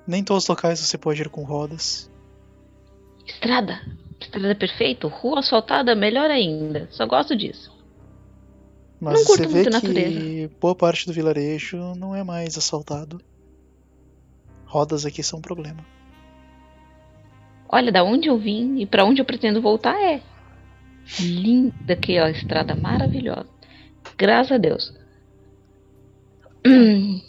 Nem 0.07 0.25
todos 0.25 0.45
os 0.45 0.49
locais 0.49 0.81
você 0.81 0.97
pode 0.97 1.21
ir 1.21 1.29
com 1.29 1.45
rodas. 1.45 2.11
Estrada. 3.27 3.83
Estrada 4.19 4.55
perfeito. 4.55 5.09
Rua 5.09 5.41
asfaltada, 5.41 5.95
melhor 5.95 6.31
ainda. 6.31 6.89
Só 6.93 7.07
gosto 7.07 7.37
disso. 7.37 7.71
Mas 8.99 9.19
Não 9.19 9.27
curto 9.27 9.43
você 9.43 9.49
vê 9.49 9.63
muito 9.65 9.77
a 9.77 9.81
que 9.83 9.89
natureza. 9.89 10.51
boa 10.59 10.75
parte 10.75 11.05
do 11.05 11.13
vilarejo 11.13 11.95
não 11.95 12.17
é 12.17 12.25
mais 12.25 12.57
asfaltado. 12.57 13.21
Rodas 14.65 15.05
aqui 15.05 15.23
são 15.23 15.39
um 15.39 15.43
problema. 15.43 15.85
Olha, 17.69 17.91
da 17.91 18.05
onde 18.05 18.29
eu 18.29 18.39
vim 18.39 18.81
e 18.81 18.87
pra 18.87 19.05
onde 19.05 19.21
eu 19.21 19.25
pretendo 19.25 19.61
voltar 19.61 20.01
é 20.01 20.23
linda 21.21 21.93
aquela 21.93 22.31
estrada 22.31 22.75
maravilhosa. 22.75 23.49
Graças 24.17 24.53
a 24.53 24.59
Deus. 24.59 24.93
Hum, 26.67 27.21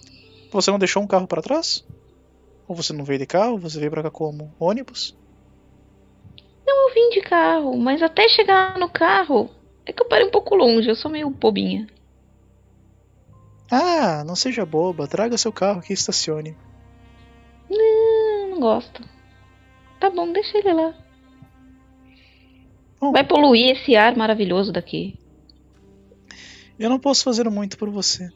Você 0.51 0.71
não 0.71 0.79
deixou 0.79 1.03
um 1.03 1.07
carro 1.07 1.27
para 1.27 1.41
trás? 1.41 1.85
Ou 2.67 2.75
você 2.75 2.93
não 2.93 3.05
veio 3.05 3.19
de 3.19 3.25
carro? 3.25 3.57
Você 3.57 3.79
veio 3.79 3.91
pra 3.91 4.03
cá 4.03 4.11
como 4.11 4.53
ônibus? 4.59 5.15
eu 6.67 6.93
vim 6.93 7.09
de 7.09 7.21
carro, 7.21 7.77
mas 7.77 8.01
até 8.01 8.29
chegar 8.29 8.77
no 8.77 8.89
carro 8.89 9.49
é 9.85 9.91
que 9.91 10.01
eu 10.01 10.07
parei 10.07 10.25
um 10.25 10.31
pouco 10.31 10.55
longe. 10.55 10.89
Eu 10.89 10.95
sou 10.95 11.11
meio 11.11 11.29
bobinha. 11.29 11.87
Ah, 13.69 14.23
não 14.25 14.35
seja 14.35 14.65
boba, 14.65 15.07
traga 15.07 15.37
seu 15.37 15.51
carro 15.51 15.79
aqui 15.79 15.91
e 15.91 15.93
estacione. 15.93 16.55
Não, 17.69 18.49
não 18.51 18.59
gosto. 18.59 19.03
Tá 19.99 20.09
bom, 20.09 20.31
deixa 20.31 20.57
ele 20.57 20.73
lá. 20.73 20.93
Bom. 22.99 23.11
Vai 23.11 23.25
poluir 23.25 23.71
esse 23.71 23.95
ar 23.95 24.15
maravilhoso 24.15 24.71
daqui. 24.71 25.17
Eu 26.79 26.89
não 26.89 26.99
posso 26.99 27.23
fazer 27.23 27.49
muito 27.49 27.77
por 27.77 27.89
você. 27.89 28.31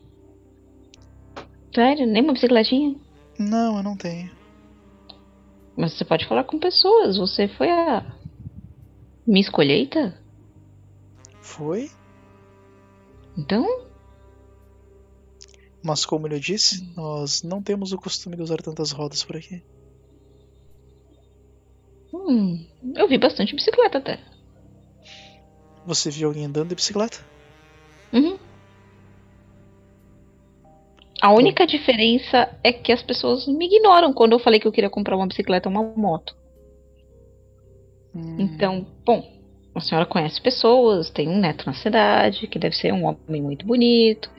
Sério, 1.73 2.05
nem 2.07 2.23
uma 2.23 2.33
bicicletinha? 2.33 2.95
Não, 3.37 3.77
eu 3.77 3.83
não 3.83 3.95
tenho. 3.95 4.31
Mas 5.75 5.93
você 5.93 6.03
pode 6.03 6.27
falar 6.27 6.43
com 6.43 6.59
pessoas. 6.59 7.17
Você 7.17 7.47
foi 7.47 7.69
a 7.71 8.05
Miss 9.25 9.49
Colheita? 9.49 10.19
Foi? 11.39 11.89
Então, 13.37 13.65
Mas 15.83 16.05
como 16.05 16.27
eu 16.27 16.39
disse, 16.39 16.93
nós 16.95 17.41
não 17.41 17.61
temos 17.61 17.91
o 17.91 17.97
costume 17.97 18.35
de 18.35 18.43
usar 18.43 18.61
tantas 18.61 18.91
rodas 18.91 19.23
por 19.23 19.35
aqui. 19.37 19.63
Vi 23.11 23.17
bastante 23.17 23.53
bicicleta 23.53 23.97
até. 23.97 24.19
Você 25.85 26.09
viu 26.09 26.29
alguém 26.29 26.45
andando 26.45 26.69
de 26.69 26.75
bicicleta? 26.75 27.19
Uhum. 28.13 28.37
A 31.21 31.31
única 31.33 31.67
diferença 31.67 32.49
é 32.63 32.73
que 32.73 32.91
as 32.91 33.03
pessoas 33.03 33.47
me 33.47 33.65
ignoram 33.65 34.13
quando 34.13 34.31
eu 34.31 34.39
falei 34.39 34.59
que 34.59 34.67
eu 34.67 34.71
queria 34.71 34.89
comprar 34.89 35.15
uma 35.15 35.27
bicicleta 35.27 35.69
ou 35.69 35.75
uma 35.75 35.83
moto. 35.95 36.35
Hum, 38.15 38.37
Então, 38.39 38.87
bom, 39.05 39.23
a 39.75 39.79
senhora 39.81 40.05
conhece 40.05 40.41
pessoas, 40.41 41.11
tem 41.11 41.27
um 41.29 41.39
neto 41.39 41.65
na 41.65 41.73
cidade, 41.73 42.47
que 42.47 42.57
deve 42.57 42.75
ser 42.75 42.91
um 42.91 43.05
homem 43.05 43.41
muito 43.41 43.65
bonito. 43.65 44.31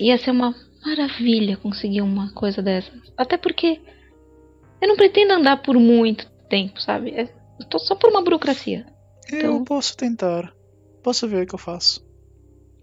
Ia 0.00 0.16
ser 0.16 0.30
uma 0.30 0.54
maravilha 0.84 1.56
conseguir 1.56 2.00
uma 2.00 2.32
coisa 2.32 2.62
dessa. 2.62 2.90
Até 3.16 3.36
porque 3.36 3.80
eu 4.80 4.88
não 4.88 4.96
pretendo 4.96 5.32
andar 5.32 5.62
por 5.62 5.76
muito 5.76 6.26
tempo, 6.48 6.80
sabe? 6.80 7.10
É- 7.10 7.34
Eu 7.58 7.66
tô 7.66 7.78
só 7.78 7.94
por 7.94 8.10
uma 8.10 8.22
burocracia. 8.22 8.86
eu 9.30 9.38
então- 9.38 9.64
posso 9.64 9.96
tentar. 9.96 10.52
Posso 11.02 11.26
ver 11.28 11.44
o 11.44 11.46
que 11.46 11.54
eu 11.54 11.58
faço. 11.58 12.04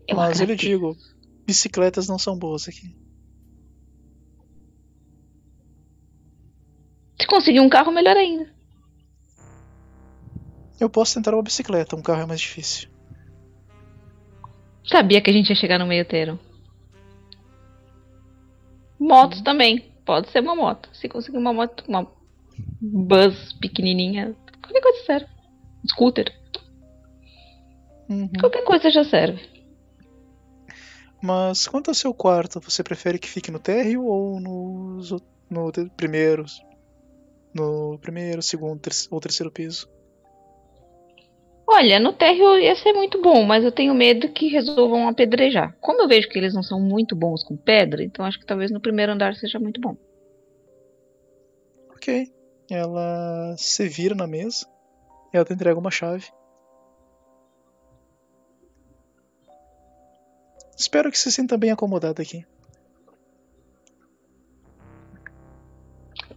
Eu 0.08 0.16
Mas 0.18 0.40
eu 0.40 0.48
lhe 0.48 0.56
digo, 0.56 0.98
bicicletas 1.46 2.08
não 2.08 2.18
são 2.18 2.38
boas 2.38 2.68
aqui. 2.68 2.96
Se 7.20 7.28
conseguir 7.28 7.60
um 7.60 7.70
carro, 7.70 7.92
melhor 7.92 8.18
ainda. 8.18 8.52
Eu 10.80 10.90
posso 10.90 11.14
tentar 11.14 11.34
uma 11.34 11.44
bicicleta, 11.44 11.96
um 11.96 12.02
carro 12.02 12.22
é 12.24 12.26
mais 12.26 12.42
difícil. 12.42 12.90
Sabia 14.86 15.22
que 15.22 15.30
a 15.30 15.34
gente 15.34 15.50
ia 15.50 15.56
chegar 15.56 15.80
no 15.80 15.86
meio 15.88 16.04
termo. 16.06 16.38
Motos 19.00 19.42
também. 19.42 19.92
Pode 20.06 20.30
ser 20.32 20.42
uma 20.42 20.56
moto. 20.56 20.90
Se 20.94 21.08
conseguir 21.08 21.38
uma 21.38 21.54
moto, 21.54 21.84
uma 21.88 22.06
bus 22.82 23.54
pequenininha, 23.62 24.36
qualquer 24.62 24.82
coisa 24.82 25.06
serve. 25.06 25.28
Scooter, 25.90 26.34
Uhum. 28.10 28.30
qualquer 28.40 28.64
coisa 28.64 28.90
já 28.90 29.04
serve. 29.04 29.40
Mas 31.22 31.68
quanto 31.68 31.90
ao 31.90 31.96
seu 31.96 32.14
quarto, 32.14 32.60
você 32.60 32.84
prefere 32.84 33.18
que 33.18 33.30
fique 33.30 33.50
no 33.52 33.60
térreo 33.60 34.06
ou 34.06 34.40
nos 34.40 35.12
no 35.50 35.72
primeiro, 35.96 36.46
no 37.54 37.98
primeiro, 38.00 38.42
segundo 38.42 38.80
ter- 38.82 38.92
ou 39.12 39.20
terceiro 39.22 39.52
piso? 39.52 39.88
Olha, 41.68 42.00
no 42.00 42.12
térreo 42.14 42.58
ia 42.60 42.76
ser 42.76 42.94
muito 42.94 43.22
bom, 43.22 43.44
mas 43.44 43.64
eu 43.64 43.72
tenho 43.72 43.94
medo 43.94 44.30
que 44.30 44.48
resolvam 44.48 45.08
apedrejar. 45.08 45.76
Como 45.80 46.02
eu 46.02 46.08
vejo 46.08 46.28
que 46.30 46.38
eles 46.38 46.54
não 46.54 46.62
são 46.62 46.80
muito 46.80 47.16
bons 47.16 47.44
com 47.44 47.56
pedra, 47.56 48.04
então 48.04 48.26
acho 48.26 48.38
que 48.40 48.46
talvez 48.46 48.70
no 48.70 48.82
primeiro 48.82 49.12
andar 49.14 49.34
seja 49.36 49.60
muito 49.60 49.80
bom. 49.80 49.96
Ok. 51.96 52.28
Ela 52.70 53.56
se 53.58 53.88
vira 53.88 54.16
na 54.16 54.28
mesa 54.28 54.66
e 55.34 55.38
ela 55.38 55.46
te 55.46 55.54
entrega 55.54 55.80
uma 55.80 55.92
chave. 55.92 56.32
Espero 60.78 61.12
que 61.12 61.18
se 61.18 61.32
sinta 61.32 61.58
bem 61.58 61.72
acomodada 61.72 62.22
aqui. 62.22 62.46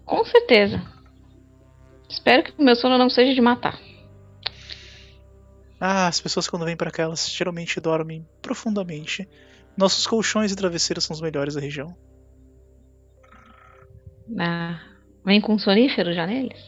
Com 0.04 0.24
certeza. 0.24 0.80
Espero 2.08 2.44
que 2.44 2.52
o 2.60 2.64
meu 2.64 2.76
sono 2.76 2.96
não 2.96 3.10
seja 3.10 3.34
de 3.34 3.40
matar. 3.40 3.78
Ah, 5.80 6.06
as 6.06 6.20
pessoas 6.20 6.48
quando 6.48 6.64
vêm 6.64 6.76
pra 6.76 6.90
cá, 6.90 7.02
elas 7.02 7.28
geralmente 7.28 7.80
dormem 7.80 8.26
profundamente. 8.40 9.28
Nossos 9.76 10.06
colchões 10.06 10.52
e 10.52 10.56
travesseiros 10.56 11.04
são 11.04 11.14
os 11.14 11.20
melhores 11.20 11.54
da 11.54 11.60
região. 11.60 11.96
Ah, 14.38 14.80
vem 15.26 15.40
com 15.40 15.58
sonífero 15.58 16.14
já 16.14 16.26
neles? 16.26 16.64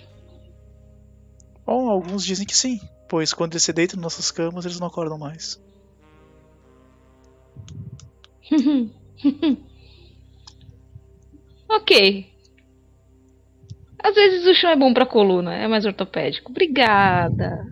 Bom, 1.64 1.88
alguns 1.88 2.24
dizem 2.24 2.46
que 2.46 2.56
sim, 2.56 2.80
pois 3.08 3.32
quando 3.32 3.52
eles 3.52 3.62
se 3.62 3.72
deitam 3.72 3.98
em 3.98 4.02
nossas 4.02 4.30
camas, 4.30 4.64
eles 4.64 4.80
não 4.80 4.88
acordam 4.88 5.16
mais. 5.16 5.62
ok. 11.68 12.26
Às 14.02 14.14
vezes 14.14 14.46
o 14.46 14.54
chão 14.54 14.70
é 14.70 14.76
bom 14.76 14.94
pra 14.94 15.04
coluna, 15.06 15.54
é 15.54 15.66
mais 15.68 15.84
ortopédico. 15.84 16.50
Obrigada. 16.50 17.66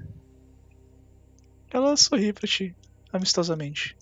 Ela 1.72 1.96
sorri 1.96 2.32
pra 2.32 2.48
ti, 2.48 2.74
amistosamente. 3.12 3.96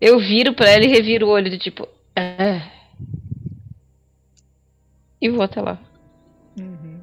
Eu 0.00 0.18
viro 0.18 0.54
pra 0.54 0.68
ela 0.68 0.84
e 0.84 0.88
reviro 0.88 1.26
o 1.26 1.30
olho 1.30 1.50
de 1.50 1.58
tipo. 1.58 1.88
É. 2.14 2.43
E 5.24 5.28
vou 5.30 5.42
até 5.42 5.58
lá. 5.58 5.78
Uhum. 6.60 7.00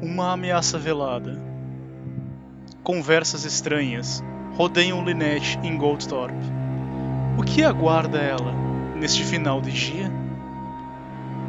Uma 0.00 0.32
ameaça 0.32 0.78
velada. 0.78 1.38
Conversas 2.82 3.44
estranhas 3.44 4.24
rodeiam 4.56 5.04
Lynette 5.04 5.58
em 5.62 5.76
Goldthorpe. 5.76 6.34
O 7.38 7.42
que 7.42 7.62
aguarda 7.62 8.16
ela 8.16 8.54
neste 8.96 9.22
final 9.24 9.60
de 9.60 9.72
dia? 9.72 10.10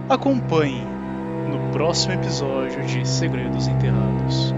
Acompanhe 0.09 0.98
no 1.49 1.71
próximo 1.71 2.13
episódio 2.13 2.85
de 2.85 3.05
Segredos 3.05 3.67
Enterrados. 3.67 4.53